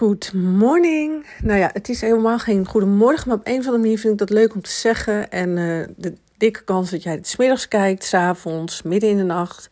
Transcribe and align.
Good 0.00 0.32
morning. 0.32 1.26
Nou 1.42 1.58
ja, 1.58 1.70
het 1.72 1.88
is 1.88 2.00
helemaal 2.00 2.38
geen 2.38 2.66
goedemorgen, 2.66 3.28
maar 3.28 3.36
op 3.36 3.46
een 3.46 3.58
of 3.58 3.64
andere 3.64 3.78
manier 3.78 3.98
vind 3.98 4.12
ik 4.12 4.18
dat 4.18 4.30
leuk 4.30 4.54
om 4.54 4.62
te 4.62 4.70
zeggen. 4.70 5.30
En 5.30 5.56
uh, 5.56 5.86
de 5.96 6.14
dikke 6.36 6.64
kans 6.64 6.90
dat 6.90 7.02
jij 7.02 7.12
het 7.12 7.26
smiddags 7.26 7.68
kijkt, 7.68 8.04
s 8.04 8.14
avonds, 8.14 8.82
midden 8.82 9.10
in 9.10 9.16
de 9.16 9.22
nacht. 9.22 9.68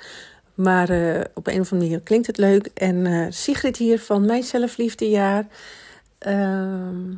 Maar 0.54 0.90
uh, 0.90 1.20
op 1.34 1.46
een 1.46 1.60
of 1.60 1.72
andere 1.72 1.88
manier 1.88 2.00
klinkt 2.00 2.26
het 2.26 2.36
leuk. 2.36 2.66
En 2.74 2.96
uh, 3.04 3.26
Sigrid 3.30 3.76
hier 3.76 4.00
van 4.00 4.24
Mijn 4.24 4.42
Zelfliefdejaar. 4.42 5.46
Ehm, 6.18 7.14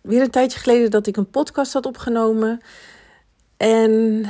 weer 0.00 0.22
een 0.22 0.30
tijdje 0.30 0.58
geleden 0.58 0.90
dat 0.90 1.06
ik 1.06 1.16
een 1.16 1.30
podcast 1.30 1.72
had 1.72 1.86
opgenomen. 1.86 2.60
En 3.56 4.24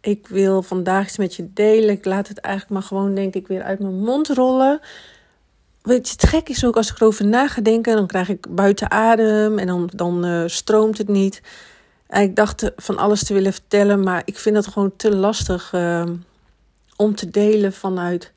ik 0.00 0.26
wil 0.26 0.62
vandaag 0.62 1.06
iets 1.06 1.18
met 1.18 1.34
je 1.34 1.52
delen. 1.52 1.90
Ik 1.90 2.04
laat 2.04 2.28
het 2.28 2.38
eigenlijk 2.38 2.74
maar 2.74 2.88
gewoon, 2.88 3.14
denk 3.14 3.34
ik, 3.34 3.46
weer 3.46 3.62
uit 3.62 3.78
mijn 3.78 4.00
mond 4.00 4.28
rollen. 4.28 4.80
Weet 5.82 6.06
je, 6.06 6.12
het 6.12 6.28
gek 6.28 6.48
is 6.48 6.64
ook 6.64 6.76
als 6.76 6.90
ik 6.90 7.00
erover 7.00 7.26
na 7.26 7.48
ga 7.48 7.60
denken, 7.60 7.96
dan 7.96 8.06
krijg 8.06 8.28
ik 8.28 8.54
buiten 8.54 8.90
adem 8.90 9.58
en 9.58 9.66
dan, 9.66 9.90
dan 9.94 10.26
uh, 10.26 10.42
stroomt 10.46 10.98
het 10.98 11.08
niet. 11.08 11.42
En 12.06 12.22
ik 12.22 12.36
dacht 12.36 12.70
van 12.76 12.98
alles 12.98 13.24
te 13.24 13.34
willen 13.34 13.52
vertellen, 13.52 14.02
maar 14.02 14.22
ik 14.24 14.38
vind 14.38 14.56
het 14.56 14.66
gewoon 14.66 14.96
te 14.96 15.16
lastig 15.16 15.72
uh, 15.72 16.04
om 16.96 17.14
te 17.14 17.30
delen 17.30 17.72
vanuit 17.72 18.32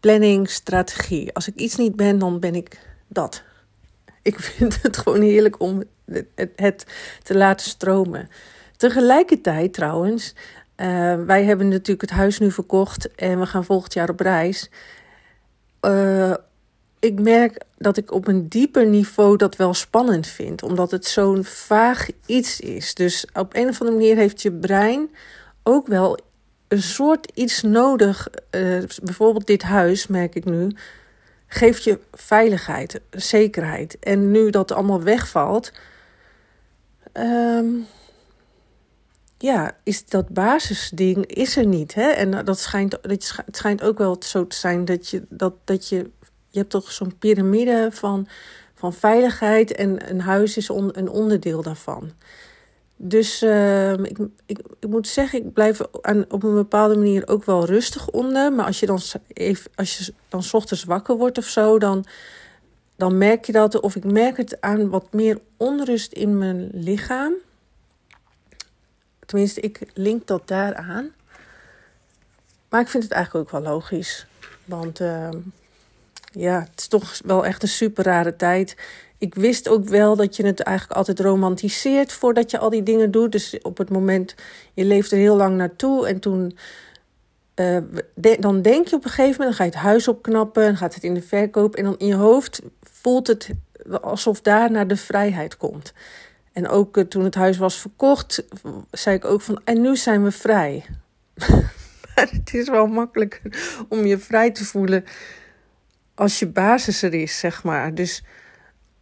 planning, 0.00 0.50
strategie. 0.50 1.34
Als 1.34 1.48
ik 1.48 1.54
iets 1.54 1.76
niet 1.76 1.96
ben, 1.96 2.18
dan 2.18 2.40
ben 2.40 2.54
ik 2.54 2.80
dat. 3.08 3.42
Ik 4.22 4.40
vind 4.48 4.82
het 4.82 4.96
gewoon 4.96 5.20
heerlijk 5.20 5.60
om 5.60 5.82
het, 6.04 6.50
het 6.56 6.86
te 7.22 7.36
laten 7.36 7.66
stromen. 7.66 8.28
Tegelijkertijd 8.76 9.72
trouwens, 9.72 10.34
uh, 10.76 11.14
wij 11.24 11.44
hebben 11.44 11.68
natuurlijk 11.68 12.00
het 12.00 12.18
huis 12.18 12.38
nu 12.38 12.50
verkocht 12.50 13.14
en 13.14 13.38
we 13.38 13.46
gaan 13.46 13.64
volgend 13.64 13.92
jaar 13.92 14.10
op 14.10 14.20
reis. 14.20 14.70
Uh, 15.80 16.34
ik 17.06 17.20
merk 17.20 17.64
dat 17.78 17.96
ik 17.96 18.12
op 18.12 18.26
een 18.26 18.48
dieper 18.48 18.86
niveau 18.86 19.36
dat 19.36 19.56
wel 19.56 19.74
spannend 19.74 20.26
vind, 20.26 20.62
omdat 20.62 20.90
het 20.90 21.04
zo'n 21.04 21.44
vaag 21.44 22.08
iets 22.26 22.60
is. 22.60 22.94
Dus 22.94 23.26
op 23.32 23.54
een 23.54 23.68
of 23.68 23.80
andere 23.80 23.98
manier 23.98 24.16
heeft 24.16 24.42
je 24.42 24.52
brein 24.52 25.10
ook 25.62 25.86
wel 25.86 26.18
een 26.68 26.82
soort 26.82 27.30
iets 27.34 27.62
nodig. 27.62 28.28
Uh, 28.50 28.82
bijvoorbeeld 29.02 29.46
dit 29.46 29.62
huis, 29.62 30.06
merk 30.06 30.34
ik 30.34 30.44
nu, 30.44 30.70
geeft 31.46 31.84
je 31.84 31.98
veiligheid, 32.12 33.00
zekerheid. 33.10 33.98
En 33.98 34.30
nu 34.30 34.50
dat 34.50 34.72
allemaal 34.72 35.02
wegvalt, 35.02 35.72
um, 37.12 37.86
ja, 39.38 39.76
is 39.82 40.04
dat 40.04 40.28
basisding 40.28 41.26
is 41.26 41.56
er 41.56 41.66
niet. 41.66 41.94
Hè? 41.94 42.08
En 42.08 42.44
dat 42.44 42.58
schijnt, 42.58 42.98
het 43.02 43.56
schijnt 43.56 43.82
ook 43.82 43.98
wel 43.98 44.16
zo 44.20 44.46
te 44.46 44.56
zijn 44.56 44.84
dat 44.84 45.08
je, 45.08 45.22
dat, 45.28 45.54
dat 45.64 45.88
je 45.88 46.10
je 46.56 46.62
hebt 46.62 46.74
toch 46.74 46.92
zo'n 46.92 47.18
piramide 47.18 47.88
van, 47.92 48.28
van 48.74 48.92
veiligheid 48.92 49.74
en 49.74 50.10
een 50.10 50.20
huis 50.20 50.56
is 50.56 50.70
on, 50.70 50.90
een 50.92 51.08
onderdeel 51.08 51.62
daarvan. 51.62 52.12
Dus 52.96 53.42
uh, 53.42 53.92
ik, 53.92 54.18
ik, 54.46 54.58
ik 54.80 54.88
moet 54.88 55.08
zeggen, 55.08 55.38
ik 55.38 55.52
blijf 55.52 55.80
aan, 56.00 56.24
op 56.28 56.42
een 56.42 56.54
bepaalde 56.54 56.96
manier 56.96 57.28
ook 57.28 57.44
wel 57.44 57.64
rustig 57.64 58.10
onder. 58.10 58.52
Maar 58.52 58.66
als 58.66 58.80
je 58.80 58.86
dan, 58.86 59.00
even, 59.26 59.70
als 59.74 59.98
je 59.98 60.12
dan 60.28 60.42
ochtends 60.52 60.84
wakker 60.84 61.16
wordt 61.16 61.38
of 61.38 61.44
zo, 61.44 61.78
dan, 61.78 62.04
dan 62.96 63.18
merk 63.18 63.44
je 63.44 63.52
dat. 63.52 63.80
Of 63.80 63.96
ik 63.96 64.04
merk 64.04 64.36
het 64.36 64.60
aan 64.60 64.88
wat 64.88 65.12
meer 65.12 65.40
onrust 65.56 66.12
in 66.12 66.38
mijn 66.38 66.70
lichaam. 66.72 67.32
Tenminste, 69.26 69.60
ik 69.60 69.90
link 69.94 70.26
dat 70.26 70.48
daaraan. 70.48 71.10
Maar 72.68 72.80
ik 72.80 72.88
vind 72.88 73.02
het 73.02 73.12
eigenlijk 73.12 73.44
ook 73.44 73.62
wel 73.62 73.72
logisch. 73.72 74.26
Want 74.64 75.00
uh, 75.00 75.28
ja, 76.36 76.60
het 76.70 76.80
is 76.80 76.88
toch 76.88 77.20
wel 77.24 77.46
echt 77.46 77.62
een 77.62 77.68
super 77.68 78.04
rare 78.04 78.36
tijd. 78.36 78.76
Ik 79.18 79.34
wist 79.34 79.68
ook 79.68 79.88
wel 79.88 80.16
dat 80.16 80.36
je 80.36 80.46
het 80.46 80.60
eigenlijk 80.60 80.98
altijd 80.98 81.20
romantiseert 81.20 82.12
voordat 82.12 82.50
je 82.50 82.58
al 82.58 82.70
die 82.70 82.82
dingen 82.82 83.10
doet. 83.10 83.32
Dus 83.32 83.58
op 83.62 83.78
het 83.78 83.90
moment, 83.90 84.34
je 84.74 84.84
leeft 84.84 85.12
er 85.12 85.18
heel 85.18 85.36
lang 85.36 85.56
naartoe 85.56 86.06
en 86.06 86.20
toen. 86.20 86.58
De, 87.54 88.36
dan 88.40 88.62
denk 88.62 88.88
je 88.88 88.96
op 88.96 89.04
een 89.04 89.10
gegeven 89.10 89.40
moment, 89.40 89.48
dan 89.48 89.54
ga 89.54 89.64
je 89.64 89.70
het 89.70 89.80
huis 89.80 90.08
opknappen, 90.08 90.62
dan 90.62 90.76
gaat 90.76 90.94
het 90.94 91.04
in 91.04 91.14
de 91.14 91.22
verkoop 91.22 91.74
en 91.74 91.84
dan 91.84 91.98
in 91.98 92.06
je 92.06 92.14
hoofd 92.14 92.62
voelt 92.82 93.26
het 93.26 93.50
alsof 94.00 94.40
daar 94.40 94.70
naar 94.70 94.86
de 94.86 94.96
vrijheid 94.96 95.56
komt. 95.56 95.92
En 96.52 96.68
ook 96.68 96.96
uh, 96.96 97.04
toen 97.04 97.24
het 97.24 97.34
huis 97.34 97.56
was 97.56 97.80
verkocht, 97.80 98.44
zei 98.90 99.16
ik 99.16 99.24
ook 99.24 99.40
van, 99.40 99.60
en 99.64 99.80
nu 99.80 99.96
zijn 99.96 100.24
we 100.24 100.30
vrij. 100.30 100.84
het 102.14 102.54
is 102.54 102.68
wel 102.68 102.86
makkelijk 102.86 103.42
om 103.88 104.06
je 104.06 104.18
vrij 104.18 104.50
te 104.50 104.64
voelen 104.64 105.04
als 106.16 106.38
je 106.38 106.46
basis 106.46 107.02
er 107.02 107.14
is, 107.14 107.38
zeg 107.38 107.64
maar. 107.64 107.94
Dus. 107.94 108.24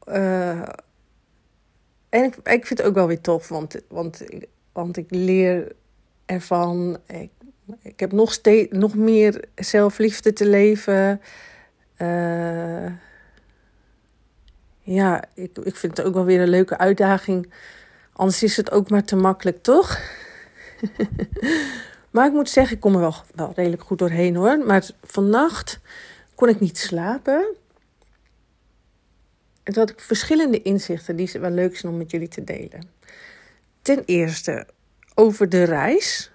Uh, 0.09 0.63
en 2.09 2.25
ik, 2.25 2.37
ik 2.37 2.67
vind 2.67 2.79
het 2.79 2.83
ook 2.83 2.95
wel 2.95 3.07
weer 3.07 3.21
tof, 3.21 3.49
want, 3.49 3.77
want, 3.89 4.25
want 4.73 4.97
ik 4.97 5.07
leer 5.09 5.73
ervan. 6.27 6.99
Ik, 7.07 7.31
ik 7.83 8.01
heb 8.01 8.13
nog, 8.13 8.33
steeds, 8.33 8.77
nog 8.77 8.95
meer 8.95 9.45
zelfliefde 9.55 10.33
te 10.33 10.47
leven. 10.47 11.21
Uh, 11.99 12.87
ja, 14.81 15.25
ik, 15.35 15.59
ik 15.59 15.77
vind 15.77 15.97
het 15.97 16.07
ook 16.07 16.15
wel 16.15 16.25
weer 16.25 16.41
een 16.41 16.49
leuke 16.49 16.79
uitdaging. 16.79 17.53
Anders 18.13 18.43
is 18.43 18.57
het 18.57 18.71
ook 18.71 18.91
maar 18.91 19.05
te 19.05 19.17
makkelijk, 19.17 19.63
toch? 19.63 20.01
maar 22.11 22.27
ik 22.27 22.33
moet 22.33 22.51
zeggen, 22.51 22.75
ik 22.75 22.81
kom 22.81 22.95
er 22.95 23.01
wel, 23.01 23.15
wel 23.35 23.53
redelijk 23.55 23.83
goed 23.83 23.99
doorheen 23.99 24.37
hoor. 24.37 24.59
Maar 24.59 24.91
vannacht 25.03 25.81
kon 26.35 26.49
ik 26.49 26.61
niet 26.61 26.79
slapen. 26.79 27.55
En 29.63 29.73
toen 29.73 29.83
had 29.83 29.91
ik 29.91 30.01
verschillende 30.01 30.63
inzichten 30.63 31.17
die 31.17 31.31
wel 31.41 31.51
leuk 31.51 31.77
zijn 31.77 31.93
om 31.93 31.99
met 31.99 32.11
jullie 32.11 32.29
te 32.29 32.45
delen. 32.45 32.89
Ten 33.83 34.03
eerste 34.05 34.67
over 35.15 35.49
de 35.49 35.63
reis. 35.63 36.33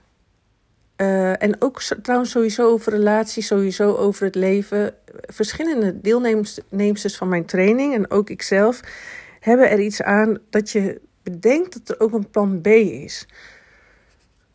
Uh, 0.97 1.43
en 1.43 1.61
ook 1.61 1.81
trouwens 1.81 2.31
sowieso 2.31 2.71
over 2.71 2.91
relaties, 2.91 3.47
sowieso 3.47 3.95
over 3.95 4.25
het 4.25 4.35
leven. 4.35 4.93
Verschillende 5.21 6.01
deelnemers 6.01 7.17
van 7.17 7.29
mijn 7.29 7.45
training 7.45 7.93
en 7.93 8.11
ook 8.11 8.29
ikzelf 8.29 8.81
hebben 9.39 9.69
er 9.69 9.79
iets 9.79 10.01
aan 10.01 10.37
dat 10.49 10.69
je 10.69 11.01
bedenkt 11.23 11.73
dat 11.73 11.89
er 11.89 12.03
ook 12.03 12.13
een 12.13 12.29
plan 12.29 12.61
B 12.61 12.67
is. 12.67 13.27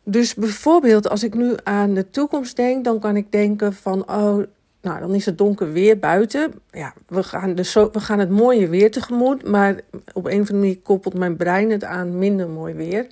Dus 0.03 0.33
bijvoorbeeld 0.33 1.09
als 1.09 1.23
ik 1.23 1.33
nu 1.33 1.55
aan 1.63 1.93
de 1.93 2.09
toekomst 2.09 2.55
denk, 2.55 2.83
dan 2.83 2.99
kan 2.99 3.15
ik 3.15 3.31
denken 3.31 3.73
van, 3.73 4.09
oh, 4.09 4.43
nou, 4.85 4.99
dan 4.99 5.15
is 5.15 5.25
het 5.25 5.37
donker 5.37 5.71
weer 5.71 5.99
buiten. 5.99 6.53
Ja, 6.71 6.93
we 7.07 7.23
gaan, 7.23 7.55
dus 7.55 7.71
zo, 7.71 7.89
we 7.91 7.99
gaan 7.99 8.19
het 8.19 8.29
mooie 8.29 8.67
weer 8.67 8.91
tegemoet. 8.91 9.47
Maar 9.47 9.79
op 10.13 10.25
een 10.25 10.41
of 10.41 10.49
andere 10.49 10.53
manier 10.53 10.79
koppelt 10.79 11.13
mijn 11.13 11.35
brein 11.35 11.71
het 11.71 11.83
aan 11.83 12.17
minder 12.17 12.49
mooi 12.49 12.73
weer. 12.73 13.07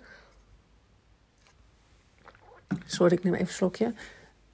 Sorry, 2.85 3.13
ik 3.13 3.23
neem 3.23 3.33
even 3.33 3.45
een 3.45 3.53
slokje. 3.53 3.93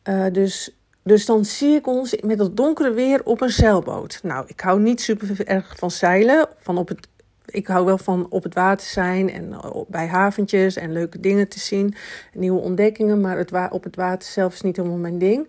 Uh, 0.04 0.26
dus, 0.32 0.76
dus 1.04 1.26
dan 1.26 1.46
zie 1.46 1.76
ik 1.76 1.88
ons 1.88 2.16
met 2.22 2.38
dat 2.38 2.58
donkere 2.58 2.92
weer 2.92 3.24
op 3.24 3.42
een 3.42 3.50
zeilboot. 3.50 4.20
Nou, 4.24 4.46
ik 4.48 4.60
hou 4.60 4.80
niet 4.80 5.02
super 5.02 5.48
erg 5.48 5.76
van 5.78 5.92
zeilen. 5.92 6.48
Van 6.58 6.78
op 6.78 6.88
het, 6.88 7.08
ik 7.46 7.68
hou 7.68 7.86
wel 7.86 7.98
van 7.98 8.28
op 8.30 8.44
het 8.44 8.54
water 8.54 8.88
zijn 8.88 9.32
en 9.32 9.56
bij 9.88 10.08
haventjes 10.08 10.76
en 10.76 10.94
leuke 10.94 11.20
dingen 11.20 11.48
te 11.48 11.60
zien. 11.60 11.96
Nieuwe 12.34 12.60
ontdekkingen. 12.60 13.22
Maar 13.22 13.38
het, 13.38 13.52
op 13.70 13.84
het 13.84 13.96
water 13.96 14.30
zelf 14.30 14.54
is 14.54 14.62
niet 14.62 14.76
helemaal 14.76 14.98
mijn 14.98 15.18
ding. 15.18 15.48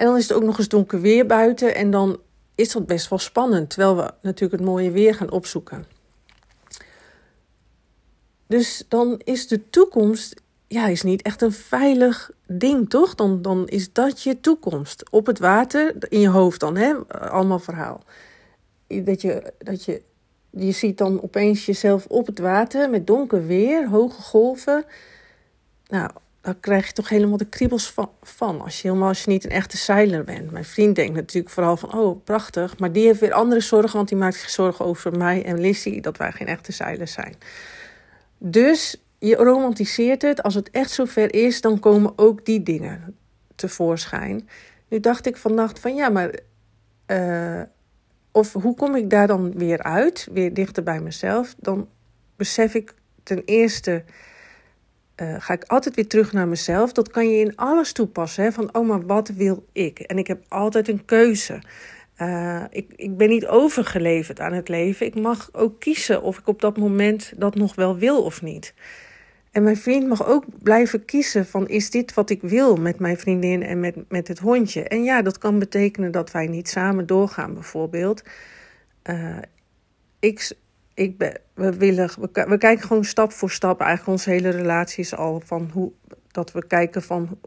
En 0.00 0.06
dan 0.06 0.16
is 0.16 0.28
het 0.28 0.36
ook 0.36 0.42
nog 0.42 0.58
eens 0.58 0.68
donker 0.68 1.00
weer 1.00 1.26
buiten. 1.26 1.74
En 1.74 1.90
dan 1.90 2.20
is 2.54 2.72
dat 2.72 2.86
best 2.86 3.08
wel 3.08 3.18
spannend. 3.18 3.70
Terwijl 3.70 3.96
we 3.96 4.12
natuurlijk 4.22 4.60
het 4.60 4.70
mooie 4.70 4.90
weer 4.90 5.14
gaan 5.14 5.30
opzoeken. 5.30 5.86
Dus 8.46 8.84
dan 8.88 9.20
is 9.24 9.48
de 9.48 9.70
toekomst 9.70 10.42
ja, 10.66 10.86
is 10.86 11.02
niet 11.02 11.22
echt 11.22 11.42
een 11.42 11.52
veilig 11.52 12.30
ding, 12.46 12.90
toch? 12.90 13.14
Dan, 13.14 13.42
dan 13.42 13.68
is 13.68 13.92
dat 13.92 14.22
je 14.22 14.40
toekomst. 14.40 15.10
Op 15.10 15.26
het 15.26 15.38
water, 15.38 15.94
in 16.08 16.20
je 16.20 16.28
hoofd 16.28 16.60
dan, 16.60 16.76
hè? 16.76 16.94
Allemaal 17.08 17.58
verhaal. 17.58 18.04
Dat 18.86 19.20
je, 19.20 19.52
dat 19.58 19.84
je, 19.84 20.02
je 20.50 20.72
ziet 20.72 20.98
dan 20.98 21.22
opeens 21.22 21.66
jezelf 21.66 22.06
op 22.06 22.26
het 22.26 22.38
water 22.38 22.90
met 22.90 23.06
donker 23.06 23.46
weer, 23.46 23.88
hoge 23.88 24.22
golven. 24.22 24.84
Nou, 25.86 26.10
daar 26.40 26.54
krijg 26.54 26.86
je 26.86 26.92
toch 26.92 27.08
helemaal 27.08 27.36
de 27.36 27.44
kriebels 27.48 27.94
van, 28.22 28.60
Als 28.60 28.82
je 28.82 28.88
helemaal 28.88 29.08
als 29.08 29.24
je 29.24 29.30
niet 29.30 29.44
een 29.44 29.50
echte 29.50 29.76
zeiler 29.76 30.24
bent. 30.24 30.50
Mijn 30.50 30.64
vriend 30.64 30.96
denkt 30.96 31.14
natuurlijk 31.14 31.54
vooral 31.54 31.76
van, 31.76 31.94
oh 31.94 32.24
prachtig. 32.24 32.78
Maar 32.78 32.92
die 32.92 33.06
heeft 33.06 33.20
weer 33.20 33.32
andere 33.32 33.60
zorgen, 33.60 33.96
want 33.96 34.08
die 34.08 34.18
maakt 34.18 34.36
zich 34.36 34.50
zorgen 34.50 34.84
over 34.84 35.16
mij 35.16 35.44
en 35.44 35.60
Lissy, 35.60 36.00
dat 36.00 36.16
wij 36.16 36.32
geen 36.32 36.46
echte 36.46 36.72
zeilers 36.72 37.12
zijn. 37.12 37.34
Dus 38.38 39.02
je 39.18 39.36
romantiseert 39.36 40.22
het. 40.22 40.42
Als 40.42 40.54
het 40.54 40.70
echt 40.70 40.90
zover 40.90 41.34
is, 41.34 41.60
dan 41.60 41.78
komen 41.78 42.12
ook 42.16 42.44
die 42.44 42.62
dingen 42.62 43.16
tevoorschijn. 43.54 44.48
Nu 44.88 45.00
dacht 45.00 45.26
ik 45.26 45.36
vannacht 45.36 45.78
van, 45.78 45.94
ja, 45.94 46.08
maar... 46.08 46.38
Uh, 47.06 47.62
of 48.32 48.52
hoe 48.52 48.74
kom 48.74 48.94
ik 48.94 49.10
daar 49.10 49.26
dan 49.26 49.52
weer 49.52 49.82
uit, 49.82 50.28
weer 50.32 50.54
dichter 50.54 50.82
bij 50.82 51.00
mezelf? 51.00 51.54
Dan 51.58 51.88
besef 52.36 52.74
ik 52.74 52.94
ten 53.22 53.42
eerste 53.44 54.04
uh, 55.22 55.34
ga 55.38 55.52
ik 55.54 55.64
altijd 55.64 55.94
weer 55.94 56.06
terug 56.06 56.32
naar 56.32 56.48
mezelf. 56.48 56.92
Dat 56.92 57.10
kan 57.10 57.30
je 57.30 57.38
in 57.38 57.56
alles 57.56 57.92
toepassen. 57.92 58.44
Hè? 58.44 58.52
Van, 58.52 58.74
oh, 58.74 58.88
maar 58.88 59.06
wat 59.06 59.28
wil 59.28 59.64
ik? 59.72 59.98
En 59.98 60.18
ik 60.18 60.26
heb 60.26 60.44
altijd 60.48 60.88
een 60.88 61.04
keuze. 61.04 61.62
Uh, 62.18 62.64
ik, 62.70 62.92
ik 62.96 63.16
ben 63.16 63.28
niet 63.28 63.46
overgeleverd 63.46 64.40
aan 64.40 64.52
het 64.52 64.68
leven. 64.68 65.06
Ik 65.06 65.14
mag 65.14 65.48
ook 65.52 65.80
kiezen 65.80 66.22
of 66.22 66.38
ik 66.38 66.46
op 66.48 66.60
dat 66.60 66.76
moment 66.76 67.32
dat 67.36 67.54
nog 67.54 67.74
wel 67.74 67.96
wil 67.98 68.24
of 68.24 68.42
niet. 68.42 68.74
En 69.50 69.62
mijn 69.62 69.76
vriend 69.76 70.08
mag 70.08 70.26
ook 70.26 70.44
blijven 70.62 71.04
kiezen 71.04 71.46
van 71.46 71.68
is 71.68 71.90
dit 71.90 72.14
wat 72.14 72.30
ik 72.30 72.42
wil 72.42 72.76
met 72.76 72.98
mijn 72.98 73.18
vriendin 73.18 73.62
en 73.62 73.80
met, 73.80 73.96
met 74.08 74.28
het 74.28 74.38
hondje. 74.38 74.82
En 74.82 75.04
ja, 75.04 75.22
dat 75.22 75.38
kan 75.38 75.58
betekenen 75.58 76.10
dat 76.10 76.30
wij 76.30 76.46
niet 76.46 76.68
samen 76.68 77.06
doorgaan 77.06 77.54
bijvoorbeeld. 77.54 78.22
Uh, 79.04 79.36
ik, 80.18 80.52
ik 81.00 81.38
we, 81.54 81.76
willen, 81.76 82.10
we, 82.32 82.58
kijken 82.58 82.86
gewoon 82.86 83.04
stap 83.04 83.32
voor 83.32 83.50
stap 83.50 83.80
eigenlijk 83.80 84.10
onze 84.10 84.30
hele 84.30 84.48
relaties 84.48 85.14
al 85.14 85.42
van 85.44 85.70
hoe 85.72 85.92
dat 86.30 86.52
we 86.52 86.66
kijken 86.66 87.02
van, 87.02 87.38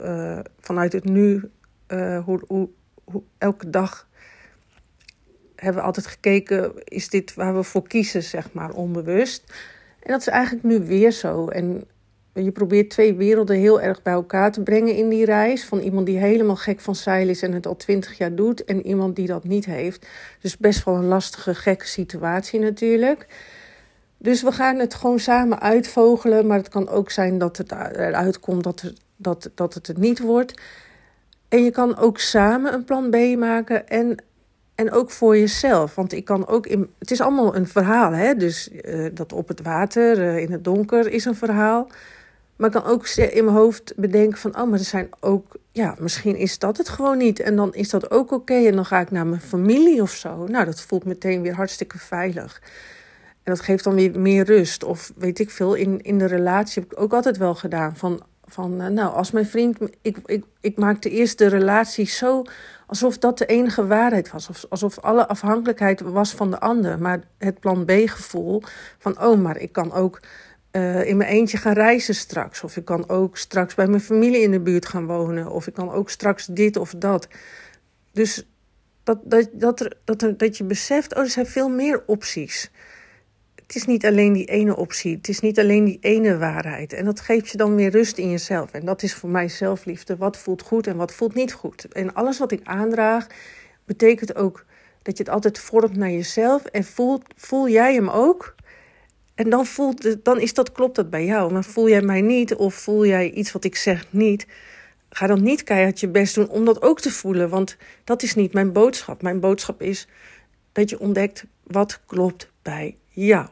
uh, 0.00 0.38
vanuit 0.60 0.92
het 0.92 1.04
nu 1.04 1.50
hoe, 2.24 2.40
hoe, 2.46 2.68
hoe, 3.04 3.22
elke 3.38 3.70
dag 3.70 4.08
hebben 5.56 5.80
we 5.80 5.86
altijd 5.86 6.06
gekeken 6.06 6.84
is 6.84 7.08
dit 7.08 7.34
waar 7.34 7.56
we 7.56 7.62
voor 7.62 7.88
kiezen 7.88 8.22
zeg 8.22 8.52
maar 8.52 8.70
onbewust 8.70 9.44
en 10.06 10.12
dat 10.12 10.20
is 10.20 10.28
eigenlijk 10.28 10.64
nu 10.64 10.86
weer 10.86 11.10
zo. 11.10 11.48
En 11.48 11.84
je 12.44 12.50
probeert 12.50 12.90
twee 12.90 13.14
werelden 13.14 13.56
heel 13.56 13.80
erg 13.80 14.02
bij 14.02 14.12
elkaar 14.12 14.52
te 14.52 14.60
brengen 14.60 14.94
in 14.94 15.08
die 15.08 15.24
reis. 15.24 15.64
Van 15.64 15.78
iemand 15.78 16.06
die 16.06 16.18
helemaal 16.18 16.56
gek 16.56 16.80
van 16.80 16.94
zeil 16.94 17.28
is 17.28 17.42
en 17.42 17.52
het 17.52 17.66
al 17.66 17.76
twintig 17.76 18.18
jaar 18.18 18.34
doet. 18.34 18.64
En 18.64 18.86
iemand 18.86 19.16
die 19.16 19.26
dat 19.26 19.44
niet 19.44 19.64
heeft. 19.64 20.06
Dus 20.40 20.56
best 20.56 20.84
wel 20.84 20.94
een 20.94 21.06
lastige, 21.06 21.54
gekke 21.54 21.86
situatie 21.86 22.60
natuurlijk. 22.60 23.26
Dus 24.18 24.42
we 24.42 24.52
gaan 24.52 24.78
het 24.78 24.94
gewoon 24.94 25.18
samen 25.18 25.60
uitvogelen. 25.60 26.46
Maar 26.46 26.58
het 26.58 26.68
kan 26.68 26.88
ook 26.88 27.10
zijn 27.10 27.38
dat 27.38 27.56
het 27.56 27.72
eruit 27.72 28.40
komt 28.40 28.64
dat, 28.64 28.80
het, 28.80 29.00
dat, 29.16 29.50
dat 29.54 29.74
het 29.74 29.86
het 29.86 29.98
niet 29.98 30.20
wordt. 30.20 30.60
En 31.48 31.64
je 31.64 31.70
kan 31.70 31.96
ook 31.96 32.18
samen 32.18 32.72
een 32.72 32.84
plan 32.84 33.10
B 33.10 33.36
maken. 33.36 33.88
En 33.88 34.18
en 34.76 34.92
ook 34.92 35.10
voor 35.10 35.36
jezelf. 35.38 35.94
Want 35.94 36.12
ik 36.12 36.24
kan 36.24 36.46
ook 36.46 36.66
in. 36.66 36.90
Het 36.98 37.10
is 37.10 37.20
allemaal 37.20 37.56
een 37.56 37.66
verhaal, 37.66 38.12
hè? 38.12 38.34
Dus 38.34 38.68
uh, 38.68 39.08
dat 39.14 39.32
op 39.32 39.48
het 39.48 39.62
water, 39.62 40.18
uh, 40.18 40.38
in 40.38 40.52
het 40.52 40.64
donker, 40.64 41.10
is 41.10 41.24
een 41.24 41.34
verhaal. 41.34 41.88
Maar 42.56 42.66
ik 42.74 42.82
kan 42.82 42.90
ook 42.90 43.08
in 43.08 43.44
mijn 43.44 43.56
hoofd 43.56 43.92
bedenken 43.96 44.38
van, 44.38 44.58
oh, 44.58 44.70
maar 44.70 44.78
er 44.78 44.84
zijn 44.84 45.08
ook, 45.20 45.56
ja, 45.72 45.94
misschien 45.98 46.36
is 46.36 46.58
dat 46.58 46.76
het 46.76 46.88
gewoon 46.88 47.18
niet. 47.18 47.40
En 47.40 47.56
dan 47.56 47.74
is 47.74 47.90
dat 47.90 48.10
ook 48.10 48.32
oké. 48.32 48.54
En 48.54 48.74
dan 48.74 48.84
ga 48.84 49.00
ik 49.00 49.10
naar 49.10 49.26
mijn 49.26 49.40
familie 49.40 50.02
of 50.02 50.10
zo. 50.10 50.46
Nou, 50.46 50.64
dat 50.64 50.80
voelt 50.80 51.04
meteen 51.04 51.42
weer 51.42 51.54
hartstikke 51.54 51.98
veilig. 51.98 52.60
En 53.42 53.52
dat 53.52 53.60
geeft 53.60 53.84
dan 53.84 53.94
weer 53.94 54.20
meer 54.20 54.44
rust. 54.44 54.84
Of 54.84 55.12
weet 55.16 55.38
ik 55.38 55.50
veel, 55.50 55.74
in, 55.74 56.00
in 56.00 56.18
de 56.18 56.26
relatie 56.26 56.82
heb 56.82 56.92
ik 56.92 57.00
ook 57.00 57.12
altijd 57.12 57.36
wel 57.36 57.54
gedaan. 57.54 57.96
Van, 57.96 58.22
van 58.44 58.82
uh, 58.82 58.86
nou, 58.86 59.14
als 59.14 59.30
mijn 59.30 59.46
vriend, 59.46 59.78
ik, 60.02 60.18
ik, 60.24 60.44
ik 60.60 60.76
maakte 60.76 61.10
eerst 61.10 61.38
de 61.38 61.46
relatie 61.46 62.06
zo 62.06 62.44
alsof 62.86 63.18
dat 63.18 63.38
de 63.38 63.46
enige 63.46 63.86
waarheid 63.86 64.30
was. 64.30 64.70
Alsof 64.70 64.98
alle 64.98 65.28
afhankelijkheid 65.28 66.00
was 66.00 66.32
van 66.32 66.50
de 66.50 66.60
ander. 66.60 66.98
Maar 66.98 67.20
het 67.38 67.60
plan 67.60 67.84
B-gevoel 67.84 68.62
van, 68.98 69.22
oh, 69.22 69.38
maar 69.40 69.56
ik 69.56 69.72
kan 69.72 69.92
ook 69.92 70.20
uh, 70.76 71.08
in 71.08 71.16
mijn 71.16 71.30
eentje 71.30 71.56
gaan 71.56 71.72
reizen 71.72 72.14
straks. 72.14 72.62
Of 72.62 72.76
ik 72.76 72.84
kan 72.84 73.08
ook 73.08 73.36
straks 73.36 73.74
bij 73.74 73.86
mijn 73.86 74.00
familie 74.00 74.40
in 74.40 74.50
de 74.50 74.60
buurt 74.60 74.86
gaan 74.86 75.06
wonen. 75.06 75.50
Of 75.50 75.66
ik 75.66 75.74
kan 75.74 75.90
ook 75.90 76.10
straks 76.10 76.46
dit 76.46 76.76
of 76.76 76.94
dat. 76.96 77.28
Dus 78.12 78.46
dat, 79.02 79.18
dat, 79.24 79.48
dat, 79.52 79.80
er, 79.80 79.96
dat, 80.04 80.22
er, 80.22 80.36
dat 80.36 80.56
je 80.56 80.64
beseft, 80.64 81.14
oh, 81.14 81.22
er 81.22 81.30
zijn 81.30 81.46
veel 81.46 81.68
meer 81.68 82.02
opties 82.06 82.70
het 83.66 83.76
is 83.76 83.84
niet 83.84 84.06
alleen 84.06 84.32
die 84.32 84.44
ene 84.44 84.76
optie. 84.76 85.16
Het 85.16 85.28
is 85.28 85.40
niet 85.40 85.58
alleen 85.58 85.84
die 85.84 85.98
ene 86.00 86.38
waarheid. 86.38 86.92
En 86.92 87.04
dat 87.04 87.20
geeft 87.20 87.48
je 87.48 87.56
dan 87.56 87.74
weer 87.74 87.90
rust 87.90 88.18
in 88.18 88.30
jezelf. 88.30 88.72
En 88.72 88.84
dat 88.84 89.02
is 89.02 89.14
voor 89.14 89.28
mij 89.28 89.48
zelfliefde. 89.48 90.16
Wat 90.16 90.36
voelt 90.36 90.62
goed 90.62 90.86
en 90.86 90.96
wat 90.96 91.12
voelt 91.12 91.34
niet 91.34 91.52
goed. 91.52 91.88
En 91.92 92.14
alles 92.14 92.38
wat 92.38 92.52
ik 92.52 92.60
aandraag, 92.64 93.26
betekent 93.84 94.36
ook 94.36 94.64
dat 95.02 95.16
je 95.16 95.22
het 95.22 95.32
altijd 95.32 95.58
vormt 95.58 95.96
naar 95.96 96.10
jezelf. 96.10 96.64
En 96.64 96.84
voel, 96.84 97.20
voel 97.36 97.68
jij 97.68 97.94
hem 97.94 98.08
ook? 98.08 98.54
En 99.36 99.50
dan, 99.50 99.66
voelt, 99.66 100.24
dan 100.24 100.40
is 100.40 100.54
dat, 100.54 100.72
klopt 100.72 100.96
dat 100.96 101.10
bij 101.10 101.24
jou. 101.24 101.52
Maar 101.52 101.64
voel 101.64 101.88
jij 101.88 102.02
mij 102.02 102.20
niet 102.20 102.54
of 102.54 102.74
voel 102.74 103.06
jij 103.06 103.30
iets 103.30 103.52
wat 103.52 103.64
ik 103.64 103.76
zeg 103.76 104.06
niet? 104.10 104.46
Ga 105.10 105.26
dan 105.26 105.42
niet 105.42 105.62
keihard 105.62 106.00
je 106.00 106.08
best 106.08 106.34
doen 106.34 106.48
om 106.48 106.64
dat 106.64 106.82
ook 106.82 107.00
te 107.00 107.10
voelen. 107.10 107.48
Want 107.48 107.76
dat 108.04 108.22
is 108.22 108.34
niet 108.34 108.52
mijn 108.52 108.72
boodschap. 108.72 109.22
Mijn 109.22 109.40
boodschap 109.40 109.82
is 109.82 110.08
dat 110.72 110.90
je 110.90 111.00
ontdekt 111.00 111.44
wat 111.62 112.00
klopt 112.06 112.50
bij 112.62 112.96
jou. 113.08 113.46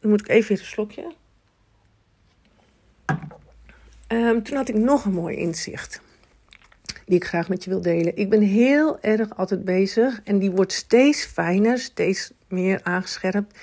Dan 0.00 0.10
moet 0.10 0.20
ik 0.20 0.28
even 0.28 0.58
een 0.58 0.64
slokje. 0.64 1.12
Um, 4.08 4.42
toen 4.42 4.56
had 4.56 4.68
ik 4.68 4.74
nog 4.74 5.04
een 5.04 5.12
mooi 5.12 5.36
inzicht. 5.36 6.00
Die 7.06 7.16
ik 7.16 7.24
graag 7.24 7.48
met 7.48 7.64
je 7.64 7.70
wil 7.70 7.80
delen. 7.80 8.16
Ik 8.16 8.30
ben 8.30 8.40
heel 8.40 9.00
erg 9.00 9.36
altijd 9.36 9.64
bezig. 9.64 10.20
En 10.24 10.38
die 10.38 10.50
wordt 10.50 10.72
steeds 10.72 11.24
fijner, 11.24 11.78
steeds 11.78 12.32
meer 12.48 12.80
aangescherpt. 12.82 13.58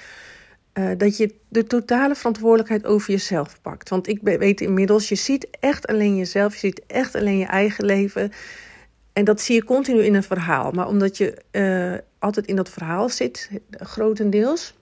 Uh, 0.74 0.90
dat 0.98 1.18
je 1.18 1.36
de 1.50 1.64
totale 1.64 2.16
verantwoordelijkheid 2.16 2.86
over 2.86 3.12
jezelf 3.12 3.62
pakt. 3.62 3.90
Want 3.90 4.08
ik 4.08 4.20
weet 4.22 4.62
inmiddels, 4.62 5.10
je 5.10 5.16
ziet 5.16 5.48
echt 5.60 5.88
alleen 5.88 6.16
jezelf. 6.16 6.54
Je 6.54 6.60
ziet 6.60 6.82
echt 6.88 7.16
alleen 7.16 7.38
je 7.38 7.46
eigen 7.46 7.86
leven. 7.86 8.32
En 9.14 9.26
dat 9.26 9.42
zie 9.42 9.56
je 9.56 9.64
continu 9.64 10.04
in 10.04 10.14
een 10.14 10.24
verhaal. 10.24 10.72
Maar 10.72 10.88
omdat 10.88 11.18
je 11.18 11.38
uh, 11.52 12.00
altijd 12.20 12.46
in 12.46 12.56
dat 12.56 12.70
verhaal 12.70 13.10
zit, 13.10 13.50
grotendeels, 13.72 14.74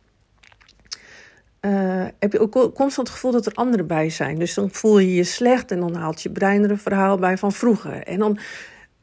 uh, 1.61 2.05
heb 2.19 2.31
je 2.31 2.39
ook 2.39 2.51
constant 2.51 3.07
het 3.07 3.09
gevoel 3.09 3.31
dat 3.31 3.45
er 3.45 3.53
anderen 3.53 3.87
bij 3.87 4.09
zijn. 4.09 4.39
Dus 4.39 4.53
dan 4.53 4.71
voel 4.71 4.99
je 4.99 5.15
je 5.15 5.23
slecht 5.23 5.71
en 5.71 5.79
dan 5.79 5.95
haalt 5.95 6.21
je 6.21 6.29
brein 6.29 6.63
er 6.63 6.71
een 6.71 6.77
verhaal 6.77 7.17
bij 7.17 7.37
van 7.37 7.51
vroeger. 7.51 8.03
En 8.03 8.19
dan 8.19 8.39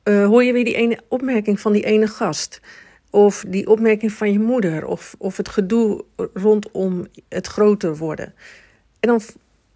hoor 0.02 0.44
je 0.44 0.52
weer 0.52 0.64
die 0.64 0.74
ene 0.76 1.00
opmerking 1.08 1.60
van 1.60 1.72
die 1.72 1.84
ene 1.84 2.06
gast. 2.06 2.60
Of 3.10 3.44
die 3.48 3.68
opmerking 3.68 4.12
van 4.12 4.32
je 4.32 4.38
moeder. 4.38 4.86
Of, 4.86 5.14
of 5.18 5.36
het 5.36 5.48
gedoe 5.48 6.04
rondom 6.32 7.06
het 7.28 7.46
groter 7.46 7.96
worden. 7.96 8.34
En 9.00 9.08
dan 9.08 9.20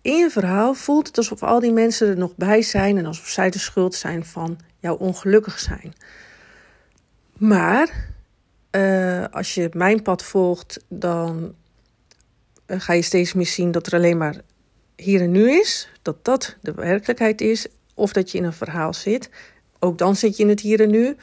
in 0.02 0.16
je 0.16 0.30
verhaal 0.30 0.74
voelt 0.74 1.06
het 1.06 1.16
alsof 1.16 1.42
al 1.42 1.60
die 1.60 1.72
mensen 1.72 2.08
er 2.08 2.16
nog 2.16 2.36
bij 2.36 2.62
zijn. 2.62 2.98
En 2.98 3.06
alsof 3.06 3.26
zij 3.26 3.50
de 3.50 3.58
schuld 3.58 3.94
zijn 3.94 4.24
van 4.24 4.58
jouw 4.78 4.96
ongelukkig 4.96 5.58
zijn. 5.58 5.94
Maar 7.32 8.10
uh, 8.70 9.24
als 9.30 9.54
je 9.54 9.68
mijn 9.72 10.02
pad 10.02 10.22
volgt, 10.22 10.84
dan 10.88 11.54
uh, 12.66 12.80
ga 12.80 12.92
je 12.92 13.02
steeds 13.02 13.32
meer 13.32 13.46
zien 13.46 13.70
dat 13.70 13.86
er 13.86 13.94
alleen 13.94 14.16
maar 14.16 14.36
hier 14.96 15.20
en 15.20 15.30
nu 15.30 15.50
is. 15.50 15.88
Dat 16.02 16.24
dat 16.24 16.56
de 16.60 16.72
werkelijkheid 16.72 17.40
is. 17.40 17.66
Of 17.94 18.12
dat 18.12 18.30
je 18.30 18.38
in 18.38 18.44
een 18.44 18.52
verhaal 18.52 18.94
zit. 18.94 19.30
Ook 19.78 19.98
dan 19.98 20.16
zit 20.16 20.36
je 20.36 20.42
in 20.42 20.48
het 20.48 20.60
hier 20.60 20.80
en 20.80 20.90
nu. 20.90 21.16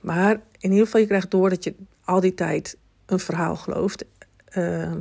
Maar 0.00 0.40
in 0.60 0.70
ieder 0.70 0.84
geval, 0.84 1.00
je 1.00 1.06
krijgt 1.06 1.30
door 1.30 1.50
dat 1.50 1.64
je 1.64 1.74
al 2.04 2.20
die 2.20 2.34
tijd 2.34 2.76
een 3.06 3.18
verhaal 3.18 3.56
gelooft 3.56 4.04
uh, 4.56 4.94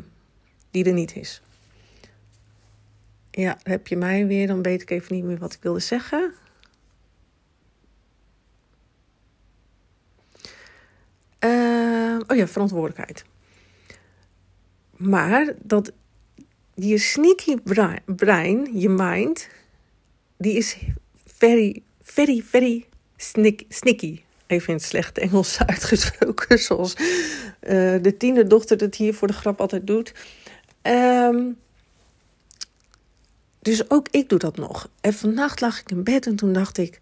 die 0.71 0.85
er 0.85 0.93
niet 0.93 1.15
is. 1.15 1.41
Ja, 3.31 3.57
heb 3.63 3.87
je 3.87 3.97
mij 3.97 4.27
weer, 4.27 4.47
dan 4.47 4.61
weet 4.61 4.81
ik 4.81 4.89
even 4.89 5.15
niet 5.15 5.23
meer 5.23 5.37
wat 5.37 5.53
ik 5.53 5.61
wilde 5.61 5.79
zeggen. 5.79 6.33
Uh, 11.39 12.19
oh 12.27 12.37
ja, 12.37 12.47
verantwoordelijkheid. 12.47 13.25
Maar 14.97 15.53
dat 15.61 15.91
je 16.73 16.97
sneaky 16.97 17.55
brein, 18.05 18.79
je 18.79 18.89
mind, 18.89 19.49
die 20.37 20.53
is 20.53 20.77
very, 21.25 21.83
very, 22.01 22.41
very 22.41 22.85
snick, 23.15 23.65
sneaky. 23.69 24.21
Even 24.49 24.67
in 24.67 24.73
het 24.73 24.83
slechte 24.83 25.21
Engels 25.21 25.59
uitgesproken, 25.65 26.59
zoals 26.59 26.93
uh, 26.93 26.99
de 28.01 28.15
tiende 28.17 28.47
dochter 28.47 28.77
het 28.79 28.95
hier 28.95 29.13
voor 29.13 29.27
de 29.27 29.33
grap 29.33 29.61
altijd 29.61 29.87
doet. 29.87 30.13
Um, 30.81 31.57
dus 33.59 33.89
ook 33.89 34.07
ik 34.11 34.29
doe 34.29 34.39
dat 34.39 34.57
nog. 34.57 34.89
En 35.01 35.13
vannacht 35.13 35.61
lag 35.61 35.79
ik 35.79 35.91
in 35.91 36.03
bed 36.03 36.25
en 36.25 36.35
toen 36.35 36.53
dacht 36.53 36.77
ik 36.77 36.97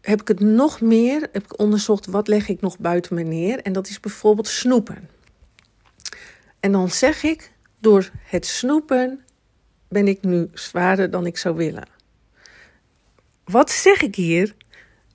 heb 0.00 0.20
ik 0.20 0.28
het 0.28 0.40
nog 0.40 0.80
meer 0.80 1.28
heb 1.32 1.44
ik 1.44 1.58
onderzocht 1.58 2.06
wat 2.06 2.28
leg 2.28 2.48
ik 2.48 2.60
nog 2.60 2.78
buiten 2.78 3.14
me 3.14 3.22
neer. 3.22 3.60
En 3.62 3.72
dat 3.72 3.88
is 3.88 4.00
bijvoorbeeld 4.00 4.48
snoepen. 4.48 5.08
En 6.60 6.72
dan 6.72 6.90
zeg 6.90 7.22
ik, 7.22 7.52
door 7.80 8.10
het 8.22 8.46
snoepen 8.46 9.24
ben 9.88 10.08
ik 10.08 10.22
nu 10.22 10.48
zwaarder 10.52 11.10
dan 11.10 11.26
ik 11.26 11.36
zou 11.36 11.56
willen. 11.56 11.88
Wat 13.44 13.70
zeg 13.70 14.02
ik 14.02 14.14
hier? 14.14 14.54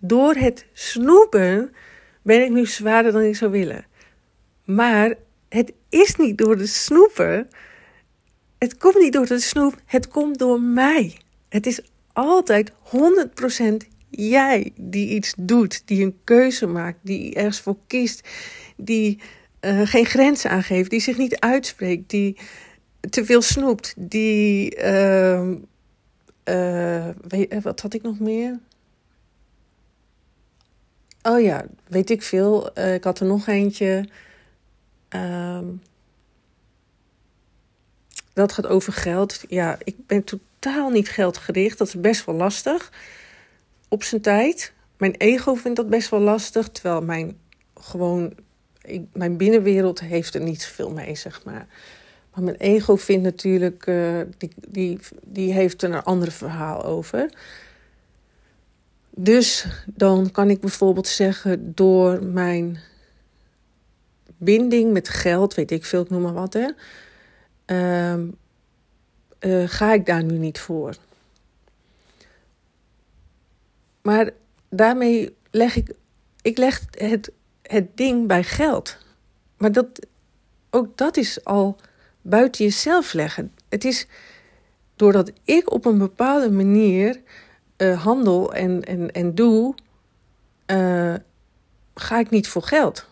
Door 0.05 0.36
het 0.36 0.65
snoepen 0.74 1.74
ben 2.22 2.43
ik 2.43 2.50
nu 2.50 2.65
zwaarder 2.65 3.12
dan 3.12 3.22
ik 3.22 3.36
zou 3.36 3.51
willen. 3.51 3.86
Maar 4.65 5.13
het 5.50 5.74
is 5.89 6.15
niet 6.15 6.38
door 6.38 6.57
de 6.57 6.67
snoepen. 6.67 7.48
Het 8.57 8.77
komt 8.77 9.00
niet 9.00 9.13
door 9.13 9.25
de 9.25 9.39
snoep, 9.39 9.75
het 9.86 10.07
komt 10.07 10.38
door 10.39 10.62
mij. 10.62 11.17
Het 11.50 11.65
is 11.65 11.81
altijd 12.13 12.72
100% 12.72 12.75
jij 14.10 14.72
die 14.75 15.10
iets 15.10 15.33
doet, 15.38 15.88
die 15.88 16.03
een 16.03 16.17
keuze 16.24 16.67
maakt, 16.67 17.00
die 17.01 17.33
ergens 17.36 17.60
voor 17.60 17.77
kiest, 17.88 18.27
die 18.77 19.22
uh, 19.62 19.81
geen 19.83 20.05
grenzen 20.05 20.50
aangeeft, 20.50 20.89
die 20.89 21.01
zich 21.01 21.17
niet 21.17 21.39
uitspreekt, 21.39 22.10
die 22.10 22.38
te 23.10 23.25
veel 23.25 23.41
snoept, 23.41 23.93
die. 23.98 24.77
Uh, 24.83 25.50
uh, 26.50 27.10
weet, 27.27 27.62
wat 27.62 27.81
had 27.81 27.93
ik 27.93 28.01
nog 28.01 28.19
meer? 28.19 28.60
Oh 31.24 31.42
ja, 31.42 31.65
weet 31.88 32.10
ik 32.10 32.22
veel. 32.22 32.77
Uh, 32.77 32.94
ik 32.94 33.03
had 33.03 33.20
er 33.20 33.25
nog 33.25 33.48
eentje. 33.48 34.10
Ehm, 35.10 35.65
dat 38.34 38.51
gaat 38.51 38.68
over 38.68 38.94
geld. 38.94 39.44
Ja, 39.48 39.77
ik 39.84 39.96
ben 40.08 40.24
totaal 40.24 40.89
niet 40.89 41.10
geldgericht. 41.10 41.77
Dat 41.77 41.88
is 41.88 42.00
best 42.00 42.25
wel 42.25 42.36
lastig. 42.36 42.92
Op 43.88 44.03
zijn 44.03 44.22
tijd. 44.22 44.74
Mijn 44.98 45.15
ego 45.15 45.53
vindt 45.53 45.77
dat 45.77 45.89
best 45.89 46.10
wel 46.10 46.20
lastig. 46.20 46.70
Terwijl 46.70 47.01
mijn 47.01 47.39
gewoon. 47.80 48.34
Mijn 49.13 49.38
binnenwereld 49.38 50.00
heeft 50.00 50.36
er 50.36 50.42
niet 50.42 50.62
zoveel 50.62 50.92
mee, 50.92 51.15
zeg 51.15 51.44
maar. 51.44 51.68
Maar 52.34 52.44
mijn 52.44 52.56
ego 52.56 52.96
vindt 52.96 53.24
natuurlijk. 53.24 53.86
Uh, 53.86 54.22
die, 54.38 54.51
die, 54.68 55.00
die 55.25 55.53
heeft 55.53 55.82
er 55.82 55.94
een 55.94 56.03
ander 56.03 56.32
verhaal 56.32 56.86
over. 56.86 57.30
Dus 59.15 59.65
dan 59.86 60.32
kan 60.32 60.50
ik 60.50 60.60
bijvoorbeeld 60.60 61.08
zeggen, 61.08 61.75
door 61.75 62.24
mijn 62.24 62.79
binding 64.38 64.93
met 64.93 65.10
geld, 65.10 65.53
weet 65.53 65.72
ik 65.72 65.86
veel, 65.86 66.01
ik 66.01 66.10
noem 66.10 66.22
maar 66.22 66.34
wat, 66.34 66.53
hè, 66.53 66.67
uh, 67.67 68.24
uh, 69.39 69.70
ga 69.70 69.93
ik 69.93 70.05
daar 70.05 70.24
nu 70.24 70.38
niet 70.38 70.60
voor. 70.60 70.96
Maar 74.01 74.32
daarmee 74.70 75.36
leg 75.51 75.75
ik, 75.75 75.93
ik 76.41 76.58
leg 76.58 76.82
het, 76.91 77.32
het 77.62 77.98
ding 77.98 78.27
bij 78.27 78.43
geld. 78.43 78.98
Maar 79.58 79.72
dat, 79.72 79.88
ook 80.70 80.98
dat 80.98 81.17
is 81.17 81.46
al 81.46 81.77
buiten 82.22 82.63
jezelf 82.63 83.13
leggen. 83.13 83.53
Het 83.70 83.84
is 83.84 84.08
doordat 84.96 85.32
ik 85.43 85.72
op 85.72 85.86
een 85.86 85.98
bepaalde 85.98 86.51
manier 86.51 87.22
uh, 87.77 88.03
handel 88.03 88.53
en, 88.53 88.84
en, 88.84 89.12
en 89.12 89.36
doe, 89.36 89.75
uh, 90.68 91.15
ga 91.96 92.20
ik 92.20 92.30
niet 92.30 92.48
voor 92.48 92.63
geld. 92.63 93.06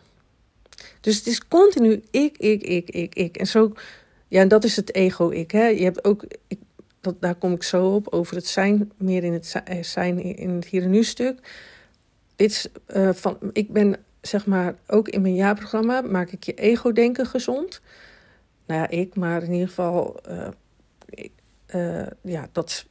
Dus 1.02 1.18
het 1.18 1.28
is 1.28 1.48
continu 1.48 2.04
ik, 2.12 2.38
ik, 2.38 2.62
ik, 2.62 2.90
ik, 2.90 3.16
ik. 3.16 3.38
En 3.38 3.48
zo, 3.48 3.74
ja, 4.28 4.46
dat 4.46 4.64
is 4.64 4.76
het 4.76 4.96
ego-ik. 4.96 5.52
Je 5.52 5.84
hebt 5.84 6.04
ook, 6.04 6.26
dat, 7.02 7.22
daar 7.22 7.36
kom 7.36 7.54
ik 7.54 7.64
zo 7.64 7.96
op, 7.96 8.08
over 8.08 8.36
het 8.36 8.48
zijn, 8.48 8.92
meer 8.98 9.24
in 9.24 9.34
het 9.34 9.62
eh, 9.64 9.84
zijn 9.84 10.20
in 10.20 10.50
het 10.50 10.66
hier 10.66 10.84
en 10.84 10.90
nu 10.90 11.04
stuk. 11.04 11.40
Dit 12.36 12.72
uh, 12.88 13.10
van, 13.14 13.38
ik 13.54 13.72
ben, 13.72 13.96
zeg 14.22 14.46
maar, 14.46 14.76
ook 14.88 15.08
in 15.08 15.22
mijn 15.22 15.36
jaarprogramma 15.36 16.02
maak 16.02 16.32
ik 16.32 16.44
je 16.44 16.54
ego-denken 16.54 17.26
gezond. 17.26 17.82
Nou 18.66 18.82
ja, 18.82 18.90
ik, 18.90 19.16
maar 19.16 19.44
in 19.44 19.52
ieder 19.52 19.68
geval, 19.68 20.20
uh, 20.30 20.48
ik, 21.10 21.32
ja, 22.22 22.50
dat 22.52 22.86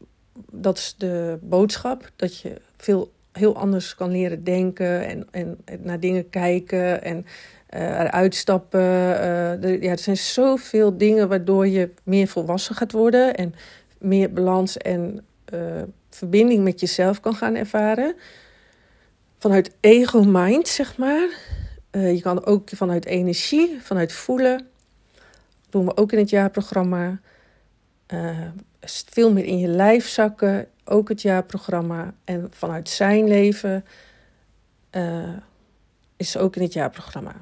dat 0.51 0.79
is 0.79 0.95
de 0.99 1.39
boodschap. 1.43 2.11
Dat 2.17 2.39
je 2.39 2.61
veel 2.77 3.11
heel 3.33 3.57
anders 3.57 3.95
kan 3.95 4.11
leren 4.11 4.45
denken 4.45 5.07
en, 5.07 5.27
en, 5.31 5.59
naar 5.83 6.01
dingen 6.01 6.31
kijken 6.31 7.03
en 7.03 7.27
uh, 7.75 8.01
eruit 8.01 8.35
stappen. 8.35 8.81
Uh, 8.81 9.83
ja, 9.83 9.91
er 9.91 9.99
zijn 9.99 10.17
zoveel 10.17 10.97
dingen 10.97 11.29
waardoor 11.29 11.67
je 11.67 11.91
meer 12.03 12.29
volwassen 12.29 12.75
gaat 12.75 12.93
worden 12.93 13.35
en 13.35 13.55
meer 13.99 14.33
balans 14.33 14.77
en 14.77 15.25
uh, 15.55 15.83
verbinding 16.11 16.65
met 16.65 16.81
jezelf 16.81 17.21
kan 17.21 17.35
gaan 17.35 17.55
ervaren. 17.55 18.15
Vanuit 19.39 19.75
ego-mind, 19.81 20.69
zeg 20.69 20.97
maar. 20.97 21.29
je 21.91 22.21
kan 22.23 22.45
ook 22.45 22.69
vanuit 22.75 23.05
energie, 23.05 23.79
vanuit 23.81 24.13
voelen. 24.13 24.57
Dat 24.57 25.71
doen 25.71 25.85
we 25.85 25.97
ook 25.97 26.13
in 26.13 26.19
het 26.19 26.31
jaarprogramma 26.31 27.21
veel 28.85 29.33
meer 29.33 29.45
in 29.45 29.59
je 29.59 29.69
lijf 29.69 30.09
zakken. 30.09 30.69
Ook 30.85 31.09
het 31.09 31.23
jaarprogramma. 31.23 32.15
En 32.25 32.49
vanuit 32.51 32.89
zijn 32.89 33.29
leven 33.29 33.85
uh, 34.93 35.29
is 36.17 36.37
ook 36.37 36.57
in 36.57 36.63
het 36.63 36.73
jaarprogramma. 36.73 37.35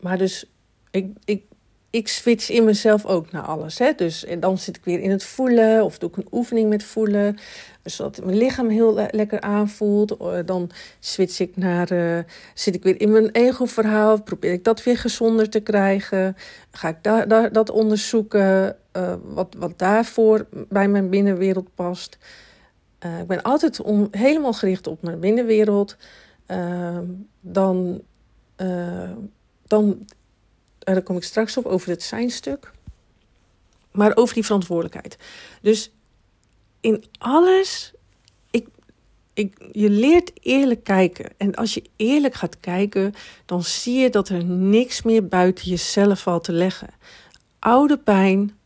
Maar 0.00 0.18
dus, 0.18 0.44
ik, 0.90 1.06
ik, 1.24 1.42
ik 1.90 2.08
switch 2.08 2.50
in 2.50 2.64
mezelf 2.64 3.06
ook 3.06 3.30
naar 3.30 3.42
alles. 3.42 3.78
Hè? 3.78 3.92
Dus 3.92 4.24
en 4.24 4.40
dan 4.40 4.58
zit 4.58 4.76
ik 4.76 4.84
weer 4.84 5.00
in 5.00 5.10
het 5.10 5.24
voelen. 5.24 5.84
Of 5.84 5.98
doe 5.98 6.10
ik 6.10 6.16
een 6.16 6.28
oefening 6.30 6.68
met 6.68 6.82
voelen. 6.82 7.38
Zodat 7.84 8.24
mijn 8.24 8.36
lichaam 8.36 8.68
heel 8.68 9.08
lekker 9.10 9.40
aanvoelt. 9.40 10.16
Eh, 10.16 10.38
dan 10.44 10.70
switch 11.00 11.40
ik 11.40 11.56
naar, 11.56 11.92
uh, 11.92 12.18
zit 12.54 12.74
ik 12.74 12.82
weer 12.82 13.00
in 13.00 13.12
mijn 13.12 13.30
ego-verhaal. 13.30 14.22
Probeer 14.22 14.52
ik 14.52 14.64
dat 14.64 14.82
weer 14.82 14.98
gezonder 14.98 15.50
te 15.50 15.60
krijgen. 15.60 16.36
Ga 16.70 16.88
ik 16.88 17.02
daar, 17.02 17.52
dat 17.52 17.70
onderzoeken. 17.70 18.76
Uh, 18.98 19.14
wat, 19.22 19.54
wat 19.58 19.78
daarvoor 19.78 20.46
bij 20.68 20.88
mijn 20.88 21.10
binnenwereld 21.10 21.74
past. 21.74 22.18
ik 23.20 23.26
ben 23.26 23.42
altijd 23.42 23.80
helemaal 24.10 24.52
gericht 24.52 24.86
op 24.86 25.02
mijn 25.02 25.20
binnenwereld. 25.20 25.96
Ehm, 26.46 27.04
dan, 27.40 28.00
dan, 29.66 30.06
daar 30.78 31.02
kom 31.02 31.16
ik 31.16 31.22
straks 31.22 31.56
op 31.56 31.66
over 31.66 31.90
het 31.90 32.02
zijnstuk. 32.02 32.72
Maar 33.92 34.16
over 34.16 34.34
die 34.34 34.44
verantwoordelijkheid. 34.44 35.16
Dus 35.62 35.90
in 36.80 37.04
alles. 37.18 37.92
Ik, 38.50 38.68
ik, 39.32 39.68
je 39.72 39.90
leert 39.90 40.30
eerlijk 40.42 40.84
kijken. 40.84 41.30
En 41.36 41.54
als 41.54 41.74
je 41.74 41.82
eerlijk 41.96 42.34
gaat 42.34 42.60
kijken, 42.60 43.14
dan 43.46 43.62
zie 43.62 43.98
je 43.98 44.10
dat 44.10 44.28
er 44.28 44.44
niks 44.44 45.02
meer 45.02 45.28
buiten 45.28 45.68
jezelf 45.70 46.20
valt 46.20 46.44
te 46.44 46.52
leggen. 46.52 46.88
Oude 47.58 47.98
pijn. 47.98 48.57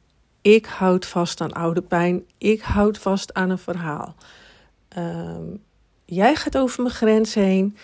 Ik 0.42 0.66
houd 0.66 1.06
vast 1.06 1.40
aan 1.40 1.52
oude 1.52 1.82
pijn. 1.82 2.24
Ik 2.38 2.60
houd 2.60 2.98
vast 2.98 3.34
aan 3.34 3.50
een 3.50 3.58
verhaal. 3.58 4.14
Ehm, 4.88 5.44
jij 6.04 6.36
gaat 6.36 6.58
over 6.58 6.82
mijn 6.82 6.94
grens 6.94 7.34
heen. 7.34 7.76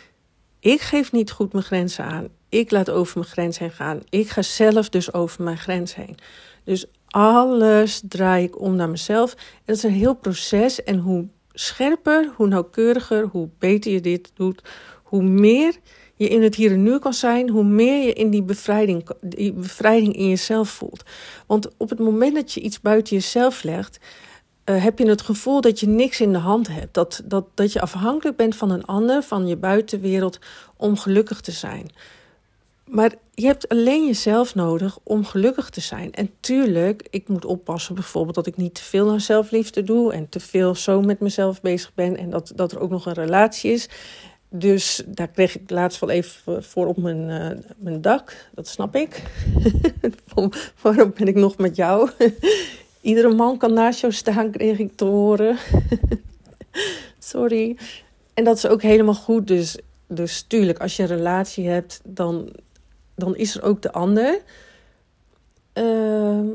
Ik 0.60 0.80
geef 0.80 1.12
niet 1.12 1.30
goed 1.30 1.52
mijn 1.52 1.64
grenzen 1.64 2.04
aan. 2.04 2.28
Ik 2.48 2.70
laat 2.70 2.90
over 2.90 3.18
mijn 3.18 3.30
grens 3.30 3.58
heen 3.58 3.70
gaan. 3.70 4.00
Ik 4.08 4.28
ga 4.28 4.42
zelf 4.42 4.88
dus 4.88 5.12
over 5.12 5.42
mijn 5.44 5.58
grens 5.58 5.94
heen. 5.94 6.16
Dus 6.64 6.86
alles 7.06 8.02
draai 8.08 8.44
ik 8.44 8.60
om 8.60 8.76
naar 8.76 8.88
mezelf. 8.88 9.32
En 9.32 9.62
dat 9.64 9.76
is 9.76 9.82
een 9.82 9.90
heel 9.90 10.14
proces. 10.14 10.82
En 10.82 10.98
hoe 10.98 11.26
scherper, 11.52 12.32
hoe 12.36 12.46
nauwkeuriger, 12.46 13.26
hoe 13.26 13.48
beter 13.58 13.92
je 13.92 14.00
dit 14.00 14.30
doet, 14.34 14.62
hoe 15.02 15.22
meer 15.22 15.76
je 16.18 16.28
in 16.28 16.42
het 16.42 16.54
hier 16.54 16.72
en 16.72 16.82
nu 16.82 16.98
kan 16.98 17.14
zijn, 17.14 17.48
hoe 17.48 17.64
meer 17.64 18.06
je 18.06 18.12
in 18.12 18.30
die 18.30 18.42
bevrijding, 18.42 19.08
die 19.20 19.52
bevrijding 19.52 20.16
in 20.16 20.28
jezelf 20.28 20.68
voelt. 20.68 21.02
Want 21.46 21.68
op 21.76 21.90
het 21.90 21.98
moment 21.98 22.34
dat 22.34 22.52
je 22.52 22.60
iets 22.60 22.80
buiten 22.80 23.16
jezelf 23.16 23.62
legt, 23.62 23.98
uh, 24.64 24.82
heb 24.82 24.98
je 24.98 25.08
het 25.08 25.22
gevoel 25.22 25.60
dat 25.60 25.80
je 25.80 25.88
niks 25.88 26.20
in 26.20 26.32
de 26.32 26.38
hand 26.38 26.68
hebt. 26.68 26.94
Dat, 26.94 27.22
dat, 27.24 27.46
dat 27.54 27.72
je 27.72 27.80
afhankelijk 27.80 28.36
bent 28.36 28.56
van 28.56 28.70
een 28.70 28.84
ander, 28.84 29.22
van 29.22 29.46
je 29.46 29.56
buitenwereld, 29.56 30.38
om 30.76 30.96
gelukkig 30.96 31.40
te 31.40 31.52
zijn. 31.52 31.90
Maar 32.84 33.14
je 33.34 33.46
hebt 33.46 33.68
alleen 33.68 34.06
jezelf 34.06 34.54
nodig 34.54 34.98
om 35.02 35.24
gelukkig 35.24 35.70
te 35.70 35.80
zijn. 35.80 36.12
En 36.12 36.30
tuurlijk, 36.40 37.06
ik 37.10 37.28
moet 37.28 37.44
oppassen 37.44 37.94
bijvoorbeeld 37.94 38.34
dat 38.34 38.46
ik 38.46 38.56
niet 38.56 38.74
te 38.74 38.82
veel 38.82 39.10
aan 39.10 39.20
zelfliefde 39.20 39.82
doe 39.82 40.12
en 40.12 40.28
te 40.28 40.40
veel 40.40 40.74
zo 40.74 41.02
met 41.02 41.20
mezelf 41.20 41.60
bezig 41.60 41.94
ben 41.94 42.16
en 42.16 42.30
dat, 42.30 42.52
dat 42.54 42.72
er 42.72 42.80
ook 42.80 42.90
nog 42.90 43.06
een 43.06 43.12
relatie 43.12 43.72
is. 43.72 43.88
Dus 44.48 45.02
daar 45.06 45.28
kreeg 45.28 45.58
ik 45.58 45.70
laatst 45.70 46.00
wel 46.00 46.10
even 46.10 46.64
voor 46.64 46.86
op 46.86 46.96
mijn, 46.96 47.28
uh, 47.28 47.64
mijn 47.76 48.00
dak. 48.00 48.48
Dat 48.54 48.68
snap 48.68 48.96
ik. 48.96 49.22
Waarom 50.82 51.12
ben 51.14 51.26
ik 51.26 51.34
nog 51.34 51.56
met 51.56 51.76
jou? 51.76 52.10
Iedere 53.00 53.34
man 53.34 53.56
kan 53.56 53.72
naast 53.72 54.00
jou 54.00 54.12
staan, 54.12 54.50
kreeg 54.50 54.78
ik 54.78 54.96
te 54.96 55.04
horen. 55.04 55.56
Sorry. 57.18 57.76
En 58.34 58.44
dat 58.44 58.56
is 58.56 58.66
ook 58.66 58.82
helemaal 58.82 59.14
goed. 59.14 59.46
Dus, 59.46 59.78
dus 60.06 60.42
tuurlijk, 60.42 60.78
als 60.78 60.96
je 60.96 61.02
een 61.02 61.08
relatie 61.08 61.68
hebt, 61.68 62.00
dan 62.04 62.52
dan 63.18 63.36
is 63.36 63.56
er 63.56 63.62
ook 63.62 63.82
de 63.82 63.92
ander. 63.92 64.40
Uh, 65.74 66.52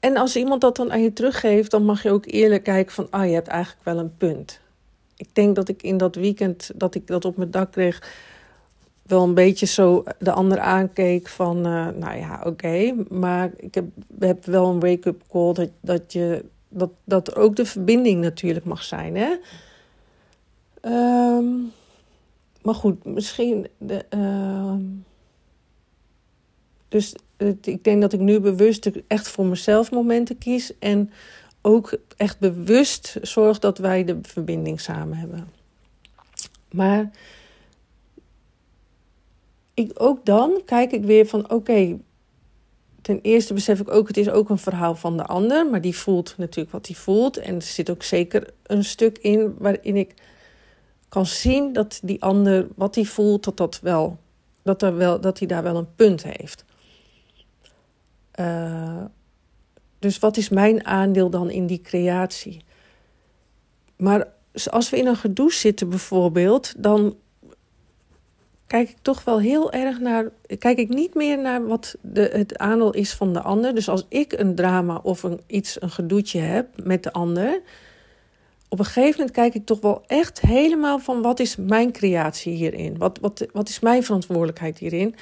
en 0.00 0.16
als 0.16 0.36
iemand 0.36 0.60
dat 0.60 0.76
dan 0.76 0.92
aan 0.92 1.02
je 1.02 1.12
teruggeeft, 1.12 1.70
dan 1.70 1.84
mag 1.84 2.02
je 2.02 2.10
ook 2.10 2.26
eerlijk 2.26 2.62
kijken 2.62 2.94
van, 2.94 3.06
ah, 3.10 3.26
je 3.26 3.34
hebt 3.34 3.48
eigenlijk 3.48 3.84
wel 3.84 3.98
een 3.98 4.16
punt. 4.16 4.60
Ik 5.18 5.34
denk 5.34 5.56
dat 5.56 5.68
ik 5.68 5.82
in 5.82 5.96
dat 5.96 6.14
weekend 6.14 6.70
dat 6.74 6.94
ik 6.94 7.06
dat 7.06 7.24
op 7.24 7.36
mijn 7.36 7.50
dak 7.50 7.72
kreeg, 7.72 8.02
wel 9.02 9.22
een 9.22 9.34
beetje 9.34 9.66
zo 9.66 10.04
de 10.18 10.32
ander 10.32 10.58
aankeek 10.58 11.28
van, 11.28 11.56
uh, 11.56 11.88
nou 11.88 12.16
ja, 12.18 12.42
oké, 12.44 12.94
maar 13.08 13.50
ik 13.56 13.74
heb, 13.74 13.84
heb 14.18 14.44
wel 14.44 14.66
een 14.66 14.80
wake-up 14.80 15.22
call 15.28 15.52
dat, 15.52 15.70
dat, 15.80 16.12
je, 16.12 16.44
dat, 16.68 16.90
dat 17.04 17.36
ook 17.36 17.56
de 17.56 17.64
verbinding 17.64 18.20
natuurlijk 18.20 18.64
mag 18.64 18.82
zijn. 18.82 19.16
Hè? 19.16 19.36
Um, 20.82 21.72
maar 22.62 22.74
goed, 22.74 23.04
misschien. 23.04 23.66
De, 23.78 24.04
uh, 24.14 24.74
dus 26.88 27.14
ik 27.60 27.84
denk 27.84 28.00
dat 28.00 28.12
ik 28.12 28.20
nu 28.20 28.40
bewust 28.40 28.90
echt 29.06 29.28
voor 29.28 29.46
mezelf 29.46 29.90
momenten 29.90 30.38
kies. 30.38 30.78
En 30.78 31.10
ook 31.68 31.98
echt 32.16 32.38
bewust 32.38 33.16
zorg 33.22 33.58
dat 33.58 33.78
wij 33.78 34.04
de 34.04 34.18
verbinding 34.22 34.80
samen 34.80 35.16
hebben. 35.16 35.50
Maar 36.70 37.10
ik, 39.74 39.92
ook 39.94 40.24
dan 40.24 40.62
kijk 40.64 40.92
ik 40.92 41.04
weer 41.04 41.26
van 41.26 41.50
oké. 41.50 41.98
ten 43.02 43.20
eerste 43.22 43.54
besef 43.54 43.80
ik 43.80 43.90
ook, 43.90 44.08
het 44.08 44.16
is 44.16 44.30
ook 44.30 44.48
een 44.48 44.58
verhaal 44.58 44.94
van 44.94 45.16
de 45.16 45.24
ander. 45.24 45.66
Maar 45.66 45.80
die 45.80 45.96
voelt 45.96 46.34
natuurlijk 46.36 46.72
wat 46.72 46.86
hij 46.86 46.96
voelt. 46.96 47.36
En 47.36 47.54
er 47.54 47.62
zit 47.62 47.90
ook 47.90 48.02
zeker 48.02 48.50
een 48.62 48.84
stuk 48.84 49.18
in 49.18 49.54
waarin 49.58 49.96
ik 49.96 50.14
kan 51.08 51.26
zien 51.26 51.72
dat 51.72 52.00
die 52.02 52.22
ander, 52.22 52.68
wat 52.74 52.94
hij 52.94 53.04
voelt, 53.04 53.44
dat, 53.44 53.56
dat, 53.56 53.80
wel, 53.80 54.18
dat, 54.62 54.82
er 54.82 54.96
wel, 54.96 55.20
dat 55.20 55.38
hij 55.38 55.48
daar 55.48 55.62
wel 55.62 55.76
een 55.76 55.94
punt 55.94 56.22
heeft. 56.22 56.64
Uh, 58.40 59.04
dus 59.98 60.18
wat 60.18 60.36
is 60.36 60.48
mijn 60.48 60.86
aandeel 60.86 61.30
dan 61.30 61.50
in 61.50 61.66
die 61.66 61.80
creatie? 61.80 62.64
Maar 63.96 64.26
als 64.70 64.90
we 64.90 64.96
in 64.96 65.06
een 65.06 65.16
gedoe 65.16 65.52
zitten 65.52 65.88
bijvoorbeeld, 65.88 66.74
dan 66.76 67.16
kijk 68.66 68.88
ik 68.88 68.96
toch 69.02 69.24
wel 69.24 69.40
heel 69.40 69.72
erg 69.72 70.00
naar. 70.00 70.30
Kijk 70.58 70.78
ik 70.78 70.88
niet 70.88 71.14
meer 71.14 71.38
naar 71.38 71.66
wat 71.66 71.96
de, 72.00 72.30
het 72.32 72.58
aandeel 72.58 72.94
is 72.94 73.12
van 73.12 73.32
de 73.32 73.40
ander. 73.40 73.74
Dus 73.74 73.88
als 73.88 74.06
ik 74.08 74.32
een 74.32 74.54
drama 74.54 75.00
of 75.02 75.22
een, 75.22 75.40
iets, 75.46 75.82
een 75.82 75.90
gedoetje 75.90 76.40
heb 76.40 76.84
met 76.84 77.02
de 77.02 77.12
ander. 77.12 77.62
Op 78.68 78.78
een 78.78 78.84
gegeven 78.84 79.10
moment 79.10 79.30
kijk 79.30 79.54
ik 79.54 79.66
toch 79.66 79.80
wel 79.80 80.02
echt 80.06 80.40
helemaal 80.40 80.98
van 80.98 81.22
wat 81.22 81.40
is 81.40 81.56
mijn 81.56 81.92
creatie 81.92 82.52
hierin? 82.52 82.98
Wat, 82.98 83.18
wat, 83.20 83.46
wat 83.52 83.68
is 83.68 83.80
mijn 83.80 84.04
verantwoordelijkheid 84.04 84.78
hierin? 84.78 85.14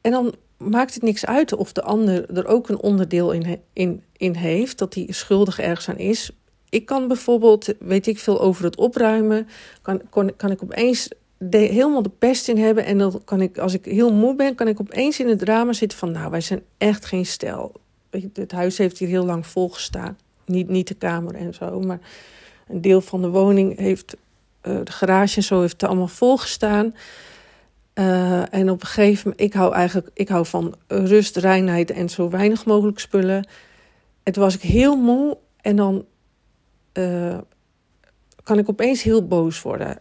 En 0.00 0.10
dan 0.10 0.34
maakt 0.60 0.94
het 0.94 1.02
niks 1.02 1.26
uit 1.26 1.54
of 1.54 1.72
de 1.72 1.82
ander 1.82 2.36
er 2.36 2.46
ook 2.46 2.68
een 2.68 2.80
onderdeel 2.80 3.32
in, 3.32 3.60
in, 3.72 4.02
in 4.16 4.34
heeft, 4.34 4.78
dat 4.78 4.94
hij 4.94 5.06
schuldig 5.08 5.58
ergens 5.58 5.88
aan 5.88 5.98
is. 5.98 6.30
Ik 6.68 6.86
kan 6.86 7.08
bijvoorbeeld, 7.08 7.74
weet 7.78 8.06
ik 8.06 8.18
veel 8.18 8.40
over 8.40 8.64
het 8.64 8.76
opruimen, 8.76 9.48
kan, 9.82 10.02
kan, 10.36 10.50
ik 10.50 10.62
opeens 10.62 11.08
helemaal 11.48 12.02
de 12.02 12.10
pest 12.18 12.48
in 12.48 12.58
hebben. 12.58 12.84
En 12.84 12.98
dan 12.98 13.22
kan 13.24 13.40
ik, 13.40 13.58
als 13.58 13.74
ik 13.74 13.84
heel 13.84 14.12
moe 14.12 14.34
ben, 14.34 14.54
kan 14.54 14.68
ik 14.68 14.80
opeens 14.80 15.20
in 15.20 15.28
het 15.28 15.38
drama 15.38 15.72
zitten 15.72 15.98
van, 15.98 16.10
nou, 16.10 16.30
wij 16.30 16.40
zijn 16.40 16.62
echt 16.78 17.04
geen 17.04 17.26
stel. 17.26 17.72
Het 18.32 18.52
huis 18.52 18.78
heeft 18.78 18.98
hier 18.98 19.08
heel 19.08 19.24
lang 19.24 19.46
volgestaan. 19.46 20.18
Niet, 20.44 20.68
niet 20.68 20.88
de 20.88 20.94
kamer 20.94 21.34
en 21.34 21.54
zo, 21.54 21.80
maar 21.80 22.00
een 22.68 22.80
deel 22.80 23.00
van 23.00 23.22
de 23.22 23.28
woning 23.28 23.78
heeft, 23.78 24.16
uh, 24.62 24.78
de 24.84 24.92
garage 24.92 25.36
en 25.36 25.42
zo 25.42 25.60
heeft 25.60 25.72
het 25.72 25.82
allemaal 25.82 26.08
volgestaan. 26.08 26.94
Uh, 28.00 28.54
en 28.54 28.70
op 28.70 28.80
een 28.80 28.86
gegeven 28.86 29.22
moment, 29.22 29.40
ik 29.40 29.52
hou 29.52 29.74
eigenlijk 29.74 30.10
ik 30.14 30.28
hou 30.28 30.46
van 30.46 30.74
rust, 30.86 31.36
reinheid 31.36 31.90
en 31.90 32.08
zo 32.08 32.30
weinig 32.30 32.64
mogelijk 32.64 32.98
spullen. 32.98 33.46
En 34.22 34.32
toen 34.32 34.42
was 34.42 34.54
ik 34.54 34.62
heel 34.62 34.96
moe 34.96 35.38
en 35.60 35.76
dan 35.76 36.04
uh, 36.92 37.38
kan 38.42 38.58
ik 38.58 38.68
opeens 38.68 39.02
heel 39.02 39.26
boos 39.26 39.62
worden. 39.62 39.98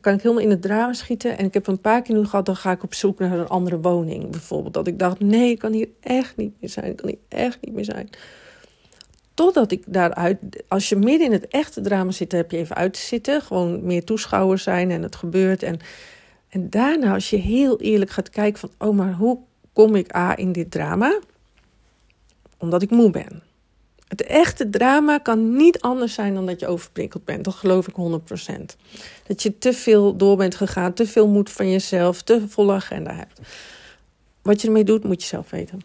Kan 0.00 0.14
ik 0.14 0.22
helemaal 0.22 0.44
in 0.44 0.50
het 0.50 0.62
drama 0.62 0.92
schieten. 0.92 1.38
En 1.38 1.44
ik 1.44 1.54
heb 1.54 1.66
een 1.66 1.80
paar 1.80 2.02
keer 2.02 2.16
nu 2.16 2.24
gehad, 2.24 2.46
dan 2.46 2.56
ga 2.56 2.70
ik 2.70 2.82
op 2.82 2.94
zoek 2.94 3.18
naar 3.18 3.38
een 3.38 3.48
andere 3.48 3.80
woning. 3.80 4.30
Bijvoorbeeld 4.30 4.74
dat 4.74 4.86
ik 4.86 4.98
dacht, 4.98 5.20
nee, 5.20 5.50
ik 5.50 5.58
kan 5.58 5.72
hier 5.72 5.88
echt 6.00 6.36
niet 6.36 6.52
meer 6.60 6.70
zijn. 6.70 6.90
Ik 6.90 6.96
kan 6.96 7.08
hier 7.08 7.18
echt 7.28 7.58
niet 7.60 7.74
meer 7.74 7.84
zijn. 7.84 8.08
Totdat 9.34 9.72
ik 9.72 9.82
daaruit, 9.86 10.38
als 10.68 10.88
je 10.88 10.96
midden 10.96 11.26
in 11.26 11.32
het 11.32 11.48
echte 11.48 11.80
drama 11.80 12.10
zit, 12.10 12.32
heb 12.32 12.50
je 12.50 12.56
even 12.56 12.76
uit 12.76 12.92
te 12.92 13.00
zitten. 13.00 13.42
Gewoon 13.42 13.86
meer 13.86 14.04
toeschouwer 14.04 14.58
zijn 14.58 14.90
en 14.90 15.02
het 15.02 15.16
gebeurt. 15.16 15.62
En 15.62 15.80
en 16.48 16.70
daarna, 16.70 17.14
als 17.14 17.30
je 17.30 17.36
heel 17.36 17.80
eerlijk 17.80 18.10
gaat 18.10 18.30
kijken 18.30 18.60
van, 18.60 18.70
oh, 18.78 18.96
maar 18.96 19.12
hoe 19.12 19.38
kom 19.72 19.94
ik 19.94 20.14
A 20.14 20.36
in 20.36 20.52
dit 20.52 20.70
drama? 20.70 21.20
Omdat 22.58 22.82
ik 22.82 22.90
moe 22.90 23.10
ben. 23.10 23.42
Het 24.08 24.22
echte 24.22 24.70
drama 24.70 25.18
kan 25.18 25.56
niet 25.56 25.80
anders 25.80 26.14
zijn 26.14 26.34
dan 26.34 26.46
dat 26.46 26.60
je 26.60 26.66
overprikkeld 26.66 27.24
bent. 27.24 27.44
Dat 27.44 27.54
geloof 27.54 27.88
ik 27.88 27.94
100%. 27.94 28.76
Dat 29.26 29.42
je 29.42 29.58
te 29.58 29.72
veel 29.72 30.16
door 30.16 30.36
bent 30.36 30.54
gegaan, 30.54 30.92
te 30.92 31.06
veel 31.06 31.28
moed 31.28 31.50
van 31.50 31.70
jezelf, 31.70 32.22
te 32.22 32.48
volle 32.48 32.72
agenda 32.72 33.14
hebt. 33.14 33.40
Wat 34.42 34.60
je 34.60 34.66
ermee 34.66 34.84
doet, 34.84 35.04
moet 35.04 35.22
je 35.22 35.28
zelf 35.28 35.50
weten. 35.50 35.80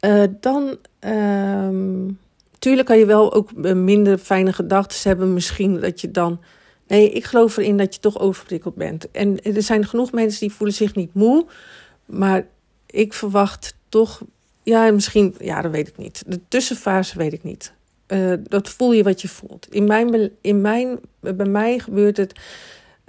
Uh, 0.00 0.24
dan, 0.40 0.76
uh, 1.00 2.12
tuurlijk 2.58 2.86
kan 2.86 2.98
je 2.98 3.06
wel 3.06 3.32
ook 3.32 3.54
minder 3.74 4.18
fijne 4.18 4.52
gedachten 4.52 5.08
hebben. 5.08 5.32
Misschien 5.32 5.80
dat 5.80 6.00
je 6.00 6.10
dan 6.10 6.40
Nee, 6.88 7.10
ik 7.10 7.24
geloof 7.24 7.56
erin 7.56 7.76
dat 7.76 7.94
je 7.94 8.00
toch 8.00 8.18
overprikkeld 8.18 8.74
bent. 8.74 9.10
En 9.10 9.42
er 9.42 9.62
zijn 9.62 9.86
genoeg 9.86 10.12
mensen 10.12 10.40
die 10.40 10.52
voelen 10.52 10.76
zich 10.76 10.94
niet 10.94 11.14
moe. 11.14 11.46
Maar 12.04 12.46
ik 12.86 13.12
verwacht 13.12 13.74
toch. 13.88 14.22
Ja, 14.62 14.90
misschien. 14.90 15.34
Ja, 15.38 15.62
dat 15.62 15.72
weet 15.72 15.88
ik 15.88 15.96
niet. 15.96 16.22
De 16.26 16.40
tussenfase 16.48 17.18
weet 17.18 17.32
ik 17.32 17.42
niet. 17.42 17.72
Uh, 18.08 18.32
dat 18.42 18.68
voel 18.68 18.92
je 18.92 19.02
wat 19.02 19.20
je 19.20 19.28
voelt. 19.28 19.66
In 19.70 19.84
mijn, 19.84 20.30
in 20.40 20.60
mijn, 20.60 20.98
bij 21.20 21.46
mij 21.46 21.78
gebeurt 21.78 22.16
het. 22.16 22.32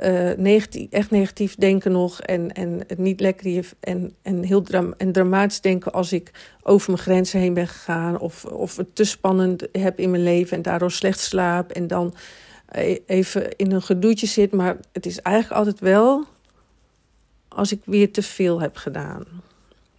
Uh, 0.03 0.31
negatief, 0.37 0.87
echt 0.89 1.11
negatief 1.11 1.55
denken 1.55 1.91
nog 1.91 2.21
en, 2.21 2.53
en 2.53 2.83
het 2.87 2.97
niet 2.97 3.19
lekker 3.19 3.73
en, 3.79 4.13
en 4.21 4.43
heel 4.43 4.63
en 4.97 5.11
dramatisch 5.11 5.61
denken 5.61 5.91
als 5.91 6.13
ik 6.13 6.31
over 6.63 6.91
mijn 6.91 7.03
grenzen 7.03 7.39
heen 7.39 7.53
ben 7.53 7.67
gegaan 7.67 8.19
of, 8.19 8.45
of 8.45 8.77
het 8.77 8.95
te 8.95 9.03
spannend 9.03 9.67
heb 9.71 9.99
in 9.99 10.11
mijn 10.11 10.23
leven 10.23 10.57
en 10.57 10.63
daardoor 10.63 10.91
slecht 10.91 11.19
slaap 11.19 11.71
en 11.71 11.87
dan 11.87 12.13
even 13.05 13.55
in 13.55 13.71
een 13.71 13.81
gedoetje 13.81 14.27
zit. 14.27 14.51
Maar 14.51 14.77
het 14.91 15.05
is 15.05 15.21
eigenlijk 15.21 15.57
altijd 15.57 15.79
wel 15.79 16.25
als 17.47 17.71
ik 17.71 17.81
weer 17.85 18.11
te 18.11 18.21
veel 18.21 18.61
heb 18.61 18.75
gedaan. 18.75 19.25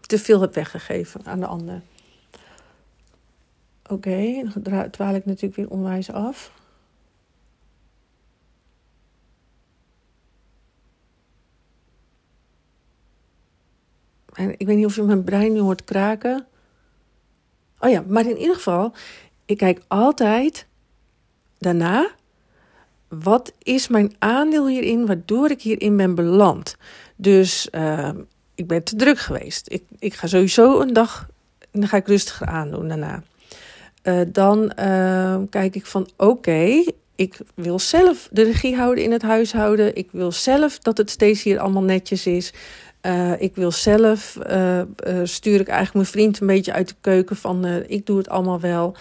Te 0.00 0.18
veel 0.18 0.40
heb 0.40 0.54
weggegeven 0.54 1.20
aan 1.24 1.40
de 1.40 1.46
ander. 1.46 1.83
Oké, 3.88 4.50
dan 4.54 4.90
dwaal 4.90 5.14
ik 5.14 5.26
natuurlijk 5.26 5.56
weer 5.56 5.70
onwijs 5.70 6.11
af. 6.11 6.52
En 14.33 14.54
ik 14.59 14.66
weet 14.66 14.76
niet 14.76 14.87
of 14.87 14.96
je 14.96 15.02
mijn 15.02 15.24
brein 15.24 15.52
nu 15.52 15.61
hoort 15.61 15.85
kraken. 15.85 16.46
Oh 17.78 17.90
ja, 17.90 18.04
maar 18.06 18.26
in 18.26 18.37
ieder 18.37 18.54
geval, 18.54 18.92
ik 19.44 19.56
kijk 19.56 19.83
altijd 19.88 20.66
daarna 21.59 22.11
wat 23.11 23.53
is 23.62 23.88
mijn 23.88 24.14
aandeel 24.18 24.68
hierin 24.68 25.07
waardoor 25.07 25.51
ik 25.51 25.62
hierin 25.62 25.96
ben 25.96 26.14
beland? 26.14 26.77
Dus 27.16 27.68
uh, 27.73 28.09
ik 28.55 28.66
ben 28.66 28.85
te 28.85 28.96
druk 28.96 29.18
geweest. 29.18 29.73
Ik, 29.73 29.83
ik 29.99 30.14
ga 30.14 30.27
sowieso 30.27 30.81
een 30.81 30.92
dag, 30.92 31.29
dan 31.70 31.88
ga 31.88 31.96
ik 31.96 32.07
rustiger 32.07 32.46
aandoen 32.46 32.88
daarna. 32.88 33.23
Uh, 34.03 34.20
dan 34.29 34.73
uh, 34.79 35.37
kijk 35.51 35.75
ik 35.75 35.87
van 35.87 36.09
oké, 36.16 36.85
ik 37.14 37.38
wil 37.55 37.79
zelf 37.79 38.29
de 38.33 38.42
regie 38.42 38.77
houden 38.77 39.05
in 39.05 39.12
het 39.12 39.23
huishouden. 39.23 39.96
Ik 39.96 40.09
wil 40.12 40.33
zelf 40.33 40.79
dat 40.79 40.99
het 40.99 41.11
steeds 41.11 41.42
hier 41.42 41.59
allemaal 41.59 41.83
netjes 41.83 42.27
is. 42.27 42.53
Uh, 43.03 43.40
ik 43.40 43.55
wil 43.55 43.73
zelf, 43.73 44.38
stuur 45.23 45.61
ik 45.61 45.68
eigenlijk 45.68 45.94
mijn 45.94 46.07
vriend 46.07 46.40
een 46.40 46.46
beetje 46.46 46.73
uit 46.73 46.88
de 46.88 46.94
keuken 47.01 47.37
van 47.37 47.64
ik 47.87 48.07
doe 48.07 48.18
het 48.18 48.29
allemaal 48.29 48.61
wel. 48.61 48.96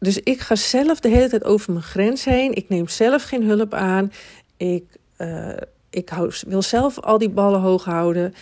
Dus 0.00 0.18
ik 0.18 0.40
ga 0.40 0.54
zelf 0.54 1.00
de 1.00 1.08
hele 1.08 1.28
tijd 1.28 1.44
over 1.44 1.72
mijn 1.72 1.84
grens 1.84 2.24
heen. 2.24 2.54
Ik 2.54 2.68
neem 2.68 2.88
zelf 2.88 3.22
geen 3.22 3.44
hulp 3.44 3.74
aan. 3.74 4.12
Ik, 4.56 4.84
uh, 5.18 5.56
ik 5.90 6.08
hou, 6.08 6.32
wil 6.46 6.62
zelf 6.62 6.98
al 6.98 7.18
die 7.18 7.30
ballen 7.30 7.60
hoog 7.60 7.84
houden. 7.84 8.34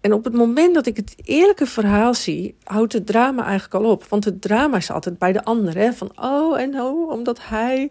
En 0.00 0.12
op 0.12 0.24
het 0.24 0.32
moment 0.32 0.74
dat 0.74 0.86
ik 0.86 0.96
het 0.96 1.14
eerlijke 1.24 1.66
verhaal 1.66 2.14
zie, 2.14 2.56
houdt 2.62 2.92
het 2.92 3.06
drama 3.06 3.44
eigenlijk 3.44 3.84
al 3.84 3.90
op. 3.90 4.04
Want 4.04 4.24
het 4.24 4.40
drama 4.42 4.76
is 4.76 4.90
altijd 4.90 5.18
bij 5.18 5.32
de 5.32 5.44
ander. 5.44 5.76
Hè? 5.76 5.92
Van 5.92 6.10
oh 6.20 6.60
en 6.60 6.80
oh, 6.80 7.10
omdat 7.10 7.38
hij, 7.42 7.90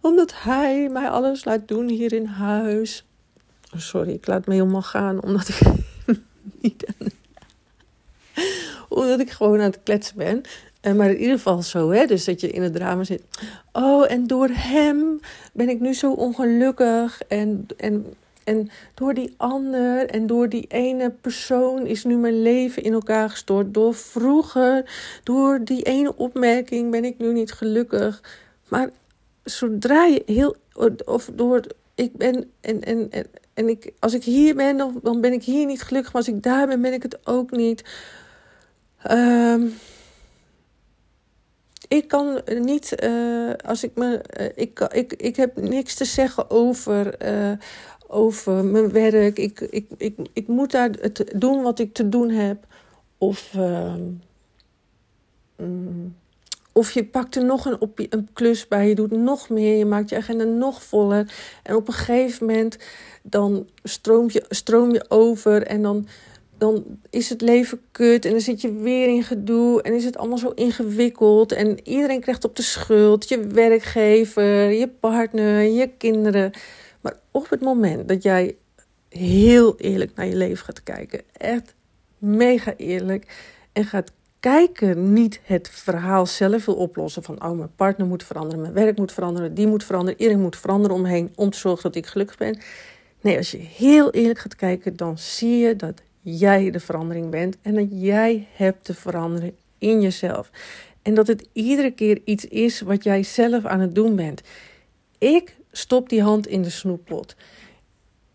omdat 0.00 0.32
hij 0.36 0.88
mij 0.88 1.08
alles 1.08 1.44
laat 1.44 1.68
doen 1.68 1.88
hier 1.88 2.12
in 2.12 2.26
huis. 2.26 3.04
Oh, 3.74 3.80
sorry, 3.80 4.12
ik 4.12 4.26
laat 4.26 4.46
me 4.46 4.54
helemaal 4.54 4.82
gaan 4.82 5.22
omdat 5.22 5.48
ik 5.48 5.60
niet. 6.62 6.86
omdat 8.88 9.20
ik 9.20 9.30
gewoon 9.30 9.58
aan 9.58 9.70
het 9.70 9.80
kletsen 9.82 10.16
ben. 10.16 10.42
En 10.84 10.96
maar 10.96 11.10
in 11.10 11.18
ieder 11.18 11.36
geval 11.36 11.62
zo, 11.62 11.90
hè? 11.90 12.06
Dus 12.06 12.24
dat 12.24 12.40
je 12.40 12.50
in 12.50 12.62
het 12.62 12.74
drama 12.74 13.04
zit. 13.04 13.22
Oh, 13.72 14.10
en 14.10 14.26
door 14.26 14.48
hem 14.52 15.20
ben 15.52 15.68
ik 15.68 15.80
nu 15.80 15.94
zo 15.94 16.12
ongelukkig. 16.12 17.22
En, 17.28 17.66
en, 17.76 18.06
en 18.44 18.70
door 18.94 19.14
die 19.14 19.34
ander 19.36 20.06
en 20.06 20.26
door 20.26 20.48
die 20.48 20.64
ene 20.68 21.10
persoon 21.10 21.86
is 21.86 22.04
nu 22.04 22.16
mijn 22.16 22.42
leven 22.42 22.82
in 22.82 22.92
elkaar 22.92 23.30
gestort. 23.30 23.74
Door 23.74 23.94
vroeger, 23.94 24.90
door 25.22 25.60
die 25.64 25.82
ene 25.82 26.16
opmerking 26.16 26.90
ben 26.90 27.04
ik 27.04 27.18
nu 27.18 27.32
niet 27.32 27.52
gelukkig. 27.52 28.22
Maar 28.68 28.90
zodra 29.44 30.04
je 30.04 30.22
heel. 30.26 30.56
Of 31.04 31.30
door. 31.34 31.60
Ik 31.94 32.16
ben. 32.16 32.50
En, 32.60 32.82
en, 32.82 33.10
en, 33.10 33.26
en 33.54 33.68
ik, 33.68 33.92
als 33.98 34.14
ik 34.14 34.24
hier 34.24 34.54
ben, 34.54 34.76
dan, 35.02 35.20
ben 35.20 35.32
ik 35.32 35.42
hier 35.42 35.66
niet 35.66 35.82
gelukkig. 35.82 36.12
Maar 36.12 36.22
als 36.22 36.34
ik 36.34 36.42
daar 36.42 36.66
ben, 36.66 36.80
ben 36.80 36.92
ik 36.92 37.02
het 37.02 37.18
ook 37.26 37.50
niet. 37.50 37.84
Um, 39.10 39.72
ik 41.88 42.08
kan 42.08 42.40
niet, 42.60 43.02
uh, 43.04 43.52
als 43.64 43.84
ik 43.84 43.90
me, 43.94 44.20
uh, 44.40 44.46
ik, 44.54 44.80
ik, 44.80 45.12
ik 45.12 45.36
heb 45.36 45.56
niks 45.56 45.94
te 45.94 46.04
zeggen 46.04 46.50
over, 46.50 47.26
uh, 47.26 47.52
over 48.06 48.64
mijn 48.64 48.92
werk. 48.92 49.38
Ik, 49.38 49.60
ik, 49.60 49.86
ik, 49.96 50.18
ik 50.32 50.48
moet 50.48 50.70
daar 50.70 50.90
het 51.00 51.32
doen 51.34 51.62
wat 51.62 51.78
ik 51.78 51.94
te 51.94 52.08
doen 52.08 52.30
heb. 52.30 52.66
Of, 53.18 53.54
um, 55.56 56.16
of 56.72 56.90
je 56.90 57.04
pakt 57.04 57.36
er 57.36 57.44
nog 57.44 57.64
een, 57.64 57.80
op, 57.80 57.98
een 57.98 58.28
klus 58.32 58.68
bij, 58.68 58.88
je 58.88 58.94
doet 58.94 59.10
nog 59.10 59.48
meer, 59.48 59.76
je 59.76 59.84
maakt 59.84 60.08
je 60.08 60.16
agenda 60.16 60.44
nog 60.44 60.82
voller. 60.82 61.32
En 61.62 61.74
op 61.74 61.88
een 61.88 61.94
gegeven 61.94 62.46
moment 62.46 62.78
dan 63.22 63.68
stroom 63.82 64.30
je, 64.30 64.44
stroom 64.48 64.92
je 64.92 65.04
over 65.08 65.62
en 65.62 65.82
dan 65.82 66.06
dan 66.64 66.84
is 67.10 67.28
het 67.28 67.40
leven 67.40 67.80
kut 67.90 68.24
en 68.24 68.30
dan 68.30 68.40
zit 68.40 68.60
je 68.60 68.72
weer 68.72 69.08
in 69.08 69.22
gedoe 69.22 69.82
en 69.82 69.94
is 69.94 70.04
het 70.04 70.16
allemaal 70.16 70.38
zo 70.38 70.48
ingewikkeld 70.48 71.52
en 71.52 71.88
iedereen 71.88 72.20
krijgt 72.20 72.44
op 72.44 72.56
de 72.56 72.62
schuld, 72.62 73.28
je 73.28 73.46
werkgever, 73.46 74.70
je 74.70 74.88
partner, 74.88 75.62
je 75.62 75.90
kinderen. 75.98 76.50
Maar 77.00 77.16
op 77.30 77.50
het 77.50 77.60
moment 77.60 78.08
dat 78.08 78.22
jij 78.22 78.56
heel 79.08 79.76
eerlijk 79.78 80.14
naar 80.14 80.26
je 80.26 80.36
leven 80.36 80.64
gaat 80.64 80.82
kijken, 80.82 81.20
echt 81.32 81.74
mega 82.18 82.74
eerlijk 82.76 83.26
en 83.72 83.84
gaat 83.84 84.12
kijken, 84.40 85.12
niet 85.12 85.40
het 85.42 85.68
verhaal 85.68 86.26
zelf 86.26 86.64
wil 86.64 86.74
oplossen 86.74 87.22
van 87.22 87.44
oh 87.44 87.56
mijn 87.58 87.74
partner 87.76 88.06
moet 88.06 88.24
veranderen, 88.24 88.60
mijn 88.60 88.74
werk 88.74 88.96
moet 88.96 89.12
veranderen, 89.12 89.54
die 89.54 89.66
moet 89.66 89.84
veranderen, 89.84 90.20
iedereen 90.20 90.42
moet 90.42 90.56
veranderen 90.56 90.96
omheen 90.96 91.32
om 91.34 91.50
te 91.50 91.58
zorgen 91.58 91.82
dat 91.82 91.94
ik 91.94 92.06
gelukkig 92.06 92.36
ben. 92.36 92.58
Nee, 93.20 93.36
als 93.36 93.50
je 93.50 93.58
heel 93.58 94.10
eerlijk 94.10 94.38
gaat 94.38 94.56
kijken, 94.56 94.96
dan 94.96 95.18
zie 95.18 95.58
je 95.58 95.76
dat 95.76 96.02
jij 96.24 96.70
de 96.70 96.80
verandering 96.80 97.30
bent 97.30 97.56
en 97.62 97.74
dat 97.74 97.86
jij 97.90 98.46
hebt 98.52 98.84
te 98.84 98.94
veranderen 98.94 99.56
in 99.78 100.00
jezelf. 100.00 100.50
En 101.02 101.14
dat 101.14 101.26
het 101.26 101.48
iedere 101.52 101.90
keer 101.90 102.20
iets 102.24 102.44
is 102.44 102.80
wat 102.80 103.04
jij 103.04 103.22
zelf 103.22 103.64
aan 103.64 103.80
het 103.80 103.94
doen 103.94 104.16
bent. 104.16 104.42
Ik 105.18 105.56
stop 105.72 106.08
die 106.08 106.22
hand 106.22 106.46
in 106.46 106.62
de 106.62 106.70
snoeppot. 106.70 107.36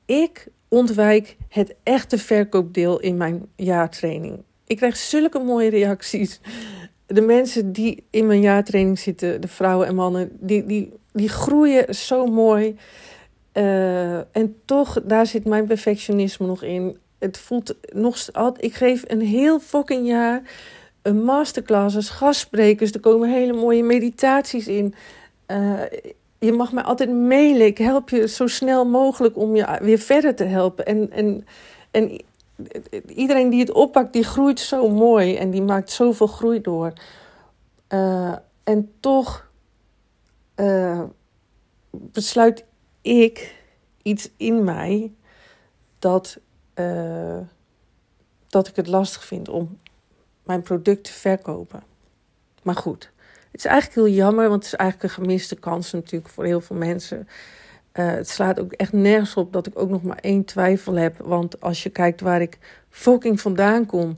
Ik 0.05 0.47
ontwijk 0.67 1.37
het 1.47 1.75
echte 1.83 2.17
verkoopdeel 2.17 2.99
in 2.99 3.17
mijn 3.17 3.45
jaartraining. 3.55 4.43
Ik 4.67 4.77
krijg 4.77 4.97
zulke 4.97 5.39
mooie 5.39 5.69
reacties. 5.69 6.39
De 7.05 7.21
mensen 7.21 7.71
die 7.71 8.03
in 8.09 8.27
mijn 8.27 8.41
jaartraining 8.41 8.99
zitten, 8.99 9.41
de 9.41 9.47
vrouwen 9.47 9.87
en 9.87 9.95
mannen, 9.95 10.29
die, 10.39 10.65
die, 10.65 10.93
die 11.11 11.29
groeien 11.29 11.95
zo 11.95 12.25
mooi. 12.25 12.75
Uh, 13.53 14.17
en 14.17 14.55
toch, 14.65 15.01
daar 15.03 15.25
zit 15.25 15.45
mijn 15.45 15.65
perfectionisme 15.65 16.47
nog 16.47 16.63
in. 16.63 16.97
Het 17.19 17.37
voelt 17.37 17.75
nog. 17.93 18.17
Ik 18.57 18.73
geef 18.73 19.03
een 19.07 19.21
heel 19.21 19.59
fucking 19.59 20.07
jaar 20.07 20.41
een 21.01 21.23
masterclasses, 21.23 22.09
gastsprekers. 22.09 22.91
Er 22.91 22.99
komen 22.99 23.29
hele 23.29 23.53
mooie 23.53 23.83
meditaties 23.83 24.67
in. 24.67 24.93
Uh, 25.47 25.81
je 26.39 26.51
mag 26.51 26.71
mij 26.71 26.83
altijd 26.83 27.11
mailen. 27.11 27.65
Ik 27.65 27.77
help 27.77 28.09
je 28.09 28.27
zo 28.27 28.47
snel 28.47 28.85
mogelijk 28.85 29.37
om 29.37 29.55
je 29.55 29.77
weer 29.81 29.97
verder 29.97 30.35
te 30.35 30.43
helpen. 30.43 30.85
En, 30.85 31.11
en, 31.11 31.45
en 31.91 32.21
iedereen 33.07 33.49
die 33.49 33.59
het 33.59 33.71
oppakt, 33.71 34.13
die 34.13 34.23
groeit 34.23 34.59
zo 34.59 34.89
mooi 34.89 35.35
en 35.35 35.49
die 35.49 35.61
maakt 35.61 35.91
zoveel 35.91 36.27
groei 36.27 36.61
door. 36.61 36.93
Uh, 37.89 38.35
en 38.63 38.91
toch 38.99 39.49
uh, 40.55 41.03
besluit 41.91 42.65
ik 43.01 43.55
iets 44.01 44.29
in 44.37 44.63
mij 44.63 45.11
dat, 45.99 46.39
uh, 46.79 47.37
dat 48.47 48.67
ik 48.67 48.75
het 48.75 48.87
lastig 48.87 49.25
vind 49.25 49.49
om 49.49 49.77
mijn 50.43 50.61
product 50.61 51.03
te 51.03 51.11
verkopen. 51.11 51.83
Maar 52.63 52.75
goed, 52.75 53.11
het 53.51 53.59
is 53.59 53.65
eigenlijk 53.65 53.95
heel 53.95 54.15
jammer, 54.15 54.49
want 54.49 54.63
het 54.63 54.73
is 54.73 54.79
eigenlijk 54.79 55.09
een 55.09 55.23
gemiste 55.23 55.55
kans 55.55 55.91
natuurlijk 55.91 56.33
voor 56.33 56.45
heel 56.45 56.61
veel 56.61 56.75
mensen. 56.75 57.27
Uh, 57.93 58.05
het 58.05 58.29
slaat 58.29 58.59
ook 58.59 58.71
echt 58.71 58.93
nergens 58.93 59.35
op 59.35 59.53
dat 59.53 59.67
ik 59.67 59.79
ook 59.79 59.89
nog 59.89 60.03
maar 60.03 60.17
één 60.17 60.45
twijfel 60.45 60.95
heb. 60.95 61.17
Want 61.17 61.61
als 61.61 61.83
je 61.83 61.89
kijkt 61.89 62.21
waar 62.21 62.41
ik 62.41 62.57
fucking 62.89 63.41
vandaan 63.41 63.85
kom, 63.85 64.17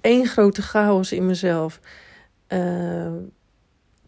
één 0.00 0.26
grote 0.26 0.62
chaos 0.62 1.12
in 1.12 1.26
mezelf. 1.26 1.80
Uh, 2.48 3.12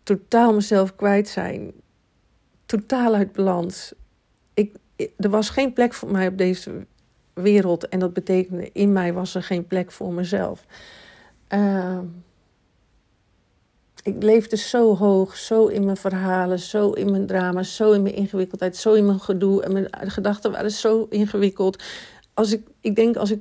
totaal 0.02 0.54
mezelf 0.54 0.96
kwijt 0.96 1.28
zijn. 1.28 1.72
Totaal 2.66 3.14
uit 3.14 3.32
balans. 3.32 3.94
Ik, 4.54 4.74
er 4.96 5.30
was 5.30 5.50
geen 5.50 5.72
plek 5.72 5.94
voor 5.94 6.10
mij 6.10 6.26
op 6.26 6.38
deze 6.38 6.86
wereld. 7.34 7.88
En 7.88 7.98
dat 7.98 8.12
betekende, 8.12 8.70
in 8.72 8.92
mij 8.92 9.12
was 9.12 9.34
er 9.34 9.42
geen 9.42 9.66
plek 9.66 9.92
voor 9.92 10.12
mezelf. 10.12 10.64
Uh, 11.48 11.98
ik 14.02 14.22
leefde 14.22 14.56
zo 14.56 14.96
hoog, 14.96 15.36
zo 15.36 15.66
in 15.66 15.84
mijn 15.84 15.96
verhalen, 15.96 16.58
zo 16.58 16.90
in 16.90 17.10
mijn 17.10 17.26
drama, 17.26 17.62
zo 17.62 17.92
in 17.92 18.02
mijn 18.02 18.14
ingewikkeldheid, 18.14 18.76
zo 18.76 18.92
in 18.92 19.06
mijn 19.06 19.20
gedoe. 19.20 19.62
En 19.62 19.72
mijn 19.72 19.88
gedachten 19.90 20.50
waren 20.50 20.70
zo 20.70 21.06
ingewikkeld. 21.10 21.82
Als 22.34 22.52
ik, 22.52 22.66
ik 22.80 22.96
denk 22.96 23.16
als 23.16 23.30
ik 23.30 23.40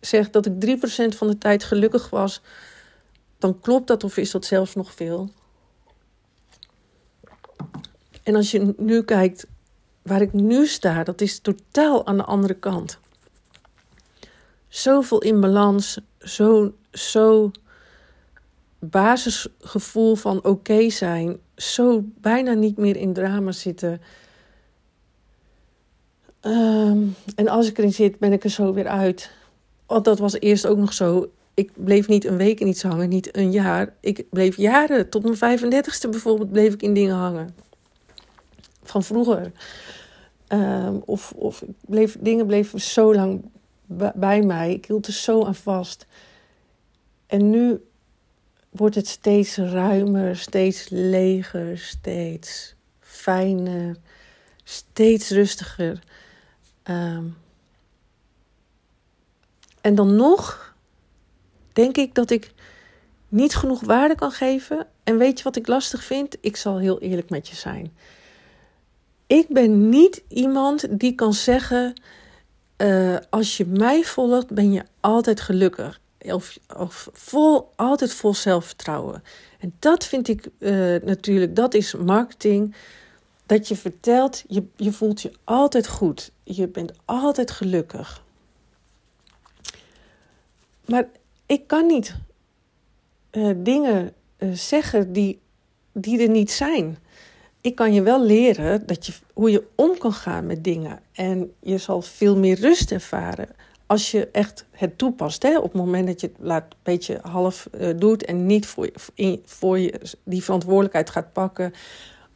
zeg 0.00 0.30
dat 0.30 0.46
ik 0.46 0.78
3% 0.78 1.16
van 1.16 1.26
de 1.26 1.38
tijd 1.38 1.64
gelukkig 1.64 2.10
was, 2.10 2.42
dan 3.38 3.60
klopt 3.60 3.86
dat 3.86 4.04
of 4.04 4.16
is 4.16 4.30
dat 4.30 4.44
zelfs 4.44 4.74
nog 4.74 4.92
veel. 4.92 5.30
En 8.22 8.34
als 8.34 8.50
je 8.50 8.74
nu 8.76 9.02
kijkt 9.02 9.46
waar 10.02 10.20
ik 10.20 10.32
nu 10.32 10.66
sta, 10.66 11.04
dat 11.04 11.20
is 11.20 11.38
totaal 11.38 12.06
aan 12.06 12.16
de 12.16 12.24
andere 12.24 12.54
kant. 12.54 12.98
Zoveel 14.74 15.18
in 15.18 15.40
balans, 15.40 16.00
zo, 16.18 16.72
zo 16.90 17.50
basisgevoel 18.78 20.14
van 20.14 20.44
oké 20.44 20.90
zijn, 20.90 21.38
zo 21.56 22.04
bijna 22.20 22.52
niet 22.52 22.76
meer 22.76 22.96
in 22.96 23.12
drama 23.12 23.52
zitten. 23.52 24.00
Ehm, 26.40 26.98
en 27.34 27.48
als 27.48 27.68
ik 27.68 27.78
erin 27.78 27.92
zit, 27.92 28.18
ben 28.18 28.32
ik 28.32 28.44
er 28.44 28.50
zo 28.50 28.72
weer 28.72 28.88
uit. 28.88 29.30
Want 29.86 30.04
dat 30.04 30.18
was 30.18 30.32
eerst 30.40 30.66
ook 30.66 30.78
nog 30.78 30.92
zo. 30.92 31.30
Ik 31.54 31.70
bleef 31.74 32.08
niet 32.08 32.24
een 32.24 32.36
week 32.36 32.60
in 32.60 32.68
iets 32.68 32.82
hangen, 32.82 33.08
niet 33.08 33.36
een 33.36 33.52
jaar. 33.52 33.94
Ik 34.00 34.24
bleef 34.30 34.56
jaren, 34.56 35.08
tot 35.08 35.22
mijn 35.22 35.60
35ste 35.60 36.08
bijvoorbeeld, 36.10 36.52
bleef 36.52 36.72
ik 36.72 36.82
in 36.82 36.94
dingen 36.94 37.16
hangen. 37.16 37.54
Van 38.82 39.02
vroeger. 39.02 39.52
Um, 40.48 41.02
of 41.04 41.32
of 41.36 41.64
bleef, 41.80 42.16
dingen 42.20 42.46
bleven 42.46 42.80
zo 42.80 43.14
lang 43.14 43.52
bij 44.14 44.42
mij. 44.42 44.72
Ik 44.72 44.86
hield 44.86 45.06
er 45.06 45.12
zo 45.12 45.44
aan 45.44 45.54
vast. 45.54 46.06
En 47.26 47.50
nu 47.50 47.84
wordt 48.70 48.94
het 48.94 49.08
steeds 49.08 49.56
ruimer, 49.56 50.36
steeds 50.36 50.88
leger, 50.88 51.78
steeds 51.78 52.74
fijner, 53.00 53.96
steeds 54.64 55.30
rustiger. 55.30 56.02
Um, 56.84 57.36
en 59.80 59.94
dan 59.94 60.16
nog 60.16 60.74
denk 61.72 61.96
ik 61.96 62.14
dat 62.14 62.30
ik 62.30 62.52
niet 63.28 63.54
genoeg 63.54 63.80
waarde 63.80 64.14
kan 64.14 64.30
geven. 64.30 64.86
En 65.04 65.18
weet 65.18 65.38
je 65.38 65.44
wat 65.44 65.56
ik 65.56 65.66
lastig 65.66 66.04
vind? 66.04 66.36
Ik 66.40 66.56
zal 66.56 66.78
heel 66.78 67.00
eerlijk 67.00 67.30
met 67.30 67.48
je 67.48 67.54
zijn. 67.54 67.96
Ik 69.26 69.48
ben 69.48 69.88
niet 69.88 70.22
iemand 70.28 70.98
die 70.98 71.14
kan 71.14 71.32
zeggen: 71.32 72.00
uh, 72.84 73.16
als 73.30 73.56
je 73.56 73.66
mij 73.66 74.02
volgt, 74.02 74.50
ben 74.50 74.72
je 74.72 74.82
altijd 75.00 75.40
gelukkig 75.40 76.00
of, 76.18 76.58
of 76.76 77.08
vol, 77.12 77.72
altijd 77.76 78.12
vol 78.12 78.34
zelfvertrouwen. 78.34 79.22
En 79.58 79.74
dat 79.78 80.04
vind 80.04 80.28
ik 80.28 80.48
uh, 80.58 80.70
natuurlijk, 81.02 81.56
dat 81.56 81.74
is 81.74 81.94
marketing. 81.94 82.74
Dat 83.46 83.68
je 83.68 83.76
vertelt, 83.76 84.44
je, 84.48 84.64
je 84.76 84.92
voelt 84.92 85.22
je 85.22 85.32
altijd 85.44 85.86
goed. 85.86 86.30
Je 86.42 86.68
bent 86.68 86.92
altijd 87.04 87.50
gelukkig. 87.50 88.22
Maar 90.84 91.06
ik 91.46 91.66
kan 91.66 91.86
niet 91.86 92.14
uh, 93.32 93.54
dingen 93.56 94.12
zeggen 94.52 95.12
die, 95.12 95.40
die 95.92 96.22
er 96.22 96.28
niet 96.28 96.50
zijn. 96.50 96.98
Ik 97.64 97.74
kan 97.74 97.94
je 97.94 98.02
wel 98.02 98.24
leren 98.24 98.86
dat 98.86 99.06
je, 99.06 99.12
hoe 99.32 99.50
je 99.50 99.64
om 99.74 99.98
kan 99.98 100.12
gaan 100.12 100.46
met 100.46 100.64
dingen. 100.64 101.00
En 101.12 101.52
je 101.60 101.78
zal 101.78 102.02
veel 102.02 102.36
meer 102.36 102.60
rust 102.60 102.92
ervaren 102.92 103.48
als 103.86 104.10
je 104.10 104.28
echt 104.32 104.64
het 104.70 104.98
toepast, 104.98 105.42
hè, 105.42 105.56
op 105.58 105.62
het 105.62 105.72
moment 105.72 106.06
dat 106.06 106.20
je 106.20 106.26
het 106.26 106.36
laat, 106.38 106.62
een 106.62 106.78
beetje 106.82 107.18
half 107.22 107.68
uh, 107.80 107.90
doet 107.96 108.24
en 108.24 108.46
niet 108.46 108.66
voor, 109.44 109.78
je 109.78 110.00
die 110.24 110.44
verantwoordelijkheid 110.44 111.10
gaat 111.10 111.32
pakken, 111.32 111.72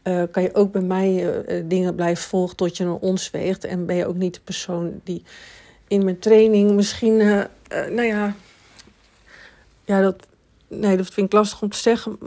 uh, 0.04 0.22
kan 0.30 0.42
je 0.42 0.54
ook 0.54 0.72
bij 0.72 0.82
mij 0.82 1.42
uh, 1.48 1.64
dingen 1.68 1.94
blijven 1.94 2.28
volgen 2.28 2.56
tot 2.56 2.76
je 2.76 2.84
naar 2.84 2.94
ons 2.94 3.30
weegt. 3.30 3.64
En 3.64 3.86
ben 3.86 3.96
je 3.96 4.06
ook 4.06 4.16
niet 4.16 4.34
de 4.34 4.40
persoon 4.40 5.00
die 5.04 5.22
in 5.88 6.04
mijn 6.04 6.18
training 6.18 6.70
misschien, 6.70 7.16
nou 7.68 8.02
ja, 8.02 8.34
ja, 9.84 10.00
dat, 10.00 10.26
nee, 10.68 10.96
dat 10.96 11.08
vind 11.08 11.26
ik 11.26 11.32
lastig 11.32 11.62
om 11.62 11.68
te 11.68 11.78
zeggen 11.78 12.18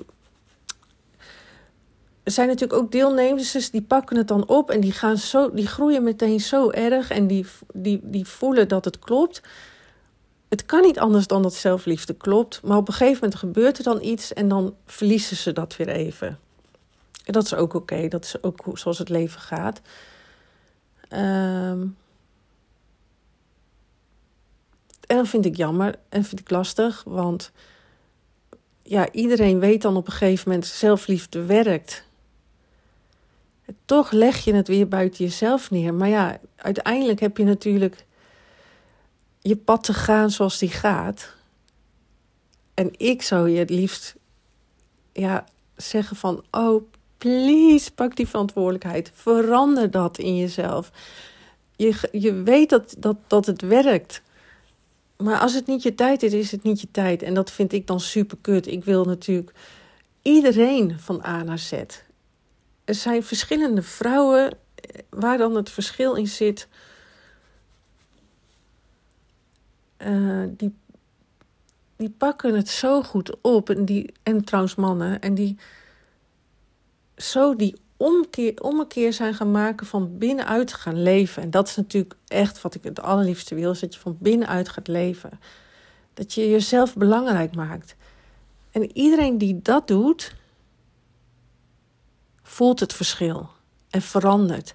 er 2.24 2.32
zijn 2.32 2.48
natuurlijk 2.48 2.82
ook 2.82 2.92
deelnemers 2.92 3.52
dus 3.52 3.72
die 3.72 3.82
pakken 3.82 4.18
het 4.18 4.28
dan 4.28 4.48
op 4.48 4.70
en 4.70 4.80
die, 4.80 4.92
gaan 4.92 5.18
zo, 5.18 5.54
die 5.54 5.68
groeien 5.68 6.04
meteen 6.04 6.40
zo 6.40 6.70
erg 6.70 7.10
en 7.10 7.28
die, 7.28 7.46
die, 7.74 8.00
die 8.04 8.26
voelen 8.26 8.68
dat 8.68 8.86
het 8.86 9.00
klopt. 9.00 9.42
Het 10.50 10.66
kan 10.66 10.82
niet 10.82 11.00
anders 11.00 11.28
dan 11.28 11.42
dat 11.42 11.54
zelfliefde 11.54 12.14
klopt, 12.14 12.62
maar 12.64 12.78
op 12.78 12.88
een 12.88 12.94
gegeven 12.94 13.20
moment 13.22 13.40
gebeurt 13.40 13.78
er 13.78 13.84
dan 13.84 14.02
iets 14.02 14.34
en 14.34 14.48
dan 14.48 14.76
verliezen 14.86 15.38
ze 15.38 15.52
dat 15.52 15.76
weer 15.76 15.90
even. 15.90 16.40
En 17.26 17.34
dat 17.34 17.46
is 17.46 17.54
ook 17.54 17.74
oké, 17.74 18.08
dat 18.08 18.24
is 18.24 18.44
ook 18.44 18.64
zoals 18.74 18.98
het 18.98 19.10
leven 19.10 19.42
gaat. 19.42 19.82
Um, 21.14 21.98
en 25.08 25.16
dan 25.16 25.26
vind 25.28 25.46
ik 25.46 25.56
jammer 25.56 25.96
en 26.10 26.24
vind 26.24 26.42
ik 26.42 26.50
lastig, 26.50 27.04
want 27.06 27.52
ja, 28.84 29.12
iedereen 29.12 29.60
weet 29.60 29.82
dan 29.82 29.96
op 29.96 30.06
een 30.08 30.14
gegeven 30.14 30.50
moment 30.50 30.68
zelfliefde 30.68 31.46
werkt 31.46 32.10
toch 33.86 34.12
leg 34.12 34.44
je 34.44 34.54
het 34.54 34.68
weer 34.68 34.88
buiten 34.88 35.26
jezelf 35.26 35.72
neer. 35.72 35.94
Maar 35.94 36.08
ja, 36.08 36.38
uiteindelijk 36.56 37.20
heb 37.20 37.38
je 37.38 37.44
natuurlijk 37.44 38.06
je 39.42 39.56
pad 39.56 39.84
te 39.84 39.94
gaan 39.94 40.30
zoals 40.30 40.58
die 40.58 40.70
gaat. 40.70 41.36
En 42.74 42.92
ik 42.98 43.22
zou 43.22 43.50
je 43.50 43.60
het 43.60 43.70
liefst 43.70 44.16
ja, 45.14 45.46
zeggen 45.76 46.16
van, 46.16 46.44
oh, 46.52 46.84
please, 47.18 47.92
pak 47.92 48.16
die 48.16 48.28
verantwoordelijkheid. 48.28 49.12
Verander 49.14 49.92
dat 49.92 50.18
in 50.18 50.38
jezelf. 50.38 50.92
Je, 51.76 52.10
je 52.12 52.34
weet 52.34 52.70
dat, 52.70 52.96
dat, 52.98 53.18
dat 53.28 53.46
het 53.46 53.62
werkt. 53.62 54.22
Maar 55.18 55.40
als 55.40 55.54
het 55.54 55.68
niet 55.68 55.84
je 55.84 55.96
tijd 55.96 56.24
is, 56.24 56.34
is 56.34 56.52
het 56.52 56.64
niet 56.64 56.82
je 56.82 56.88
tijd. 56.92 57.24
En 57.24 57.34
dat 57.34 57.52
vind 57.52 57.74
ik 57.74 57.88
dan 57.88 58.00
super 58.00 58.38
kut. 58.42 58.68
Ik 58.68 58.84
wil 58.84 59.06
natuurlijk 59.06 59.52
iedereen 60.22 61.00
van 61.00 61.26
A 61.26 61.44
naar 61.44 61.60
Z. 61.60 61.74
Er 62.84 62.96
zijn 62.96 63.24
verschillende 63.24 63.82
vrouwen 63.82 64.52
eh, 64.52 65.02
waar 65.10 65.38
dan 65.38 65.56
het 65.56 65.70
verschil 65.70 66.14
in 66.16 66.28
zit. 66.28 66.68
Uh, 69.98 70.44
die, 70.50 70.74
die 71.96 72.10
pakken 72.10 72.56
het 72.56 72.70
zo 72.70 73.04
goed 73.04 73.42
op. 73.42 73.70
En, 73.70 73.86
die, 73.86 74.14
en 74.24 74.44
trouwens 74.44 74.76
mannen. 74.76 75.22
En 75.22 75.34
die 75.34 75.58
zo 77.18 77.56
die 77.56 77.76
omkeer, 77.98 78.62
ommekeer 78.62 79.14
zijn 79.14 79.34
gaan 79.34 79.52
maken 79.52 79.88
van 79.88 80.18
binnenuit 80.18 80.74
gaan 80.74 81.02
leven. 81.02 81.44
En 81.44 81.50
dat 81.50 81.68
is 81.68 81.76
natuurlijk 81.76 82.16
echt 82.28 82.62
wat 82.62 82.76
ik 82.76 82.84
het 82.84 83.02
allerliefste 83.02 83.56
wil. 83.56 83.72
Is 83.72 83.80
dat 83.80 83.94
je 83.94 84.00
van 84.00 84.18
binnenuit 84.20 84.70
gaat 84.70 84.88
leven. 84.88 85.40
Dat 86.14 86.34
je 86.34 86.50
jezelf 86.50 86.96
belangrijk 86.96 87.56
maakt. 87.56 87.96
En 88.72 88.98
iedereen 88.98 89.38
die 89.38 89.60
dat 89.62 89.88
doet, 89.88 90.36
voelt 92.52 92.80
het 92.80 92.94
verschil. 92.94 93.50
En 93.90 94.02
verandert. 94.02 94.74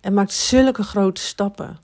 En 0.00 0.14
maakt 0.14 0.32
zulke 0.32 0.82
grote 0.82 1.20
stappen. 1.20 1.78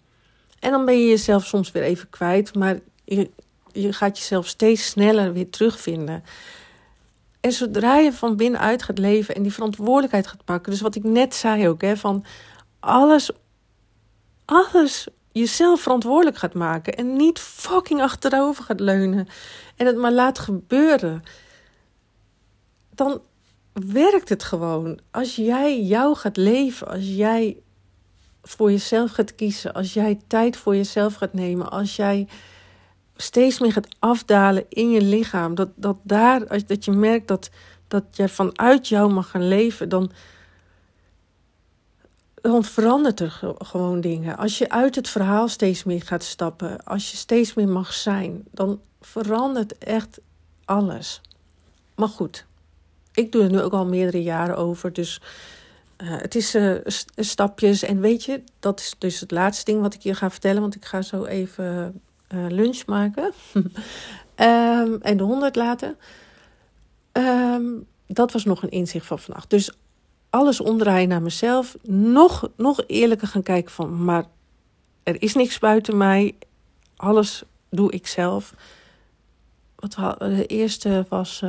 En 0.59 0.71
dan 0.71 0.85
ben 0.85 0.99
je 0.99 1.07
jezelf 1.07 1.45
soms 1.45 1.73
weer 1.73 1.83
even 1.83 2.11
kwijt. 2.11 2.55
Maar 2.55 2.79
je, 3.05 3.31
gaat 3.73 4.19
jezelf 4.19 4.47
steeds 4.47 4.87
sneller 4.87 5.33
weer 5.33 5.51
terugvinden. 5.51 6.25
En 7.41 7.53
zodra 7.53 7.97
je 7.97 8.13
van 8.13 8.37
binnenuit 8.37 8.83
gaat 8.83 8.99
leven 8.99 9.35
en 9.35 9.43
die 9.43 9.53
verantwoordelijkheid 9.53 10.27
gaat 10.27 10.45
pakken. 10.45 10.73
Dus 10.73 10.81
wat 10.81 10.95
ik 10.95 11.05
net 11.05 11.35
zei 11.35 11.69
ook, 11.69 11.81
hè, 11.81 11.97
van 11.97 12.25
alles, 12.81 13.31
alles 14.45 15.07
jezelf 15.33 15.81
verantwoordelijk 15.81 16.37
gaat 16.37 16.55
maken. 16.55 16.95
En 16.95 17.17
niet 17.17 17.39
fucking 17.39 18.01
achterover 18.01 18.65
gaat 18.65 18.81
leunen. 18.81 19.29
En 19.77 19.87
het 19.87 19.97
maar 19.97 20.13
laat 20.13 20.39
gebeuren. 20.39 21.23
Dan 22.95 23.21
werkt 23.85 24.29
het 24.29 24.45
gewoon. 24.45 24.99
Als 25.11 25.37
jij 25.37 25.83
jou 25.83 26.17
gaat 26.17 26.37
leven, 26.37 26.89
als 26.89 27.07
jij 27.07 27.57
voor 28.43 28.71
jezelf 28.71 29.11
gaat 29.11 29.35
kiezen, 29.35 29.75
als 29.75 29.93
jij 29.93 30.21
tijd 30.27 30.57
voor 30.57 30.77
jezelf 30.77 31.15
gaat 31.15 31.33
nemen, 31.33 31.71
als 31.71 31.97
jij 31.97 32.29
steeds 33.17 33.59
meer 33.61 33.73
gaat 33.73 33.97
afdalen 33.99 34.65
in 34.69 34.91
je 34.91 35.01
lichaam. 35.01 35.55
Dat, 35.55 35.69
dat 35.75 35.97
daar, 36.03 36.49
als, 36.49 36.67
dat 36.67 36.85
je 36.85 36.91
merkt 36.91 37.29
dat, 37.29 37.51
dat 37.89 38.05
jij 38.11 38.29
vanuit 38.29 38.89
jou 38.89 39.13
mag 39.13 39.31
gaan 39.31 39.49
leven, 39.49 39.89
dan, 39.89 40.11
dan 42.35 42.65
verandert 42.65 43.21
er 43.21 43.41
gewoon 43.59 44.01
dingen. 44.01 44.37
Als 44.37 44.59
je 44.59 44.71
uit 44.71 44.95
het 44.95 45.09
verhaal 45.09 45.49
steeds 45.49 45.85
meer 45.85 46.03
gaat 46.03 46.25
stappen, 46.25 46.85
als 46.85 47.11
je 47.11 47.17
steeds 47.17 47.55
meer 47.55 47.69
mag 47.69 47.93
zijn, 47.93 48.45
dan 48.51 48.81
verandert 49.01 49.79
echt 49.79 50.19
alles. 50.65 51.21
Maar 51.95 52.09
goed, 52.09 52.47
ik 53.17 53.33
doe 53.33 53.43
er 53.43 53.51
nu 53.51 53.61
ook 53.61 53.73
al 53.73 53.87
meerdere 53.87 54.23
jaren 54.23 54.57
over, 54.57 54.93
dus 54.93 55.21
uh, 55.99 56.17
het 56.21 56.35
is 56.35 56.55
uh, 56.55 56.77
stapjes. 57.17 57.83
En 57.83 58.01
weet 58.01 58.25
je, 58.25 58.43
dat 58.61 58.81
is 58.81 58.95
dus 58.99 59.21
het 59.21 59.31
laatste 59.31 59.65
ding 59.65 59.81
wat 59.81 59.95
ik 59.95 60.01
je 60.01 60.15
ga 60.15 60.31
vertellen, 60.31 60.61
want 60.61 60.75
ik 60.75 60.85
ga 60.85 61.03
zo 61.03 61.25
even 61.25 62.01
uh, 62.35 62.47
lunch 62.49 62.87
maken. 62.87 63.33
um, 63.55 64.99
en 65.11 65.17
de 65.17 65.23
hond 65.23 65.57
laten. 65.57 65.97
Um, 67.13 67.87
dat 68.07 68.33
was 68.33 68.45
nog 68.45 68.63
een 68.63 68.71
inzicht 68.71 69.07
van 69.07 69.19
vannacht. 69.19 69.51
Dus 69.51 69.71
alles 70.31 70.61
omdraaien 70.61 71.09
naar 71.09 71.23
mezelf. 71.23 71.77
Nog, 71.83 72.49
nog 72.57 72.83
eerlijker 72.87 73.29
gaan 73.29 73.43
kijken 73.43 73.73
van... 73.73 74.05
maar 74.05 74.25
er 75.03 75.23
is 75.23 75.35
niks 75.35 75.59
buiten 75.59 75.97
mij. 75.97 76.35
Alles 76.97 77.43
doe 77.71 77.93
ik 77.93 78.07
zelf. 78.07 78.55
Wat 79.75 79.97
de 80.19 80.47
eerste 80.47 81.07
was... 81.09 81.43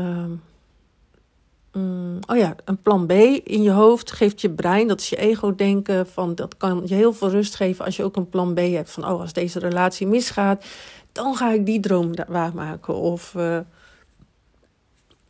Uh, 1.78 1.84
oh 2.28 2.38
ja, 2.38 2.56
een 2.66 2.82
plan 2.82 3.06
B 3.06 3.12
in 3.44 3.62
je 3.62 3.72
hoofd 3.72 4.12
geeft 4.12 4.42
je 4.42 4.50
brein, 4.50 4.88
dat 4.88 5.00
is 5.00 5.10
je 5.10 5.16
ego-denken. 5.16 6.08
Van, 6.08 6.36
dat 6.36 6.58
kan 6.58 6.82
je 6.86 6.96
heel 6.96 7.13
veel 7.13 7.30
rust 7.30 7.56
geven 7.56 7.86
als 7.86 7.96
je 7.96 8.04
ook 8.04 8.16
een 8.16 8.30
plan 8.30 8.54
B 8.54 8.58
hebt. 8.58 8.92
Van, 8.92 9.04
oh, 9.04 9.20
als 9.20 9.34
deze 9.34 9.60
relatie 9.60 10.08
misgaat, 10.08 10.66
dan 11.12 11.36
ga 11.36 11.52
ik 11.52 11.66
die 11.66 11.80
droom 11.80 12.12
waarmaken. 12.28 12.96
Of 12.96 13.34
uh, 13.38 13.60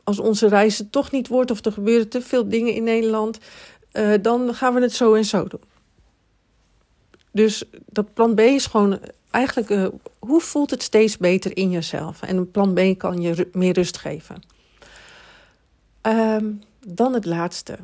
als 0.04 0.20
onze 0.20 0.48
reis 0.48 0.84
toch 0.92 1.12
niet 1.12 1.28
wordt, 1.28 1.52
of 1.52 1.66
er 1.66 1.72
gebeuren 1.72 2.10
te 2.10 2.22
veel 2.22 2.50
dingen 2.50 2.74
in 2.74 2.84
Nederland, 2.84 3.38
uh, 3.94 4.14
dan 4.22 4.54
gaan 4.54 4.74
we 4.74 4.82
het 4.82 4.94
zo 4.94 5.14
en 5.14 5.26
zo 5.26 5.48
doen. 5.48 5.64
Dus 7.32 7.64
dat 7.86 8.14
plan 8.14 8.36
B 8.36 8.40
is 8.40 8.66
gewoon 8.66 9.00
eigenlijk, 9.32 9.70
uh, 9.70 9.88
hoe 10.20 10.42
voelt 10.42 10.70
het 10.70 10.84
steeds 10.84 11.18
beter 11.18 11.58
in 11.58 11.70
jezelf? 11.70 12.22
En 12.22 12.38
een 12.38 12.52
plan 12.52 12.74
B 12.74 12.98
kan 12.98 13.22
je 13.22 13.50
meer 13.52 13.74
rust 13.74 13.98
geven. 13.98 14.42
Um, 16.08 16.62
dan 16.86 17.14
het 17.14 17.26
laatste. 17.26 17.78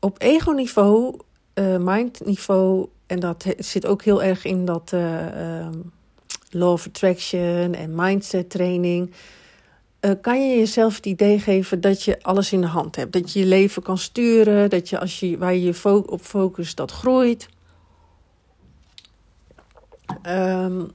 Op 0.00 0.22
ego-niveau, 0.22 1.18
uh, 1.54 1.76
mind-niveau, 1.76 2.88
en 3.06 3.20
dat 3.20 3.46
zit 3.58 3.86
ook 3.86 4.02
heel 4.02 4.22
erg 4.22 4.44
in 4.44 4.64
dat 4.64 4.92
uh, 4.94 5.68
law 6.50 6.72
of 6.72 6.86
attraction 6.86 7.74
en 7.74 7.94
mindset 7.94 8.50
training. 8.50 9.12
Uh, 10.00 10.10
kan 10.20 10.48
je 10.48 10.58
jezelf 10.58 10.96
het 10.96 11.06
idee 11.06 11.38
geven 11.38 11.80
dat 11.80 12.02
je 12.02 12.22
alles 12.22 12.52
in 12.52 12.60
de 12.60 12.66
hand 12.66 12.96
hebt. 12.96 13.12
Dat 13.12 13.32
je 13.32 13.38
je 13.38 13.46
leven 13.46 13.82
kan 13.82 13.98
sturen, 13.98 14.70
dat 14.70 14.88
je 14.88 14.98
als 14.98 15.20
je 15.20 15.38
waar 15.38 15.54
je 15.54 15.62
je 15.62 16.06
op 16.06 16.20
focust, 16.20 16.76
dat 16.76 16.90
groeit. 16.90 17.48
En 20.22 20.94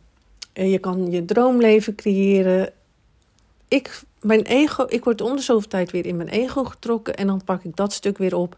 je 0.53 0.79
kan 0.79 1.11
je 1.11 1.25
droomleven 1.25 1.95
creëren. 1.95 2.71
Ik 3.67 4.01
mijn 4.21 4.41
ego, 4.41 4.86
ik 4.88 5.03
word 5.03 5.21
om 5.21 5.36
de 5.36 5.41
zoveel 5.41 5.69
tijd 5.69 5.91
weer 5.91 6.06
in 6.06 6.15
mijn 6.15 6.30
ego 6.30 6.63
getrokken 6.63 7.15
en 7.15 7.27
dan 7.27 7.43
pak 7.43 7.63
ik 7.63 7.75
dat 7.75 7.93
stuk 7.93 8.17
weer 8.17 8.36
op. 8.36 8.58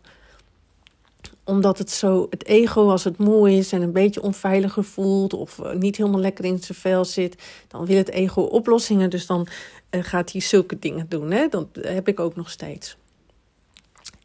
Omdat 1.44 1.78
het 1.78 1.92
zo, 1.92 2.28
het 2.30 2.46
ego, 2.46 2.90
als 2.90 3.04
het 3.04 3.18
mooi 3.18 3.58
is 3.58 3.72
en 3.72 3.82
een 3.82 3.92
beetje 3.92 4.22
onveiliger 4.22 4.84
voelt 4.84 5.34
of 5.34 5.60
eh, 5.60 5.74
niet 5.74 5.98
helemaal 5.98 6.20
lekker 6.20 6.46
in 6.46 6.60
zijn 6.60 6.78
vel 6.78 7.06
zit, 7.06 7.44
dan 7.68 7.86
wil 7.86 7.98
het 7.98 8.10
ego 8.10 8.42
oplossingen. 8.42 9.10
Dus 9.10 9.26
dan 9.26 9.48
uh, 9.92 10.04
gaat 10.04 10.32
hij 10.32 10.42
zulke 10.42 10.80
dingen 10.80 11.06
doen. 11.10 11.32
Hè? 11.32 11.48
Dat 11.48 11.68
heb 11.82 12.08
ik 12.08 12.20
ook 12.20 12.36
nog 12.36 12.50
steeds. 12.50 12.98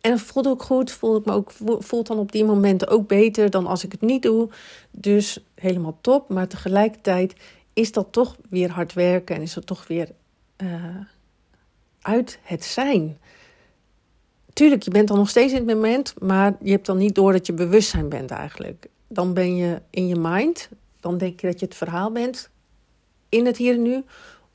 En 0.00 0.10
het 0.10 0.20
voelt 0.20 0.46
ook 0.46 0.62
goed, 0.62 0.90
voel 0.90 1.16
ik 1.16 1.24
me 1.24 1.32
ook, 1.32 1.52
voelt 1.78 2.06
dan 2.06 2.18
op 2.18 2.32
die 2.32 2.44
momenten 2.44 2.88
ook 2.88 3.08
beter 3.08 3.50
dan 3.50 3.66
als 3.66 3.84
ik 3.84 3.92
het 3.92 4.00
niet 4.00 4.22
doe. 4.22 4.48
Dus 4.90 5.38
helemaal 5.54 5.98
top. 6.00 6.28
Maar 6.28 6.48
tegelijkertijd 6.48 7.34
is 7.72 7.92
dat 7.92 8.06
toch 8.10 8.36
weer 8.50 8.70
hard 8.70 8.92
werken 8.92 9.36
en 9.36 9.42
is 9.42 9.54
dat 9.54 9.66
toch 9.66 9.86
weer 9.86 10.08
uh, 10.62 10.84
uit 12.04 12.38
het 12.42 12.64
zijn. 12.64 13.18
Tuurlijk, 14.52 14.82
je 14.82 14.90
bent 14.90 15.08
dan 15.08 15.16
nog 15.16 15.28
steeds 15.28 15.52
in 15.52 15.68
het 15.68 15.76
moment, 15.76 16.14
maar 16.20 16.56
je 16.62 16.70
hebt 16.70 16.86
dan 16.86 16.96
niet 16.96 17.14
door 17.14 17.32
dat 17.32 17.46
je 17.46 17.52
bewustzijn 17.52 18.08
bent 18.08 18.30
eigenlijk. 18.30 18.86
Dan 19.08 19.34
ben 19.34 19.56
je 19.56 19.82
in 19.90 20.06
je 20.06 20.16
mind, 20.16 20.68
dan 21.00 21.18
denk 21.18 21.40
je 21.40 21.46
dat 21.46 21.60
je 21.60 21.66
het 21.66 21.74
verhaal 21.74 22.12
bent 22.12 22.50
in 23.28 23.46
het 23.46 23.56
hier 23.56 23.74
en 23.74 23.82
nu, 23.82 24.04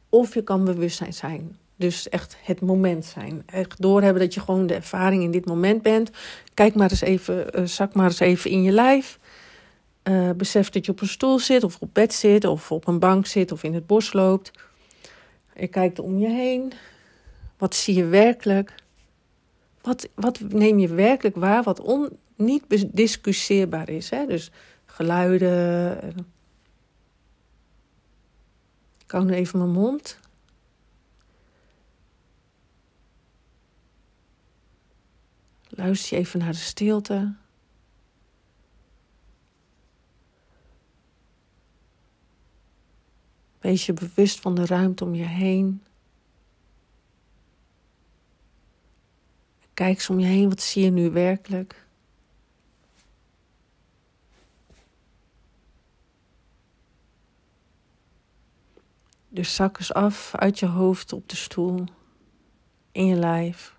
of 0.10 0.34
je 0.34 0.42
kan 0.42 0.66
bewustzijn 0.66 1.14
zijn. 1.14 1.58
Dus 1.76 2.10
echt 2.10 2.38
het 2.44 2.62
moment 2.62 3.06
zijn. 3.06 3.44
Echt 3.46 3.82
doorhebben 3.82 4.22
dat 4.22 4.34
je 4.34 4.40
gewoon 4.40 4.68
de 4.68 4.74
ervaring 4.74 5.24
in 5.24 5.32
dit 5.32 5.46
moment 5.46 5.82
bent. 5.82 6.10
Kijk 6.54 6.76
maar 6.76 6.90
eens 6.90 7.02
even, 7.02 7.60
uh, 7.60 7.66
zak 7.66 7.94
maar 7.94 8.06
eens 8.06 8.20
even 8.20 8.52
in 8.52 8.64
je 8.64 8.72
lijf. 8.72 9.20
Uh, 10.04 10.30
besef 10.32 10.70
dat 10.70 10.86
je 10.86 10.92
op 10.92 11.02
een 11.02 11.08
stoel 11.08 11.40
zit, 11.40 11.64
of 11.64 11.78
op 11.80 11.90
bed 11.94 12.14
zit, 12.14 12.46
of 12.46 12.72
op 12.72 12.88
een 12.88 13.00
bank 13.00 13.26
zit, 13.26 13.52
of 13.52 13.64
in 13.64 13.74
het 13.74 13.88
bos 13.88 14.14
loopt. 14.14 14.52
Je 15.56 15.68
kijkt 15.68 16.00
om 16.00 16.20
je 16.20 16.30
heen. 16.30 16.74
Wat 17.60 17.76
zie 17.76 17.96
je 17.96 18.06
werkelijk? 18.06 18.76
Wat, 19.82 20.10
wat 20.16 20.40
neem 20.40 20.80
je 20.80 20.88
werkelijk 20.88 21.36
waar 21.36 21.64
wat 21.64 21.80
on, 21.80 22.18
niet 22.36 22.68
bediscussieerbaar 22.68 23.90
is? 23.90 24.10
Hè? 24.10 24.26
Dus 24.26 24.52
geluiden. 24.86 26.28
Ik 29.04 29.12
hou 29.12 29.26
nu 29.26 29.34
even 29.34 29.60
mijn 29.60 29.72
mond. 29.72 30.20
Luister 35.70 36.18
je 36.18 36.24
even 36.24 36.40
naar 36.40 36.52
de 36.52 36.58
stilte. 36.58 37.34
Wees 43.60 43.86
je 43.86 43.94
bewust 43.94 44.40
van 44.40 44.56
de 44.56 44.66
ruimte 44.66 45.04
om 45.04 45.16
je 45.16 45.26
heen. 45.26 45.84
Kijk 49.80 49.96
eens 49.96 50.10
om 50.10 50.20
je 50.20 50.26
heen, 50.26 50.50
wat 50.50 50.62
zie 50.62 50.84
je 50.84 50.90
nu 50.90 51.12
werkelijk? 51.12 51.86
Dus 59.30 59.56
zak 59.56 59.78
eens 59.78 59.94
af 59.94 60.36
uit 60.36 60.60
je 60.60 60.66
hoofd 60.66 61.14
op 61.14 61.30
de 61.30 61.36
stoel, 61.36 61.84
in 62.92 63.06
je 63.06 63.16
lijf. 63.16 63.76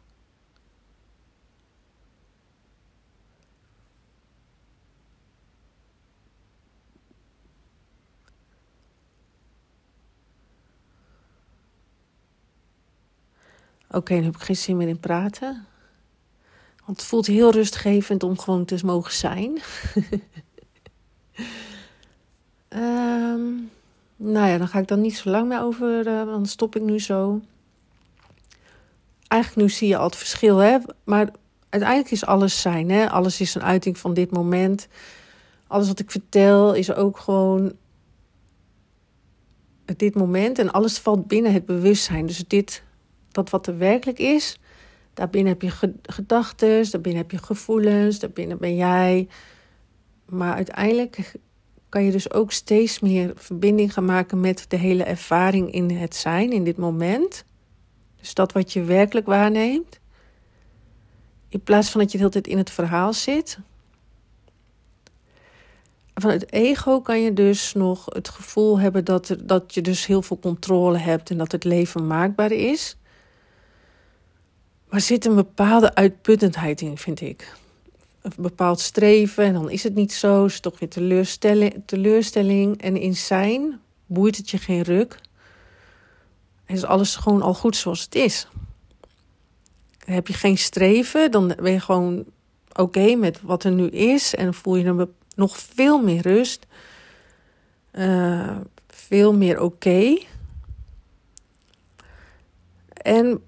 Oké, 13.87 13.97
okay, 13.97 14.17
dan 14.17 14.25
heb 14.27 14.35
ik 14.35 14.43
geen 14.43 14.57
zin 14.57 14.77
meer 14.77 14.89
in 14.89 15.01
praten. 15.01 15.70
Het 16.90 17.03
voelt 17.03 17.26
heel 17.26 17.50
rustgevend 17.50 18.22
om 18.22 18.38
gewoon 18.38 18.64
te 18.64 18.79
mogen 18.85 19.12
zijn. 19.12 19.61
um, 22.68 23.70
nou 24.33 24.48
ja, 24.48 24.59
dan 24.59 24.68
ga 24.68 24.79
ik 24.79 24.88
dan 24.88 25.00
niet 25.00 25.16
zo 25.16 25.31
lang 25.31 25.48
meer 25.48 25.62
over, 25.62 26.07
uh, 26.07 26.24
dan 26.24 26.46
stop 26.46 26.76
ik 26.76 26.83
nu 26.83 27.00
zo. 27.00 27.40
Eigenlijk 29.29 29.62
nu 29.62 29.74
zie 29.74 29.88
je 29.88 29.96
al 29.96 30.07
het 30.07 30.16
verschil, 30.16 30.57
hè. 30.57 30.79
Maar 31.05 31.31
uiteindelijk 31.68 32.11
is 32.11 32.26
alles 32.26 32.61
zijn, 32.61 32.90
hè. 32.90 33.11
Alles 33.11 33.40
is 33.40 33.55
een 33.55 33.62
uiting 33.62 33.98
van 33.98 34.14
dit 34.14 34.31
moment. 34.31 34.88
Alles 35.66 35.87
wat 35.87 35.98
ik 35.98 36.11
vertel 36.11 36.74
is 36.74 36.92
ook 36.92 37.18
gewoon 37.18 37.72
dit 39.96 40.14
moment. 40.14 40.59
En 40.59 40.72
alles 40.72 40.98
valt 40.98 41.26
binnen 41.26 41.53
het 41.53 41.66
bewustzijn. 41.66 42.26
Dus 42.26 42.44
dit, 42.46 42.83
dat 43.31 43.50
wat 43.50 43.66
er 43.66 43.79
werkelijk 43.79 44.18
is, 44.18 44.59
daarbinnen 45.14 45.53
heb 45.53 45.62
je 45.62 45.92
gedachten, 46.03 46.90
daarbinnen 46.90 47.23
heb 47.23 47.31
je 47.31 47.38
gevoelens, 47.38 48.18
daarbinnen 48.18 48.59
ben 48.59 48.77
jij. 48.77 49.29
Maar 50.25 50.55
uiteindelijk 50.55 51.35
kan 51.88 52.05
je 52.05 52.11
dus 52.11 52.33
ook 52.33 52.53
steeds 52.53 53.01
meer 53.01 53.33
verbinding 53.35 53.92
gaan 53.92 54.05
maken 54.05 54.40
met 54.40 54.64
de 54.68 54.77
hele 54.77 55.03
ervaring 55.03 55.73
in 55.73 55.90
het 55.90 56.14
zijn, 56.14 56.53
in 56.53 56.64
dit 56.64 56.77
moment. 56.77 57.44
Dus 58.16 58.35
dat 58.35 58.53
wat 58.53 58.73
je 58.73 58.83
werkelijk 58.83 59.27
waarneemt. 59.27 60.01
In 61.49 61.62
plaats 61.62 61.90
van 61.90 62.01
dat 62.01 62.12
je 62.12 62.18
de 62.18 62.25
hele 62.25 62.35
tijd 62.35 62.46
in 62.46 62.59
het 62.59 62.70
verhaal 62.70 63.12
zit. 63.12 63.59
Van 66.14 66.31
het 66.31 66.53
ego 66.53 67.01
kan 67.01 67.20
je 67.23 67.33
dus 67.33 67.73
nog 67.73 68.05
het 68.05 68.29
gevoel 68.29 68.79
hebben 68.79 69.05
dat, 69.05 69.37
dat 69.44 69.75
je 69.75 69.81
dus 69.81 70.07
heel 70.07 70.23
veel 70.23 70.38
controle 70.38 70.99
hebt 70.99 71.31
en 71.31 71.38
dat 71.38 71.53
het 71.53 71.64
leven 71.64 72.07
maakbaar 72.07 72.53
is. 72.53 72.96
Maar 74.90 75.00
zit 75.00 75.24
een 75.24 75.35
bepaalde 75.35 75.94
uitputtendheid 75.94 76.81
in, 76.81 76.98
vind 76.98 77.20
ik 77.20 77.59
een 78.22 78.33
bepaald 78.37 78.81
streven 78.81 79.44
en 79.44 79.53
dan 79.53 79.70
is 79.70 79.83
het 79.83 79.94
niet 79.94 80.12
zo. 80.12 80.44
Is 80.44 80.61
toch 80.61 80.79
weer 80.79 80.88
teleurstelling, 80.88 81.83
teleurstelling. 81.87 82.83
En 82.83 82.96
in 82.96 83.16
zijn 83.16 83.81
boeit 84.07 84.37
het 84.37 84.50
je 84.50 84.59
geen 84.59 84.83
ruk. 84.83 85.18
En 86.64 86.74
is 86.74 86.85
alles 86.85 87.16
gewoon 87.16 87.42
al 87.42 87.55
goed 87.55 87.76
zoals 87.76 88.00
het 88.03 88.14
is. 88.14 88.48
Heb 90.05 90.26
je 90.26 90.33
geen 90.33 90.59
streven, 90.59 91.31
dan 91.31 91.55
ben 91.62 91.72
je 91.72 91.81
gewoon 91.81 92.24
oké 92.72 93.14
met 93.14 93.40
wat 93.42 93.64
er 93.64 93.72
nu 93.72 93.87
is. 93.87 94.35
En 94.35 94.55
voel 94.55 94.76
je 94.76 94.85
er 94.85 95.09
nog 95.37 95.59
veel 95.59 96.03
meer 96.03 96.22
rust. 96.22 96.66
Uh, 97.92 98.57
veel 98.88 99.35
meer 99.35 99.61
oké. 99.61 100.18
En 102.92 103.42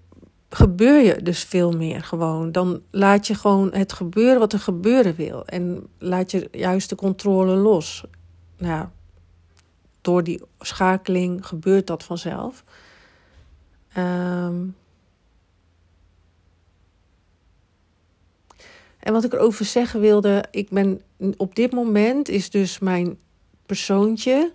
gebeur 0.55 1.01
je 1.01 1.23
dus 1.23 1.45
veel 1.45 1.73
meer 1.73 2.03
gewoon. 2.03 2.53
Dan 2.53 2.83
laat 2.91 3.27
je 3.27 3.35
gewoon 3.35 3.73
het 3.73 3.93
gebeuren 3.93 4.39
wat 4.39 4.53
er 4.53 4.59
gebeuren 4.59 5.15
wil. 5.15 5.47
En 5.47 5.87
laat 5.99 6.31
je 6.31 6.49
juist 6.53 6.89
de 6.89 6.95
controle 6.95 7.55
los. 7.55 8.05
Nou, 8.57 8.87
door 10.01 10.25
die 10.25 10.43
schakeling 10.61 11.47
gebeurt 11.47 11.87
dat 11.87 12.03
vanzelf. 12.03 12.65
Um, 13.99 14.77
en 18.99 19.13
wat 19.13 19.25
ik 19.25 19.33
erover 19.33 19.65
zeggen 19.65 20.01
wilde, 20.01 20.45
ik 20.51 20.69
ben 20.71 21.01
op 21.37 21.55
dit 21.55 21.73
moment 21.73 22.29
is 22.29 22.51
dus 22.51 22.79
mijn 22.79 23.19
persoontje 23.67 24.53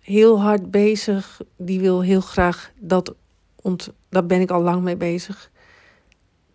heel 0.00 0.40
hard 0.40 0.70
bezig. 0.70 1.40
Die 1.56 1.80
wil 1.80 2.02
heel 2.02 2.20
graag 2.20 2.70
dat 2.78 3.14
ont, 3.62 3.92
daar 4.08 4.26
ben 4.26 4.40
ik 4.40 4.50
al 4.50 4.62
lang 4.62 4.82
mee 4.82 4.96
bezig. 4.96 5.50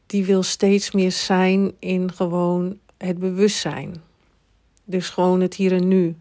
Die 0.06 0.26
wil 0.26 0.44
steeds 0.44 0.92
meer 0.92 1.12
zijn 1.12 1.74
in 1.80 2.12
gewoon 2.14 2.80
het 2.98 3.18
bewustzijn. 3.18 4.02
Dus 4.84 5.10
gewoon 5.10 5.42
het 5.42 5.56
hier 5.56 5.72
en 5.72 5.88
nu. 5.88 6.16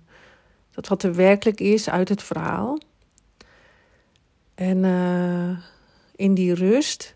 Dat 0.71 0.88
wat 0.88 1.03
er 1.03 1.14
werkelijk 1.14 1.61
is 1.61 1.90
uit 1.90 2.09
het 2.09 2.23
verhaal. 2.23 2.79
En 4.55 4.85
uh, 4.85 5.59
in 6.16 6.35
die 6.35 6.55
rust. 6.55 7.14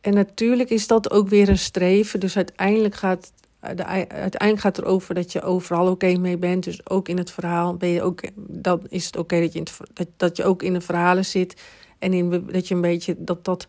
En 0.00 0.14
natuurlijk 0.14 0.70
is 0.70 0.86
dat 0.86 1.10
ook 1.10 1.28
weer 1.28 1.48
een 1.48 1.58
streven. 1.58 2.20
Dus 2.20 2.36
uiteindelijk 2.36 2.94
gaat, 2.94 3.32
de, 3.60 3.84
uiteindelijk 3.84 4.60
gaat 4.60 4.76
het 4.76 4.84
erover 4.84 5.14
dat 5.14 5.32
je 5.32 5.42
overal 5.42 5.90
oké 5.90 6.16
mee 6.16 6.36
bent. 6.36 6.64
Dus 6.64 6.88
ook 6.88 7.08
in 7.08 7.18
het 7.18 7.30
verhaal 7.30 7.76
ben 7.76 7.88
je 7.88 8.02
ook. 8.02 8.20
Dan 8.36 8.80
is 8.88 9.06
het 9.06 9.16
oké 9.16 9.40
dat, 9.40 9.52
je 9.52 9.62
dat, 9.92 10.08
dat 10.16 10.36
je 10.36 10.44
ook 10.44 10.62
in 10.62 10.72
de 10.72 10.80
verhalen 10.80 11.24
zit 11.24 11.62
en 12.02 12.12
in, 12.12 12.46
dat 12.52 12.68
je 12.68 12.74
een 12.74 12.80
beetje 12.80 13.14
dat 13.18 13.44
dat 13.44 13.66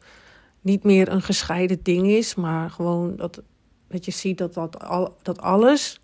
niet 0.62 0.84
meer 0.84 1.10
een 1.10 1.22
gescheiden 1.22 1.84
ding 1.84 2.08
is, 2.08 2.36
maar 2.36 2.70
gewoon 2.70 3.16
dat, 3.16 3.42
dat 3.88 4.06
je 4.06 4.12
ziet 4.12 4.38
dat, 4.38 4.54
dat, 4.54 4.84
al, 4.84 5.18
dat 5.22 5.40
alles 5.40 6.02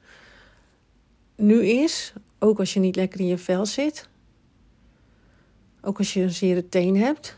nu 1.35 1.65
is. 1.65 2.13
Ook 2.39 2.59
als 2.59 2.73
je 2.73 2.79
niet 2.79 2.95
lekker 2.95 3.19
in 3.19 3.25
je 3.25 3.37
vel 3.37 3.65
zit. 3.65 4.09
Ook 5.81 5.97
als 5.97 6.13
je 6.13 6.21
een 6.21 6.31
zere 6.31 6.69
teen 6.69 6.97
hebt. 6.97 7.37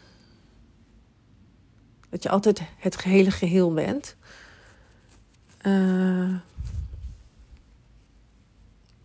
Dat 2.09 2.23
je 2.23 2.29
altijd 2.29 2.61
het 2.77 2.95
gehele 2.95 3.31
geheel 3.31 3.73
bent. 3.73 4.15
Uh, 5.61 6.35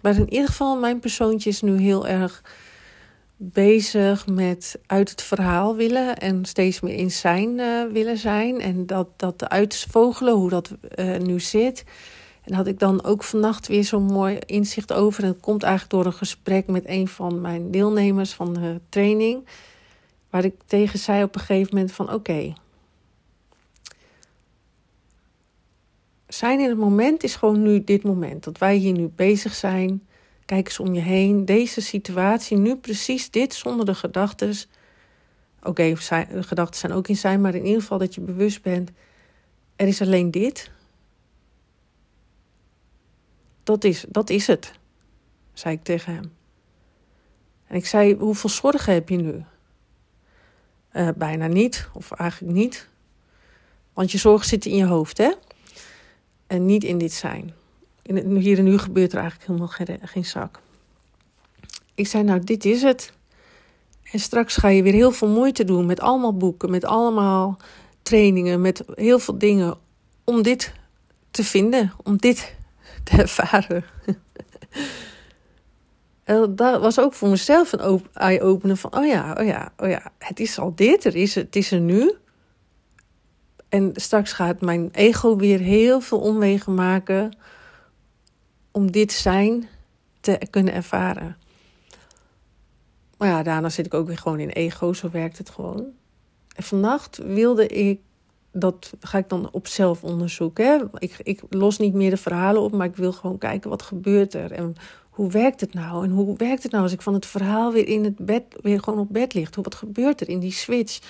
maar 0.01 0.17
in 0.17 0.33
ieder 0.33 0.49
geval, 0.49 0.79
mijn 0.79 0.99
persoontje 1.01 1.51
is 1.51 1.61
nu 1.61 1.79
heel 1.81 2.07
erg 2.07 2.43
bezig 3.37 4.27
met 4.27 4.79
uit 4.87 5.11
het 5.11 5.23
verhaal 5.23 5.77
willen 5.77 6.17
en 6.17 6.45
steeds 6.45 6.81
meer 6.81 6.95
in 6.95 7.11
zijn 7.11 7.59
uh, 7.59 7.93
willen 7.93 8.19
zijn. 8.19 8.61
En 8.61 8.87
dat, 8.87 9.09
dat 9.17 9.49
uitvogelen, 9.49 10.35
hoe 10.35 10.51
dat 10.51 10.71
uh, 10.97 11.19
nu 11.19 11.41
zit. 11.41 11.85
En 12.43 12.55
had 12.55 12.67
ik 12.67 12.79
dan 12.79 13.05
ook 13.05 13.23
vannacht 13.23 13.67
weer 13.67 13.85
zo'n 13.85 14.05
mooi 14.05 14.39
inzicht 14.47 14.93
over. 14.93 15.23
En 15.23 15.29
dat 15.33 15.41
komt 15.41 15.63
eigenlijk 15.63 15.93
door 15.93 16.07
een 16.07 16.19
gesprek 16.19 16.67
met 16.67 16.83
een 16.87 17.09
van 17.09 17.41
mijn 17.41 17.71
deelnemers 17.71 18.33
van 18.33 18.55
de 18.55 18.81
training. 18.89 19.45
Waar 20.31 20.45
ik 20.45 20.55
tegen 20.67 20.99
zei 20.99 21.23
op 21.23 21.35
een 21.35 21.41
gegeven 21.41 21.75
moment 21.75 21.93
van 21.93 22.13
oké. 22.13 22.53
Zijn 26.29 26.61
in 26.61 26.69
het 26.69 26.79
moment 26.79 27.23
is 27.23 27.37
gewoon 27.37 27.63
nu 27.63 27.85
dit 27.85 28.03
moment. 28.03 28.45
Dat 28.45 28.59
wij 28.59 28.77
hier 28.77 28.93
nu 28.93 29.11
bezig 29.15 29.55
zijn 29.55 30.07
Kijk 30.47 30.67
eens 30.67 30.79
om 30.79 30.95
je 30.95 31.01
heen. 31.01 31.45
Deze 31.45 31.81
situatie, 31.81 32.57
nu 32.57 32.77
precies 32.77 33.31
dit, 33.31 33.55
zonder 33.55 33.87
de 33.87 33.95
gedachten. 33.95 34.55
Oké, 35.63 35.69
okay, 35.69 35.97
gedachten 36.43 36.81
zijn 36.81 36.93
ook 36.93 37.09
in 37.09 37.17
zijn, 37.17 37.41
maar 37.41 37.55
in 37.55 37.65
ieder 37.65 37.81
geval 37.81 37.99
dat 37.99 38.15
je 38.15 38.21
bewust 38.21 38.63
bent. 38.63 38.91
Er 39.77 39.87
is 39.87 40.01
alleen 40.01 40.31
dit. 40.31 40.71
Dat 43.63 43.85
is, 43.85 44.05
dat 44.09 44.31
is 44.31 44.47
het, 44.47 44.73
zei 45.53 45.75
ik 45.75 45.83
tegen 45.83 46.15
hem. 46.15 46.33
En 47.67 47.77
ik 47.77 47.87
zei, 47.87 48.15
hoeveel 48.15 48.51
zorgen 48.51 48.93
heb 48.93 49.09
je 49.09 49.17
nu? 49.17 49.45
Uh, 50.93 51.09
bijna 51.17 51.47
niet, 51.47 51.89
of 51.93 52.11
eigenlijk 52.13 52.55
niet. 52.55 52.89
Want 53.93 54.13
je 54.13 54.19
zorgen 54.19 54.47
zitten 54.47 54.71
in 54.71 54.77
je 54.77 54.85
hoofd, 54.85 55.19
hè? 55.19 55.33
En 56.47 56.67
niet 56.67 56.85
in 56.85 56.99
dit 56.99 57.13
zijn 57.13 57.55
hier 58.39 58.59
en 58.59 58.65
nu 58.65 58.79
gebeurt 58.79 59.13
er 59.13 59.19
eigenlijk 59.19 59.49
helemaal 59.49 59.69
geen, 59.69 59.99
geen 60.03 60.25
zak. 60.25 60.61
Ik 61.95 62.07
zei, 62.07 62.23
nou, 62.25 62.41
dit 62.41 62.65
is 62.65 62.83
het. 62.83 63.13
En 64.13 64.19
straks 64.19 64.57
ga 64.57 64.69
je 64.69 64.83
weer 64.83 64.93
heel 64.93 65.13
veel 65.13 65.29
moeite 65.29 65.65
doen 65.65 65.87
met 65.87 66.01
allemaal 66.01 66.37
boeken, 66.37 66.71
met 66.71 66.85
allemaal 66.85 67.59
trainingen, 68.03 68.61
met 68.61 68.85
heel 68.95 69.19
veel 69.19 69.39
dingen 69.39 69.75
om 70.25 70.43
dit 70.43 70.73
te 71.31 71.45
vinden, 71.45 71.93
om 72.03 72.17
dit 72.17 72.55
te 73.05 73.17
ervaren. 73.17 73.85
En 76.25 76.57
dat 76.57 76.81
was 76.81 77.01
ook 77.01 77.15
voor 77.15 77.29
mezelf 77.29 77.73
een 77.73 78.03
eye-opener 78.13 78.77
van, 78.77 78.97
oh 78.97 79.07
ja, 79.07 79.37
oh 79.39 79.47
ja, 79.47 79.73
oh 79.77 79.89
ja, 79.89 80.13
het 80.19 80.41
is 80.41 80.59
al 80.59 80.75
dit, 80.75 81.05
er 81.05 81.17
is, 81.17 81.35
het 81.35 81.57
is 81.57 81.71
er 81.71 81.81
nu. 81.81 82.15
En 83.69 83.91
straks 83.95 84.33
gaat 84.33 84.61
mijn 84.61 84.89
ego 84.93 85.37
weer 85.37 85.59
heel 85.59 86.01
veel 86.01 86.19
omwegen 86.19 86.75
maken 86.75 87.37
om 88.77 88.91
dit 88.91 89.13
zijn 89.13 89.69
te 90.21 90.39
kunnen 90.51 90.75
ervaren. 90.75 91.37
Maar 93.19 93.29
ja, 93.29 93.43
daarna 93.43 93.69
zit 93.69 93.87
ik 93.87 93.95
ook 93.95 94.07
weer 94.07 94.19
gewoon 94.19 94.41
in 94.41 94.49
ego, 94.49 94.93
zo 94.93 95.11
werkt 95.11 95.39
het 95.39 95.51
gewoon. 95.51 95.85
En 96.57 96.63
vannacht 96.63 97.17
wilde 97.17 97.67
ik, 97.67 98.01
dat 98.53 98.93
ga 99.01 99.19
ik 99.19 99.29
dan 99.29 99.49
op 99.53 99.67
zelfonderzoek. 99.67 100.59
Hè? 100.59 100.79
Ik, 100.99 101.17
ik 101.23 101.43
los 101.51 101.79
niet 101.79 101.95
meer 101.95 102.11
de 102.11 102.17
verhalen 102.17 102.63
op, 102.63 102.73
maar 102.73 102.87
ik 102.87 102.97
wil 102.97 103.13
gewoon 103.13 103.39
kijken 103.39 103.71
wat 103.71 103.83
gebeurt 103.83 104.35
er. 104.35 104.53
En 104.53 104.75
hoe 105.11 105.31
werkt 105.31 105.61
het 105.61 105.75
nou? 105.75 106.05
En 106.05 106.11
hoe 106.11 106.37
werkt 106.37 106.63
het 106.63 106.73
nou 106.73 106.85
als 106.85 106.93
ik 106.93 107.03
van 107.03 107.15
het 107.15 107.27
verhaal 107.27 107.73
weer 107.73 107.89
in 107.89 108.05
het 108.05 108.17
bed, 108.17 108.43
weer 108.63 108.83
gewoon 108.83 108.99
op 108.99 109.09
bed 109.11 109.35
ligt? 109.35 109.55
Hoe, 109.55 109.65
wat 109.65 109.75
gebeurt 109.75 110.21
er 110.21 110.29
in 110.29 110.39
die 110.39 110.53
switch? 110.53 111.01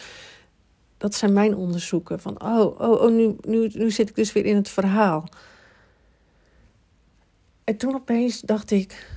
Dat 0.98 1.14
zijn 1.14 1.32
mijn 1.32 1.56
onderzoeken. 1.56 2.20
Van, 2.20 2.42
oh, 2.42 2.80
oh, 2.80 3.02
oh 3.02 3.10
nu, 3.10 3.36
nu, 3.40 3.70
nu 3.74 3.90
zit 3.90 4.08
ik 4.08 4.14
dus 4.14 4.32
weer 4.32 4.44
in 4.44 4.56
het 4.56 4.68
verhaal. 4.68 5.28
En 7.66 7.76
toen 7.76 7.94
opeens 7.94 8.40
dacht 8.40 8.70
ik... 8.70 9.08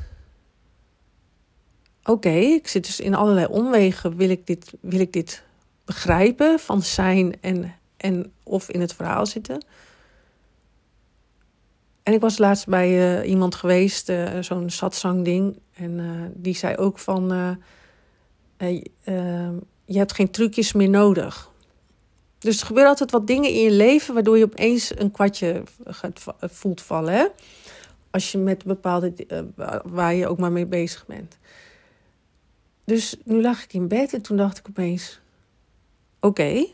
Oké, 2.03 2.29
ik 2.29 2.67
zit 2.67 2.85
dus 2.85 2.99
in 2.99 3.15
allerlei 3.15 3.45
omwegen. 3.45 4.15
Wil 4.15 4.29
ik 4.29 4.47
dit, 4.47 4.73
wil 4.79 4.99
ik 4.99 5.13
dit 5.13 5.43
begrijpen 5.85 6.59
van 6.59 6.81
zijn 6.81 7.41
en, 7.41 7.75
en 7.97 8.31
of 8.43 8.69
in 8.69 8.81
het 8.81 8.93
verhaal 8.93 9.25
zitten? 9.25 9.65
En 12.03 12.13
ik 12.13 12.21
was 12.21 12.37
laatst 12.37 12.67
bij 12.67 13.21
uh, 13.21 13.29
iemand 13.29 13.55
geweest, 13.55 14.09
uh, 14.09 14.39
zo'n 14.39 14.69
satsang 14.69 15.25
ding. 15.25 15.59
En 15.73 15.91
uh, 15.91 16.25
die 16.33 16.55
zei 16.55 16.75
ook 16.75 16.99
van, 16.99 17.57
je 19.85 19.97
hebt 19.97 20.13
geen 20.13 20.31
trucjes 20.31 20.73
meer 20.73 20.89
nodig. 20.89 21.51
Dus 22.39 22.59
er 22.59 22.65
gebeuren 22.65 22.91
altijd 22.91 23.11
wat 23.11 23.27
dingen 23.27 23.49
in 23.49 23.61
je 23.61 23.71
leven 23.71 24.13
waardoor 24.13 24.37
je 24.37 24.43
opeens 24.43 24.99
een 24.99 25.11
kwartje 25.11 25.63
gaat, 25.85 26.23
voelt 26.41 26.81
vallen. 26.81 27.13
Hè? 27.13 27.25
Als 28.11 28.31
je 28.31 28.37
met 28.37 28.63
bepaalde, 28.63 29.13
waar 29.83 30.13
je 30.13 30.27
ook 30.27 30.37
maar 30.37 30.51
mee 30.51 30.65
bezig 30.65 31.05
bent. 31.05 31.37
Dus 32.85 33.15
nu 33.23 33.41
lag 33.41 33.63
ik 33.63 33.73
in 33.73 33.87
bed 33.87 34.13
en 34.13 34.21
toen 34.21 34.37
dacht 34.37 34.57
ik 34.57 34.65
opeens, 34.69 35.19
oké, 36.19 36.65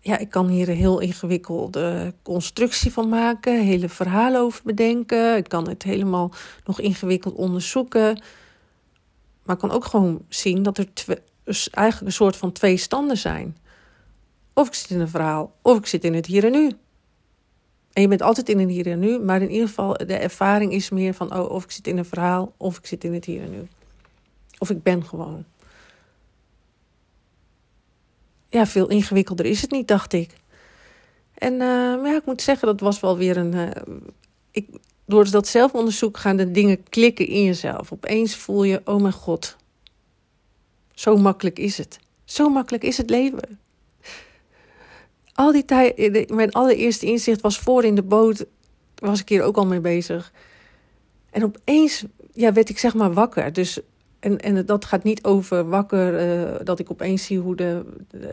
ja, 0.00 0.18
ik 0.18 0.30
kan 0.30 0.48
hier 0.48 0.68
een 0.68 0.76
heel 0.76 1.00
ingewikkelde 1.00 2.14
constructie 2.22 2.92
van 2.92 3.08
maken, 3.08 3.64
hele 3.64 3.88
verhalen 3.88 4.40
over 4.40 4.60
bedenken. 4.64 5.36
Ik 5.36 5.48
kan 5.48 5.68
het 5.68 5.82
helemaal 5.82 6.32
nog 6.64 6.80
ingewikkeld 6.80 7.34
onderzoeken. 7.34 8.22
Maar 9.42 9.54
ik 9.54 9.60
kan 9.60 9.70
ook 9.70 9.84
gewoon 9.84 10.24
zien 10.28 10.62
dat 10.62 10.78
er 10.78 10.88
dus 11.44 11.70
eigenlijk 11.70 12.06
een 12.06 12.16
soort 12.16 12.36
van 12.36 12.52
twee 12.52 12.76
standen 12.76 13.16
zijn. 13.16 13.56
Of 14.54 14.66
ik 14.66 14.74
zit 14.74 14.90
in 14.90 15.00
een 15.00 15.08
verhaal, 15.08 15.54
of 15.62 15.78
ik 15.78 15.86
zit 15.86 16.04
in 16.04 16.14
het 16.14 16.26
hier 16.26 16.44
en 16.44 16.52
nu. 16.52 16.70
En 17.94 18.02
je 18.02 18.08
bent 18.08 18.22
altijd 18.22 18.48
in 18.48 18.58
het 18.58 18.68
hier 18.68 18.86
en 18.86 18.98
nu, 18.98 19.18
maar 19.18 19.42
in 19.42 19.50
ieder 19.50 19.68
geval 19.68 19.92
de 19.92 20.14
ervaring 20.14 20.72
is 20.72 20.90
meer 20.90 21.14
van, 21.14 21.34
oh, 21.36 21.50
of 21.50 21.64
ik 21.64 21.70
zit 21.70 21.86
in 21.86 21.98
een 21.98 22.04
verhaal, 22.04 22.52
of 22.56 22.78
ik 22.78 22.86
zit 22.86 23.04
in 23.04 23.14
het 23.14 23.24
hier 23.24 23.42
en 23.42 23.50
nu. 23.50 23.68
Of 24.58 24.70
ik 24.70 24.82
ben 24.82 25.04
gewoon 25.04 25.44
ja, 28.54 28.66
veel 28.66 28.88
ingewikkelder 28.88 29.46
is 29.46 29.62
het 29.62 29.70
niet, 29.70 29.88
dacht 29.88 30.12
ik. 30.12 30.30
En 31.34 31.56
maar 31.56 32.06
ja, 32.06 32.16
ik 32.16 32.26
moet 32.26 32.42
zeggen, 32.42 32.66
dat 32.66 32.80
was 32.80 33.00
wel 33.00 33.16
weer 33.16 33.36
een. 33.36 33.52
Uh, 33.52 33.68
ik, 34.50 34.68
door 35.04 35.30
dat 35.30 35.46
zelfonderzoek 35.46 36.16
gaan 36.16 36.36
de 36.36 36.50
dingen 36.50 36.82
klikken 36.88 37.26
in 37.26 37.44
jezelf. 37.44 37.92
Opeens 37.92 38.36
voel 38.36 38.64
je, 38.64 38.80
oh 38.84 39.00
mijn 39.00 39.12
god, 39.12 39.56
zo 40.94 41.16
makkelijk 41.16 41.58
is 41.58 41.78
het. 41.78 41.98
Zo 42.24 42.48
makkelijk 42.48 42.84
is 42.84 42.96
het 42.96 43.10
leven. 43.10 43.58
Al 45.34 45.52
die 45.52 45.64
tijd, 45.64 46.30
mijn 46.30 46.52
allereerste 46.52 47.06
inzicht 47.06 47.40
was 47.40 47.58
voor 47.58 47.84
in 47.84 47.94
de 47.94 48.02
boot, 48.02 48.46
was 48.94 49.20
ik 49.20 49.28
hier 49.28 49.42
ook 49.42 49.56
al 49.56 49.66
mee 49.66 49.80
bezig. 49.80 50.32
En 51.30 51.44
opeens 51.44 52.04
ja, 52.32 52.52
werd 52.52 52.68
ik 52.68 52.78
zeg 52.78 52.94
maar 52.94 53.12
wakker. 53.12 53.52
Dus 53.52 53.80
en, 54.24 54.40
en 54.40 54.66
dat 54.66 54.84
gaat 54.84 55.02
niet 55.02 55.24
over 55.24 55.68
wakker, 55.68 56.38
uh, 56.38 56.54
dat 56.64 56.78
ik 56.78 56.90
opeens 56.90 57.24
zie 57.24 57.38
hoe 57.38 57.56
de, 57.56 57.84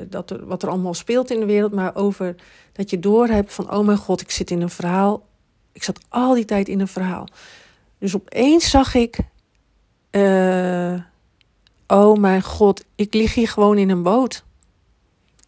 dat 0.09 0.35
wat 0.43 0.63
er 0.63 0.69
allemaal 0.69 0.93
speelt 0.93 1.31
in 1.31 1.39
de 1.39 1.45
wereld, 1.45 1.71
maar 1.71 1.95
over 1.95 2.35
dat 2.71 2.89
je 2.89 2.99
doorhebt 2.99 3.53
van, 3.53 3.73
oh 3.73 3.85
mijn 3.85 3.97
god, 3.97 4.21
ik 4.21 4.31
zit 4.31 4.51
in 4.51 4.61
een 4.61 4.69
verhaal. 4.69 5.27
Ik 5.71 5.83
zat 5.83 5.99
al 6.09 6.33
die 6.33 6.45
tijd 6.45 6.67
in 6.67 6.79
een 6.79 6.87
verhaal. 6.87 7.27
Dus 7.97 8.15
opeens 8.15 8.69
zag 8.69 8.93
ik, 8.93 9.17
uh, 10.11 11.01
oh 11.87 12.17
mijn 12.17 12.41
god, 12.41 12.83
ik 12.95 13.13
lig 13.13 13.33
hier 13.33 13.47
gewoon 13.47 13.77
in 13.77 13.89
een 13.89 14.03
boot. 14.03 14.43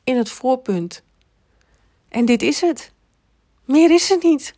In 0.04 0.18
het 0.18 0.30
voorpunt. 0.30 1.04
En 2.14 2.26
dit 2.26 2.42
is 2.42 2.62
het. 2.62 2.92
Meer 3.66 3.92
is 3.92 4.10
het 4.10 4.24
niet. 4.24 4.54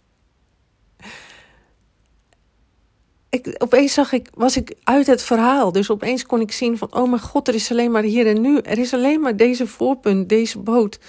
ik, 3.35 3.55
opeens 3.57 3.93
zag 3.93 4.11
ik, 4.11 4.29
was 4.33 4.57
ik 4.57 4.75
uit 4.83 5.07
het 5.07 5.21
verhaal. 5.21 5.71
Dus 5.71 5.89
opeens 5.89 6.25
kon 6.25 6.41
ik 6.41 6.51
zien 6.51 6.77
van, 6.77 6.93
oh 6.93 7.09
mijn 7.09 7.21
god, 7.21 7.47
er 7.47 7.53
is 7.53 7.71
alleen 7.71 7.91
maar 7.91 8.03
hier 8.03 8.27
en 8.27 8.41
nu. 8.41 8.57
Er 8.57 8.77
is 8.77 8.93
alleen 8.93 9.19
maar 9.19 9.35
deze 9.35 9.67
voorpunt, 9.67 10.29
deze 10.29 10.59
boot. 10.59 10.99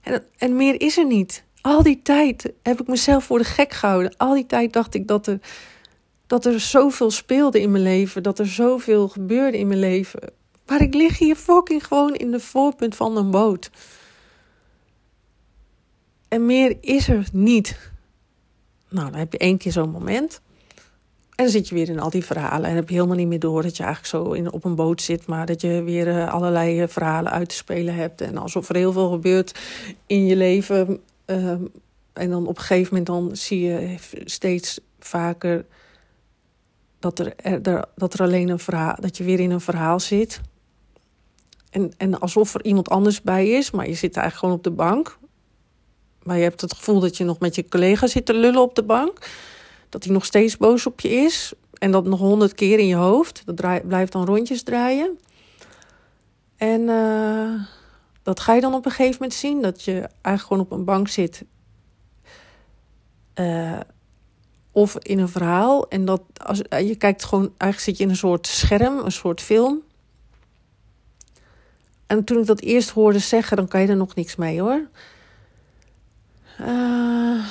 En, 0.00 0.24
en 0.36 0.56
meer 0.56 0.80
is 0.80 0.98
er 0.98 1.06
niet. 1.06 1.44
Al 1.60 1.82
die 1.82 2.00
tijd 2.02 2.52
heb 2.62 2.80
ik 2.80 2.86
mezelf 2.86 3.24
voor 3.24 3.38
de 3.38 3.44
gek 3.44 3.72
gehouden. 3.72 4.16
Al 4.16 4.34
die 4.34 4.46
tijd 4.46 4.72
dacht 4.72 4.94
ik 4.94 5.08
dat 5.08 5.26
er, 5.26 5.40
dat 6.26 6.44
er 6.44 6.60
zoveel 6.60 7.10
speelde 7.10 7.60
in 7.60 7.70
mijn 7.70 7.82
leven. 7.82 8.22
Dat 8.22 8.38
er 8.38 8.46
zoveel 8.46 9.08
gebeurde 9.08 9.58
in 9.58 9.66
mijn 9.66 9.80
leven. 9.80 10.20
Maar 10.66 10.80
ik 10.80 10.94
lig 10.94 11.18
hier 11.18 11.36
fucking 11.36 11.86
gewoon 11.86 12.14
in 12.14 12.30
de 12.30 12.40
voorpunt 12.40 12.96
van 12.96 13.16
een 13.16 13.30
boot. 13.30 13.70
En 16.28 16.46
meer 16.46 16.76
is 16.80 17.08
er 17.08 17.28
niet. 17.32 17.90
Nou, 18.88 19.10
dan 19.10 19.18
heb 19.18 19.32
je 19.32 19.38
één 19.38 19.58
keer 19.58 19.72
zo'n 19.72 19.90
moment. 19.90 20.40
En 21.38 21.44
dan 21.44 21.52
zit 21.52 21.68
je 21.68 21.74
weer 21.74 21.88
in 21.88 22.00
al 22.00 22.10
die 22.10 22.24
verhalen 22.24 22.70
en 22.70 22.76
heb 22.76 22.88
je 22.88 22.94
helemaal 22.94 23.16
niet 23.16 23.28
meer 23.28 23.38
door 23.38 23.62
dat 23.62 23.76
je 23.76 23.82
eigenlijk 23.82 24.14
zo 24.14 24.32
in, 24.32 24.52
op 24.52 24.64
een 24.64 24.74
boot 24.74 25.02
zit, 25.02 25.26
maar 25.26 25.46
dat 25.46 25.60
je 25.60 25.82
weer 25.82 26.06
uh, 26.06 26.32
allerlei 26.32 26.82
uh, 26.82 26.88
verhalen 26.88 27.32
uit 27.32 27.48
te 27.48 27.54
spelen 27.54 27.94
hebt. 27.94 28.20
En 28.20 28.36
alsof 28.36 28.68
er 28.68 28.76
heel 28.76 28.92
veel 28.92 29.10
gebeurt 29.10 29.58
in 30.06 30.26
je 30.26 30.36
leven. 30.36 31.00
Uh, 31.26 31.50
en 32.12 32.30
dan 32.30 32.46
op 32.46 32.56
een 32.56 32.62
gegeven 32.62 32.88
moment 32.88 33.06
dan 33.06 33.36
zie 33.36 33.60
je 33.60 33.94
steeds 34.24 34.80
vaker 34.98 35.64
dat 36.98 37.18
er, 37.18 37.36
er, 37.36 37.84
dat 37.94 38.14
er 38.14 38.22
alleen 38.22 38.48
een 38.48 38.58
verhaal, 38.58 38.96
dat 39.00 39.16
je 39.16 39.24
weer 39.24 39.40
in 39.40 39.50
een 39.50 39.60
verhaal 39.60 40.00
zit. 40.00 40.40
En, 41.70 41.92
en 41.96 42.20
alsof 42.20 42.54
er 42.54 42.64
iemand 42.64 42.88
anders 42.88 43.22
bij 43.22 43.48
is, 43.48 43.70
maar 43.70 43.88
je 43.88 43.94
zit 43.94 44.16
eigenlijk 44.16 44.36
gewoon 44.36 44.54
op 44.54 44.64
de 44.64 44.84
bank. 44.84 45.17
Maar 46.28 46.36
je 46.36 46.42
hebt 46.42 46.60
het 46.60 46.74
gevoel 46.74 47.00
dat 47.00 47.16
je 47.16 47.24
nog 47.24 47.38
met 47.38 47.54
je 47.54 47.68
collega 47.68 48.06
zit 48.06 48.26
te 48.26 48.34
lullen 48.34 48.62
op 48.62 48.74
de 48.74 48.82
bank 48.82 49.18
dat 49.88 50.04
hij 50.04 50.12
nog 50.12 50.24
steeds 50.24 50.56
boos 50.56 50.86
op 50.86 51.00
je 51.00 51.08
is. 51.08 51.52
En 51.72 51.90
dat 51.90 52.04
nog 52.04 52.18
honderd 52.18 52.54
keer 52.54 52.78
in 52.78 52.86
je 52.86 52.94
hoofd. 52.94 53.42
Dat 53.44 53.86
blijft 53.88 54.12
dan 54.12 54.24
rondjes 54.24 54.62
draaien. 54.62 55.18
En 56.56 56.80
uh, 56.80 57.62
dat 58.22 58.40
ga 58.40 58.54
je 58.54 58.60
dan 58.60 58.74
op 58.74 58.84
een 58.84 58.90
gegeven 58.90 59.14
moment 59.20 59.34
zien. 59.34 59.62
Dat 59.62 59.82
je 59.82 59.92
eigenlijk 59.92 60.40
gewoon 60.40 60.62
op 60.62 60.70
een 60.70 60.84
bank 60.84 61.08
zit. 61.08 61.44
Uh, 63.34 63.80
of 64.70 64.96
in 64.98 65.18
een 65.18 65.28
verhaal. 65.28 65.88
En 65.88 66.04
dat 66.04 66.22
als, 66.44 66.58
je 66.68 66.96
kijkt 66.96 67.24
gewoon, 67.24 67.52
eigenlijk 67.56 67.80
zit 67.80 67.96
je 67.96 68.04
in 68.04 68.10
een 68.10 68.16
soort 68.16 68.46
scherm, 68.46 68.98
een 68.98 69.12
soort 69.12 69.40
film. 69.40 69.82
En 72.06 72.24
toen 72.24 72.38
ik 72.38 72.46
dat 72.46 72.60
eerst 72.60 72.90
hoorde 72.90 73.18
zeggen, 73.18 73.56
dan 73.56 73.68
kan 73.68 73.80
je 73.80 73.88
er 73.88 73.96
nog 73.96 74.14
niks 74.14 74.36
mee 74.36 74.60
hoor. 74.60 74.88
Uh, 76.60 77.44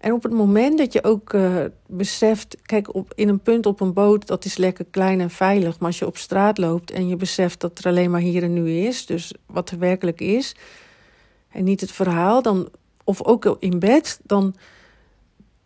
en 0.00 0.12
op 0.12 0.22
het 0.22 0.32
moment 0.32 0.78
dat 0.78 0.92
je 0.92 1.04
ook 1.04 1.32
uh, 1.32 1.64
beseft, 1.86 2.56
kijk, 2.62 2.94
op, 2.94 3.12
in 3.14 3.28
een 3.28 3.40
punt 3.40 3.66
op 3.66 3.80
een 3.80 3.92
boot, 3.92 4.26
dat 4.26 4.44
is 4.44 4.56
lekker 4.56 4.84
klein 4.90 5.20
en 5.20 5.30
veilig. 5.30 5.78
Maar 5.78 5.88
als 5.88 5.98
je 5.98 6.06
op 6.06 6.16
straat 6.16 6.58
loopt 6.58 6.90
en 6.90 7.08
je 7.08 7.16
beseft 7.16 7.60
dat 7.60 7.78
er 7.78 7.86
alleen 7.86 8.10
maar 8.10 8.20
hier 8.20 8.42
en 8.42 8.52
nu 8.52 8.70
is, 8.70 9.06
dus 9.06 9.32
wat 9.46 9.70
er 9.70 9.78
werkelijk 9.78 10.20
is, 10.20 10.54
en 11.48 11.64
niet 11.64 11.80
het 11.80 11.92
verhaal, 11.92 12.42
dan, 12.42 12.68
of 13.04 13.24
ook 13.24 13.56
in 13.58 13.78
bed, 13.78 14.20
dan, 14.22 14.54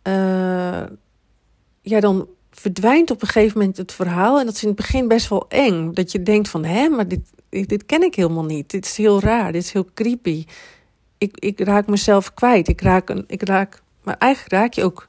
uh, 0.07 0.83
ja, 1.81 1.99
dan 1.99 2.27
verdwijnt 2.51 3.11
op 3.11 3.21
een 3.21 3.27
gegeven 3.27 3.57
moment 3.57 3.77
het 3.77 3.91
verhaal. 3.91 4.39
En 4.39 4.45
dat 4.45 4.55
is 4.55 4.61
in 4.61 4.67
het 4.67 4.77
begin 4.77 5.07
best 5.07 5.29
wel 5.29 5.45
eng. 5.49 5.93
Dat 5.93 6.11
je 6.11 6.23
denkt 6.23 6.49
van, 6.49 6.65
hè, 6.65 6.89
maar 6.89 7.07
dit, 7.07 7.29
dit 7.49 7.85
ken 7.85 8.03
ik 8.03 8.15
helemaal 8.15 8.45
niet. 8.45 8.69
Dit 8.69 8.85
is 8.85 8.97
heel 8.97 9.19
raar, 9.19 9.51
dit 9.51 9.63
is 9.63 9.71
heel 9.71 9.87
creepy. 9.93 10.45
Ik, 11.23 11.37
ik 11.39 11.59
raak 11.59 11.87
mezelf 11.87 12.33
kwijt. 12.33 12.67
Ik 12.67 12.81
raak, 12.81 13.09
een, 13.09 13.23
ik 13.27 13.43
raak 13.43 13.81
maar 14.01 14.17
eigenlijk 14.17 14.53
raak 14.53 14.73
je 14.73 14.83
ook 14.83 15.07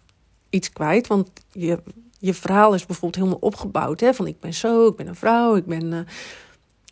iets 0.50 0.72
kwijt. 0.72 1.06
Want 1.06 1.30
je, 1.52 1.82
je 2.18 2.34
verhaal 2.34 2.74
is 2.74 2.86
bijvoorbeeld 2.86 3.24
helemaal 3.24 3.48
opgebouwd. 3.48 4.00
Hè? 4.00 4.14
Van 4.14 4.26
ik 4.26 4.40
ben 4.40 4.54
zo, 4.54 4.86
ik 4.86 4.96
ben 4.96 5.06
een 5.06 5.14
vrouw, 5.14 5.56
ik 5.56 5.66
ben, 5.66 5.92
uh, 5.92 5.98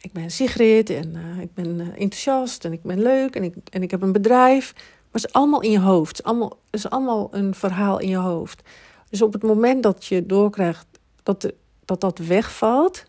ik 0.01 0.13
ben 0.13 0.31
Sigrid 0.31 0.91
en 0.91 1.17
uh, 1.17 1.43
ik 1.43 1.55
ben 1.55 1.81
uh, 1.81 1.87
enthousiast 1.87 2.65
en 2.65 2.73
ik 2.73 2.83
ben 2.83 3.03
leuk 3.03 3.37
en 3.37 3.43
ik, 3.43 3.55
en 3.71 3.83
ik 3.83 3.91
heb 3.91 4.03
een 4.03 4.13
bedrijf. 4.13 4.73
Maar 4.75 5.21
het 5.21 5.25
is 5.25 5.33
allemaal 5.33 5.63
in 5.63 5.71
je 5.71 5.81
hoofd. 5.81 6.17
Het 6.17 6.19
is 6.19 6.25
allemaal, 6.25 6.59
is 6.71 6.91
allemaal 6.91 7.29
een 7.31 7.55
verhaal 7.55 7.99
in 7.99 8.09
je 8.09 8.17
hoofd. 8.17 8.63
Dus 9.11 9.23
op 9.23 9.33
het 9.33 9.43
moment 9.43 9.83
dat 9.83 10.05
je 10.05 10.27
doorkrijgt 10.27 10.87
dat 11.23 11.53
dat, 11.85 12.01
dat 12.01 12.19
wegvalt. 12.19 13.05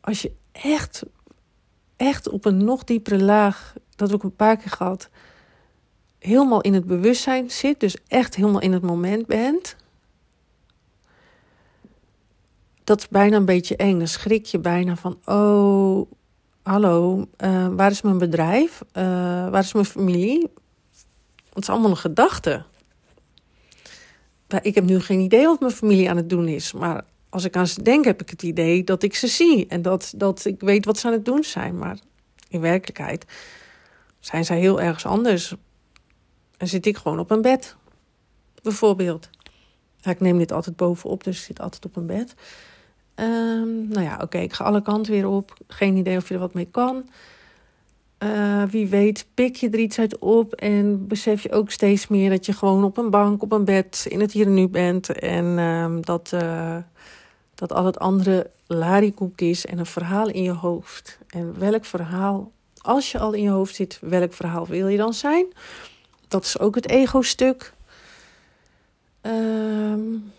Als 0.00 0.22
je 0.22 0.32
echt, 0.52 1.02
echt 2.06 2.28
op 2.28 2.44
een 2.44 2.64
nog 2.64 2.84
diepere 2.84 3.22
laag, 3.22 3.74
dat 3.96 4.08
heb 4.08 4.18
ik 4.18 4.24
een 4.24 4.36
paar 4.36 4.56
keer 4.56 4.70
gehad 4.70 5.08
helemaal 6.18 6.60
in 6.60 6.74
het 6.74 6.86
bewustzijn 6.86 7.50
zit, 7.50 7.80
dus 7.80 7.96
echt 8.08 8.34
helemaal 8.34 8.60
in 8.60 8.72
het 8.72 8.82
moment 8.82 9.26
bent, 9.26 9.76
dat 12.84 12.98
is 12.98 13.08
bijna 13.08 13.36
een 13.36 13.44
beetje 13.44 13.76
eng. 13.76 13.98
Dan 13.98 14.08
schrik 14.08 14.46
je 14.46 14.58
bijna 14.58 14.96
van, 14.96 15.18
oh, 15.24 16.10
hallo, 16.62 17.26
uh, 17.44 17.68
waar 17.68 17.90
is 17.90 18.02
mijn 18.02 18.18
bedrijf? 18.18 18.82
Uh, 18.92 19.02
waar 19.48 19.62
is 19.62 19.72
mijn 19.72 19.84
familie? 19.84 20.50
Het 21.52 21.62
is 21.62 21.68
allemaal 21.68 21.90
een 21.90 21.96
gedachte. 21.96 22.64
ik 24.62 24.74
heb 24.74 24.84
nu 24.84 25.00
geen 25.00 25.20
idee 25.20 25.46
wat 25.46 25.60
mijn 25.60 25.72
familie 25.72 26.10
aan 26.10 26.16
het 26.16 26.30
doen 26.30 26.48
is. 26.48 26.72
Maar 26.72 27.04
als 27.34 27.44
ik 27.44 27.56
aan 27.56 27.66
ze 27.66 27.82
denk, 27.82 28.04
heb 28.04 28.20
ik 28.20 28.30
het 28.30 28.42
idee 28.42 28.84
dat 28.84 29.02
ik 29.02 29.14
ze 29.14 29.26
zie. 29.26 29.66
En 29.66 29.82
dat, 29.82 30.12
dat 30.16 30.44
ik 30.44 30.60
weet 30.60 30.84
wat 30.84 30.98
ze 30.98 31.06
aan 31.06 31.12
het 31.12 31.24
doen 31.24 31.44
zijn. 31.44 31.78
Maar 31.78 31.98
in 32.48 32.60
werkelijkheid 32.60 33.24
zijn 34.20 34.44
zij 34.44 34.58
heel 34.58 34.80
ergens 34.80 35.06
anders. 35.06 35.54
En 36.56 36.68
zit 36.68 36.86
ik 36.86 36.96
gewoon 36.96 37.18
op 37.18 37.30
een 37.30 37.42
bed, 37.42 37.76
bijvoorbeeld. 38.62 39.30
Ik 40.02 40.20
neem 40.20 40.38
dit 40.38 40.52
altijd 40.52 40.76
bovenop, 40.76 41.24
dus 41.24 41.38
ik 41.38 41.44
zit 41.44 41.60
altijd 41.60 41.84
op 41.84 41.96
een 41.96 42.06
bed. 42.06 42.34
Um, 43.14 43.88
nou 43.88 44.02
ja, 44.02 44.18
oké, 44.22 44.38
ik 44.38 44.52
ga 44.52 44.64
alle 44.64 44.82
kanten 44.82 45.12
weer 45.12 45.28
op. 45.28 45.56
Geen 45.66 45.96
idee 45.96 46.16
of 46.16 46.28
je 46.28 46.34
er 46.34 46.40
wat 46.40 46.54
mee 46.54 46.68
kan. 46.70 47.08
Uh, 48.18 48.62
wie 48.62 48.86
weet, 48.86 49.26
pik 49.34 49.56
je 49.56 49.70
er 49.70 49.78
iets 49.78 49.98
uit 49.98 50.18
op 50.18 50.52
en 50.52 51.06
besef 51.06 51.42
je 51.42 51.52
ook 51.52 51.70
steeds 51.70 52.08
meer 52.08 52.30
dat 52.30 52.46
je 52.46 52.52
gewoon 52.52 52.84
op 52.84 52.96
een 52.96 53.10
bank, 53.10 53.42
op 53.42 53.52
een 53.52 53.64
bed, 53.64 54.06
in 54.08 54.20
het 54.20 54.32
hier 54.32 54.46
en 54.46 54.54
nu 54.54 54.68
bent. 54.68 55.08
En 55.12 55.44
um, 55.58 56.04
dat, 56.04 56.30
uh, 56.34 56.76
dat 57.54 57.72
al 57.72 57.84
het 57.84 57.98
andere 57.98 58.50
larikoek 58.66 59.40
is 59.40 59.66
en 59.66 59.78
een 59.78 59.86
verhaal 59.86 60.28
in 60.28 60.42
je 60.42 60.52
hoofd. 60.52 61.18
En 61.28 61.58
welk 61.58 61.84
verhaal, 61.84 62.52
als 62.80 63.12
je 63.12 63.18
al 63.18 63.32
in 63.32 63.42
je 63.42 63.50
hoofd 63.50 63.74
zit, 63.74 63.98
welk 64.00 64.32
verhaal 64.32 64.66
wil 64.66 64.88
je 64.88 64.96
dan 64.96 65.14
zijn? 65.14 65.46
Dat 66.28 66.44
is 66.44 66.58
ook 66.58 66.74
het 66.74 66.88
ego-stuk. 66.88 67.72
Um, 69.22 70.32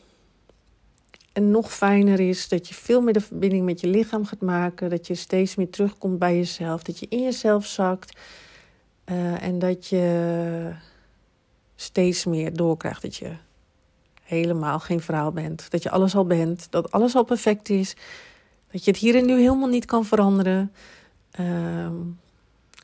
en 1.33 1.51
nog 1.51 1.73
fijner 1.73 2.19
is 2.19 2.47
dat 2.47 2.67
je 2.67 2.73
veel 2.73 3.01
meer 3.01 3.13
de 3.13 3.21
verbinding 3.21 3.65
met 3.65 3.81
je 3.81 3.87
lichaam 3.87 4.25
gaat 4.25 4.41
maken. 4.41 4.89
Dat 4.89 5.07
je 5.07 5.15
steeds 5.15 5.55
meer 5.55 5.69
terugkomt 5.69 6.19
bij 6.19 6.35
jezelf. 6.35 6.83
Dat 6.83 6.99
je 6.99 7.05
in 7.09 7.23
jezelf 7.23 7.65
zakt. 7.65 8.19
Uh, 9.05 9.43
en 9.43 9.59
dat 9.59 9.87
je 9.87 10.71
steeds 11.75 12.25
meer 12.25 12.53
doorkrijgt 12.53 13.01
dat 13.01 13.15
je 13.15 13.31
helemaal 14.25 14.79
geen 14.79 15.01
verhaal 15.01 15.31
bent. 15.31 15.71
Dat 15.71 15.83
je 15.83 15.89
alles 15.89 16.15
al 16.15 16.25
bent. 16.25 16.67
Dat 16.69 16.91
alles 16.91 17.15
al 17.15 17.23
perfect 17.23 17.69
is. 17.69 17.95
Dat 18.71 18.85
je 18.85 18.91
het 18.91 18.99
hier 18.99 19.15
en 19.15 19.25
nu 19.25 19.39
helemaal 19.39 19.67
niet 19.67 19.85
kan 19.85 20.05
veranderen. 20.05 20.71
Uh, 21.39 21.87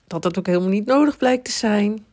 dat 0.08 0.22
dat 0.22 0.38
ook 0.38 0.46
helemaal 0.46 0.70
niet 0.70 0.86
nodig 0.86 1.18
blijkt 1.18 1.46
te 1.46 1.52
zijn. 1.52 2.06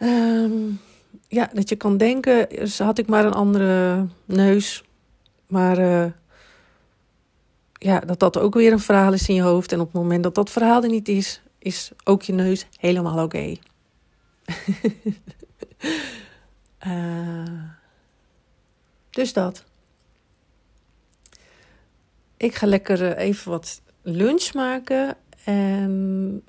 Um, 0.00 0.80
ja, 1.28 1.50
dat 1.52 1.68
je 1.68 1.76
kan 1.76 1.96
denken, 1.96 2.48
dus 2.48 2.78
had 2.78 2.98
ik 2.98 3.06
maar 3.06 3.24
een 3.24 3.32
andere 3.32 4.06
neus. 4.24 4.84
Maar 5.46 5.78
uh, 5.78 6.06
ja, 7.72 8.00
dat 8.00 8.18
dat 8.18 8.38
ook 8.38 8.54
weer 8.54 8.72
een 8.72 8.80
verhaal 8.80 9.12
is 9.12 9.28
in 9.28 9.34
je 9.34 9.42
hoofd. 9.42 9.72
En 9.72 9.80
op 9.80 9.92
het 9.92 10.02
moment 10.02 10.22
dat 10.22 10.34
dat 10.34 10.50
verhaal 10.50 10.82
er 10.82 10.88
niet 10.88 11.08
is, 11.08 11.42
is 11.58 11.90
ook 12.04 12.22
je 12.22 12.32
neus 12.32 12.66
helemaal 12.78 13.24
oké. 13.24 13.54
eh, 16.78 17.62
dus 19.10 19.32
dat. 19.32 19.64
Ik 22.36 22.54
ga 22.54 22.66
lekker 22.66 23.12
eh, 23.12 23.24
even 23.26 23.50
wat 23.50 23.80
lunch 24.02 24.52
maken 24.54 25.16
en 25.44 26.42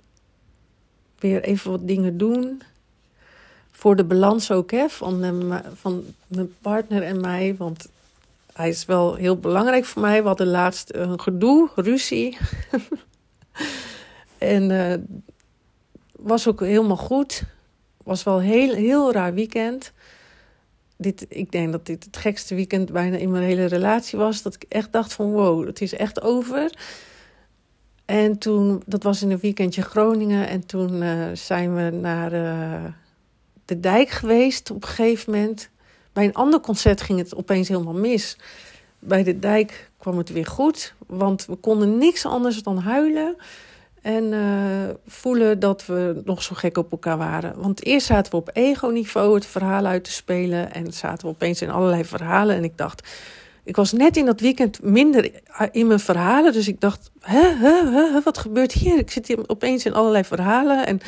weer 1.19 1.43
even 1.43 1.71
wat 1.71 1.87
dingen 1.87 2.17
doen 2.17 2.61
voor 3.77 3.95
de 3.95 4.03
balans 4.03 4.51
ook 4.51 4.71
hè, 4.71 4.89
van, 4.89 5.43
van 5.73 6.03
mijn 6.27 6.55
partner 6.61 7.03
en 7.03 7.21
mij. 7.21 7.55
Want 7.57 7.89
hij 8.53 8.69
is 8.69 8.85
wel 8.85 9.15
heel 9.15 9.37
belangrijk 9.37 9.85
voor 9.85 10.01
mij. 10.01 10.21
We 10.21 10.27
hadden 10.27 10.47
laatst 10.47 10.93
een 10.93 11.19
gedoe, 11.19 11.69
ruzie. 11.75 12.37
en 14.37 14.69
uh, 14.69 14.93
was 16.11 16.47
ook 16.47 16.59
helemaal 16.59 16.97
goed. 16.97 17.43
Was 18.03 18.23
wel 18.23 18.39
heel, 18.39 18.73
heel 18.73 19.11
raar 19.11 19.33
weekend. 19.33 19.91
Dit, 20.97 21.25
ik 21.29 21.51
denk 21.51 21.71
dat 21.71 21.85
dit 21.85 22.03
het 22.03 22.17
gekste 22.17 22.55
weekend 22.55 22.91
bijna 22.91 23.17
in 23.17 23.31
mijn 23.31 23.43
hele 23.43 23.65
relatie 23.65 24.17
was. 24.17 24.41
Dat 24.41 24.55
ik 24.55 24.65
echt 24.67 24.91
dacht 24.91 25.13
van 25.13 25.31
wow, 25.31 25.65
het 25.65 25.81
is 25.81 25.93
echt 25.93 26.21
over. 26.21 26.77
En 28.05 28.37
toen, 28.37 28.81
dat 28.85 29.03
was 29.03 29.21
in 29.21 29.31
een 29.31 29.39
weekendje 29.39 29.81
Groningen. 29.81 30.47
En 30.47 30.65
toen 30.65 31.01
uh, 31.01 31.25
zijn 31.33 31.75
we 31.75 31.89
naar... 31.89 32.33
Uh, 32.33 32.85
de 33.67 33.79
dijk 33.79 34.09
geweest 34.09 34.71
op 34.71 34.83
een 34.83 34.89
gegeven 34.89 35.33
moment. 35.33 35.69
Bij 36.13 36.25
een 36.25 36.33
ander 36.33 36.59
concert 36.59 37.01
ging 37.01 37.19
het 37.19 37.35
opeens 37.35 37.67
helemaal 37.67 37.93
mis. 37.93 38.37
Bij 38.99 39.23
de 39.23 39.39
dijk 39.39 39.89
kwam 39.97 40.17
het 40.17 40.29
weer 40.29 40.45
goed, 40.45 40.93
want 41.07 41.45
we 41.45 41.55
konden 41.55 41.97
niks 41.97 42.25
anders 42.25 42.63
dan 42.63 42.77
huilen. 42.77 43.35
En 44.07 44.23
uh, 44.23 44.89
voelen 45.07 45.59
dat 45.59 45.85
we 45.85 46.21
nog 46.25 46.43
zo 46.43 46.55
gek 46.55 46.77
op 46.77 46.91
elkaar 46.91 47.17
waren. 47.17 47.61
Want 47.61 47.85
eerst 47.85 48.07
zaten 48.07 48.31
we 48.31 48.37
op 48.37 48.49
ego-niveau 48.53 49.35
het 49.35 49.45
verhaal 49.45 49.85
uit 49.85 50.03
te 50.03 50.11
spelen. 50.11 50.73
En 50.73 50.93
zaten 50.93 51.27
we 51.27 51.33
opeens 51.33 51.61
in 51.61 51.69
allerlei 51.69 52.05
verhalen. 52.05 52.55
En 52.55 52.63
ik 52.63 52.77
dacht, 52.77 53.07
ik 53.63 53.75
was 53.75 53.91
net 53.91 54.17
in 54.17 54.25
dat 54.25 54.39
weekend 54.39 54.83
minder 54.83 55.31
in 55.71 55.87
mijn 55.87 55.99
verhalen. 55.99 56.53
Dus 56.53 56.67
ik 56.67 56.81
dacht, 56.81 57.11
hè, 57.19 57.53
hè, 57.55 57.91
hè, 57.91 58.21
wat 58.21 58.37
gebeurt 58.37 58.71
hier? 58.71 58.97
Ik 58.97 59.11
zit 59.11 59.27
hier 59.27 59.49
opeens 59.49 59.85
in 59.85 59.93
allerlei 59.93 60.23
verhalen. 60.23 60.85
En 60.85 60.99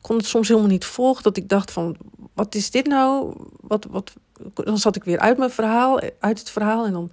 kon 0.00 0.16
het 0.16 0.26
soms 0.26 0.48
helemaal 0.48 0.70
niet 0.70 0.84
volgen. 0.84 1.22
Dat 1.22 1.36
ik 1.36 1.48
dacht 1.48 1.70
van, 1.70 1.96
wat 2.34 2.54
is 2.54 2.70
dit 2.70 2.86
nou? 2.86 3.34
Wat, 3.60 3.86
wat, 3.90 4.12
dan 4.54 4.78
zat 4.78 4.96
ik 4.96 5.04
weer 5.04 5.18
uit 5.18 5.38
mijn 5.38 5.50
verhaal, 5.50 6.00
uit 6.18 6.38
het 6.38 6.50
verhaal. 6.50 6.84
En 6.86 6.92
dan 6.92 7.10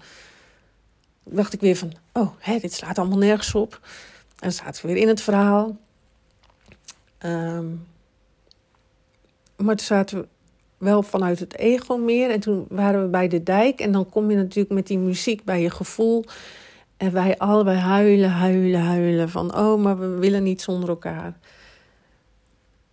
dacht 1.24 1.54
ik 1.54 1.60
weer 1.60 1.76
van, 1.76 1.92
oh, 2.14 2.32
hè, 2.38 2.60
dit 2.60 2.74
slaat 2.74 2.98
allemaal 2.98 3.18
nergens 3.18 3.56
op. 3.56 3.80
En 4.40 4.52
zaten 4.52 4.86
we 4.86 4.94
weer 4.94 5.02
in 5.02 5.08
het 5.08 5.22
verhaal. 5.22 5.78
Um, 7.26 7.88
maar 9.56 9.76
toen 9.76 9.86
zaten 9.86 10.20
we 10.20 10.28
wel 10.78 11.04
vanuit 11.04 11.40
het 11.40 11.58
ego 11.58 11.98
meer. 11.98 12.30
En 12.30 12.40
toen 12.40 12.66
waren 12.70 13.02
we 13.02 13.08
bij 13.08 13.28
de 13.28 13.44
dijk. 13.44 13.80
En 13.80 13.92
dan 13.92 14.10
kom 14.10 14.30
je 14.30 14.38
natuurlijk 14.38 14.74
met 14.74 14.88
die 14.88 14.98
muziek 14.98 15.44
bij 15.44 15.62
je 15.62 15.70
gevoel. 15.70 16.26
En 16.98 17.12
wij 17.12 17.38
allebei 17.38 17.78
huilen, 17.78 18.30
huilen, 18.30 18.82
huilen. 18.82 19.30
Van, 19.30 19.58
oh, 19.58 19.82
maar 19.82 20.00
we 20.00 20.08
willen 20.08 20.44
niet 20.44 20.62
zonder 20.62 20.90
elkaar. 20.90 21.38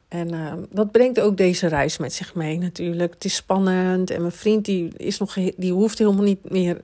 En 0.09 0.33
uh, 0.33 0.53
dat 0.71 0.91
brengt 0.91 1.21
ook 1.21 1.37
deze 1.37 1.67
reis 1.67 1.99
met 1.99 2.13
zich 2.13 2.35
mee 2.35 2.59
natuurlijk. 2.59 3.15
Het 3.15 3.25
is 3.25 3.35
spannend 3.35 4.11
en 4.11 4.21
mijn 4.21 4.33
vriend 4.33 4.65
die, 4.65 4.93
is 4.97 5.19
nog, 5.19 5.35
die 5.57 5.73
hoeft 5.73 5.99
helemaal 5.99 6.25
niet 6.25 6.51
meer 6.51 6.81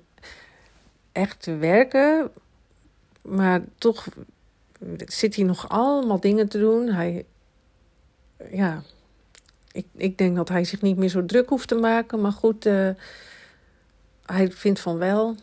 echt 1.12 1.42
te 1.42 1.56
werken. 1.56 2.30
Maar 3.22 3.62
toch 3.78 4.06
zit 4.97 5.37
hij 5.37 5.45
nog 5.45 5.68
allemaal 5.68 6.20
dingen 6.20 6.49
te 6.49 6.59
doen. 6.59 6.89
Hij, 6.89 7.24
ja, 8.51 8.83
ik, 9.72 9.87
ik 9.97 10.18
denk 10.18 10.37
dat 10.37 10.49
hij 10.49 10.64
zich 10.64 10.83
niet 10.83 10.97
meer 10.97 11.09
zo 11.09 11.24
druk 11.26 11.49
hoeft 11.49 11.68
te 11.68 11.74
maken. 11.74 12.20
Maar 12.20 12.33
goed, 12.33 12.66
uh, 12.66 12.91
hij 14.26 14.51
vindt 14.51 14.81
van 14.81 14.99
wel. 14.99 15.35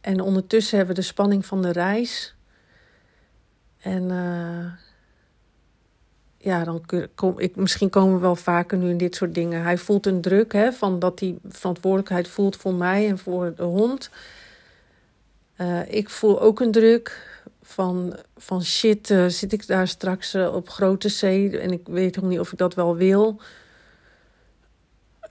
En 0.00 0.20
ondertussen 0.20 0.76
hebben 0.76 0.94
we 0.94 1.00
de 1.00 1.06
spanning 1.06 1.46
van 1.46 1.62
de 1.62 1.72
reis. 1.72 2.34
En... 3.78 4.02
Uh, 4.02 4.72
ja, 6.42 6.64
dan 6.64 6.84
kom 7.14 7.38
ik, 7.38 7.56
misschien 7.56 7.90
komen 7.90 8.14
we 8.14 8.20
wel 8.20 8.36
vaker 8.36 8.78
nu 8.78 8.88
in 8.88 8.96
dit 8.96 9.14
soort 9.14 9.34
dingen. 9.34 9.62
Hij 9.62 9.78
voelt 9.78 10.06
een 10.06 10.20
druk 10.20 10.52
hè, 10.52 10.72
van 10.72 10.98
dat 10.98 11.20
hij 11.20 11.38
verantwoordelijkheid 11.48 12.28
voelt 12.28 12.56
voor 12.56 12.74
mij 12.74 13.08
en 13.08 13.18
voor 13.18 13.52
de 13.56 13.62
hond. 13.62 14.10
Uh, 15.60 15.92
ik 15.92 16.10
voel 16.10 16.40
ook 16.40 16.60
een 16.60 16.70
druk 16.70 17.28
van, 17.62 18.16
van 18.36 18.64
shit, 18.64 19.10
uh, 19.10 19.26
zit 19.26 19.52
ik 19.52 19.66
daar 19.66 19.88
straks 19.88 20.34
uh, 20.34 20.54
op 20.54 20.68
grote 20.68 21.08
zee 21.08 21.58
en 21.58 21.70
ik 21.70 21.80
weet 21.84 22.16
nog 22.16 22.24
niet 22.24 22.40
of 22.40 22.52
ik 22.52 22.58
dat 22.58 22.74
wel 22.74 22.96
wil. 22.96 23.40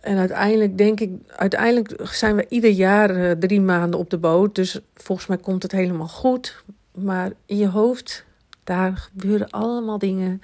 En 0.01 0.17
uiteindelijk 0.17 0.77
denk 0.77 0.99
ik, 0.99 1.11
uiteindelijk 1.27 1.95
zijn 2.03 2.35
we 2.35 2.45
ieder 2.49 2.69
jaar 2.69 3.37
drie 3.37 3.61
maanden 3.61 3.99
op 3.99 4.09
de 4.09 4.17
boot. 4.17 4.55
Dus 4.55 4.79
volgens 4.93 5.27
mij 5.27 5.37
komt 5.37 5.63
het 5.63 5.71
helemaal 5.71 6.07
goed. 6.07 6.63
Maar 6.91 7.31
in 7.45 7.57
je 7.57 7.67
hoofd, 7.67 8.25
daar 8.63 8.97
gebeuren 8.97 9.49
allemaal 9.49 9.97
dingen 9.97 10.41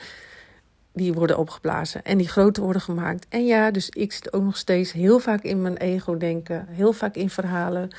die 0.94 1.14
worden 1.14 1.38
opgeblazen 1.38 2.04
en 2.04 2.18
die 2.18 2.28
groter 2.28 2.64
worden 2.64 2.82
gemaakt. 2.82 3.26
En 3.30 3.46
ja, 3.46 3.72
dus 3.72 3.90
ik 3.90 4.12
zit 4.12 4.34
ook 4.34 4.44
nog 4.44 4.58
steeds 4.58 4.92
heel 4.92 5.20
vaak 5.20 5.44
in 5.44 5.62
mijn 5.62 5.78
ego 5.78 6.18
denken, 6.18 6.68
heel 6.70 6.94
vaak 6.94 7.16
in 7.16 7.30
verhalen. 7.30 7.90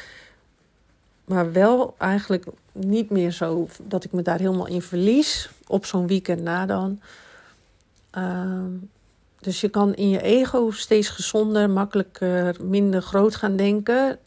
Maar 1.26 1.52
wel 1.52 1.94
eigenlijk 1.98 2.46
niet 2.72 3.10
meer 3.10 3.30
zo 3.30 3.68
dat 3.82 4.04
ik 4.04 4.12
me 4.12 4.22
daar 4.22 4.38
helemaal 4.38 4.66
in 4.66 4.82
verlies 4.82 5.50
op 5.66 5.84
zo'n 5.84 6.06
weekend 6.06 6.42
na 6.42 6.66
dan. 6.66 7.00
Uh, 8.18 8.64
dus 9.40 9.60
je 9.60 9.68
kan 9.68 9.94
in 9.94 10.08
je 10.08 10.22
ego 10.22 10.70
steeds 10.70 11.08
gezonder, 11.08 11.70
makkelijker, 11.70 12.56
minder 12.64 13.02
groot 13.02 13.34
gaan 13.36 13.56
denken. 13.56 14.18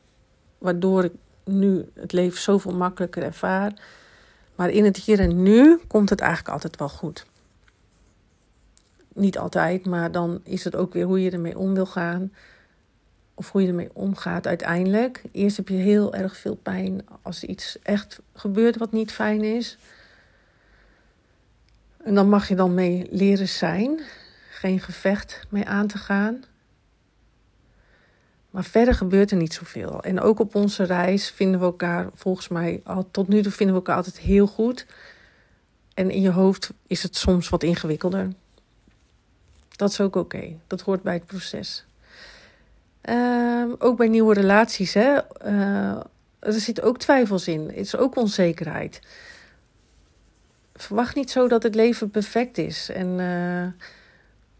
Waardoor 0.58 1.04
ik 1.04 1.14
nu 1.44 1.86
het 1.94 2.12
leven 2.12 2.40
zoveel 2.40 2.74
makkelijker 2.74 3.24
ervaar. 3.24 3.74
Maar 4.56 4.70
in 4.70 4.84
het 4.86 4.98
hier 4.98 5.20
en 5.20 5.44
nu 5.44 5.80
komt 5.88 6.10
het 6.10 6.20
eigenlijk 6.20 6.54
altijd 6.54 6.78
wel 6.78 6.90
goed 6.90 7.26
niet 9.20 9.38
altijd, 9.38 9.86
maar 9.86 10.12
dan 10.12 10.40
is 10.44 10.64
het 10.64 10.76
ook 10.76 10.94
weer 10.94 11.06
hoe 11.06 11.22
je 11.22 11.32
ermee 11.32 11.58
om 11.58 11.74
wil 11.74 11.86
gaan. 11.86 12.34
Of 13.40 13.52
hoe 13.52 13.62
je 13.62 13.68
ermee 13.68 13.90
omgaat 13.94 14.48
uiteindelijk. 14.48 15.22
Eerst 15.32 15.58
heb 15.58 15.68
je 15.68 15.76
heel 15.76 16.14
erg 16.14 16.38
veel 16.38 16.56
pijn 16.56 17.06
als 17.22 17.44
iets 17.44 17.80
echt 17.84 18.20
gebeurt 18.34 18.78
wat 18.78 18.92
niet 18.92 19.12
fijn 19.12 19.44
is. 19.44 19.78
En 22.04 22.16
dan 22.16 22.30
mag 22.30 22.48
je 22.48 22.56
dan 22.56 22.74
mee 22.74 23.08
leren 23.12 23.48
zijn. 23.48 24.00
geen 24.50 24.80
gevecht 24.80 25.42
mee 25.50 25.66
aan 25.66 25.88
te 25.88 25.98
gaan. 25.98 26.44
Maar 28.50 28.64
verder 28.64 28.94
gebeurt 28.94 29.32
er 29.32 29.38
niet 29.38 29.54
zoveel. 29.54 30.04
En 30.04 30.22
ook 30.22 30.40
op 30.40 30.56
onze 30.56 30.84
reis 30.84 31.30
vinden 31.30 31.60
we 31.60 31.66
elkaar, 31.66 32.10
volgens 32.14 32.48
mij, 32.48 32.82
al, 32.84 33.08
tot 33.12 33.28
nu 33.28 33.42
toe 33.42 33.52
vinden 33.52 33.76
we 33.76 33.82
elkaar 33.82 33.96
altijd 33.96 34.20
heel 34.20 34.48
goed. 34.48 34.86
En 35.94 36.12
in 36.12 36.22
je 36.22 36.32
hoofd 36.32 36.72
is 36.88 37.04
het 37.04 37.16
soms 37.16 37.50
wat 37.50 37.64
ingewikkelder. 37.64 38.34
Dat 39.76 39.90
is 39.90 40.02
ook 40.02 40.16
oké. 40.16 40.58
Dat 40.68 40.82
hoort 40.82 41.02
bij 41.02 41.14
het 41.14 41.26
proces. 41.26 41.88
Ehm, 43.10 43.70
ook 43.78 43.98
bij 43.98 44.08
nieuwe 44.08 44.34
relaties, 44.34 44.94
hè. 44.94 45.18
Uh, 45.46 46.00
er 46.40 46.54
zit 46.54 46.82
ook 46.82 46.98
twijfels 46.98 47.48
in. 47.48 47.68
Het 47.68 47.76
is 47.76 47.96
ook 47.96 48.16
onzekerheid. 48.16 49.02
Verwacht 50.74 51.16
niet 51.16 51.32
zo 51.32 51.48
dat 51.48 51.64
het 51.64 51.76
leven 51.76 52.10
perfect 52.10 52.58
is. 52.58 52.90
En 52.90 53.08
uh, 53.20 53.88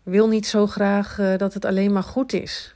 wil 0.04 0.28
niet 0.28 0.48
zo 0.48 0.68
graag 0.68 1.20
uh, 1.20 1.38
dat 1.38 1.54
het 1.54 1.66
alleen 1.66 1.94
maar 1.94 2.04
goed 2.04 2.34
is. 2.34 2.76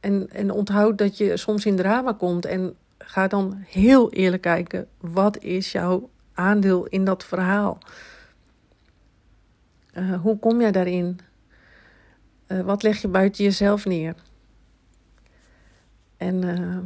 En, 0.00 0.28
en 0.32 0.50
onthoud 0.50 0.98
dat 0.98 1.16
je 1.16 1.36
soms 1.36 1.66
in 1.66 1.76
drama 1.76 2.12
komt. 2.12 2.44
En 2.44 2.74
ga 2.98 3.26
dan 3.26 3.64
heel 3.68 4.12
eerlijk 4.12 4.42
kijken. 4.42 4.88
Wat 5.00 5.38
is 5.38 5.72
jouw 5.72 6.10
aandeel 6.32 6.86
in 6.86 7.04
dat 7.04 7.24
verhaal? 7.24 7.78
Hoe 10.22 10.38
kom 10.38 10.60
jij 10.60 10.72
daarin? 10.72 11.18
Wat 12.46 12.82
leg 12.82 13.00
je 13.00 13.08
buiten 13.08 13.44
jezelf 13.44 13.84
neer? 13.84 14.14
En 16.16 16.42
uh, 16.42 16.78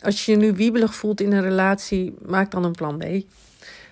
als 0.00 0.24
je 0.24 0.32
je 0.32 0.38
nu 0.38 0.52
wiebelig 0.52 0.94
voelt 0.94 1.20
in 1.20 1.32
een 1.32 1.42
relatie, 1.42 2.14
maak 2.26 2.50
dan 2.50 2.64
een 2.64 2.72
plan 2.72 2.98
B. 2.98 3.04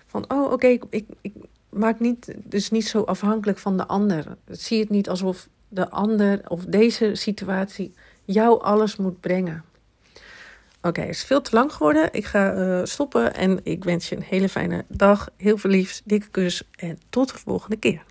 Van, 0.07 0.25
oh 0.31 0.53
oké, 0.53 0.67
ik, 0.67 0.85
ik, 0.91 1.33
maak 1.69 2.01
niet, 2.01 2.35
dus 2.45 2.71
niet 2.71 2.89
zo 2.89 3.03
afhankelijk 3.03 3.59
van 3.59 3.77
de 3.77 3.87
ander. 3.87 4.37
Zie 4.47 4.81
het 4.81 4.89
niet 4.89 5.09
alsof 5.09 5.49
de 5.69 5.91
ander 5.91 6.41
of 6.49 6.65
deze 6.65 7.15
situatie 7.15 7.95
jou 8.25 8.63
alles 8.63 8.97
moet 8.97 9.21
brengen. 9.21 9.65
Oké, 10.83 11.01
het 11.01 11.11
is 11.11 11.25
veel 11.25 11.41
te 11.41 11.55
lang 11.55 11.73
geworden. 11.73 12.09
Ik 12.13 12.25
ga 12.25 12.55
uh, 12.55 12.85
stoppen 12.85 13.35
en 13.35 13.61
ik 13.63 13.85
wens 13.85 14.09
je 14.09 14.17
een 14.17 14.23
hele 14.23 14.49
fijne 14.49 14.85
dag. 14.89 15.29
Heel 15.37 15.59
veel 15.59 15.71
liefs, 15.71 16.03
dikke 16.05 16.29
kus 16.29 16.63
en 16.77 16.99
tot 17.11 17.33
de 17.33 17.39
volgende 17.39 17.77
keer. 17.77 18.03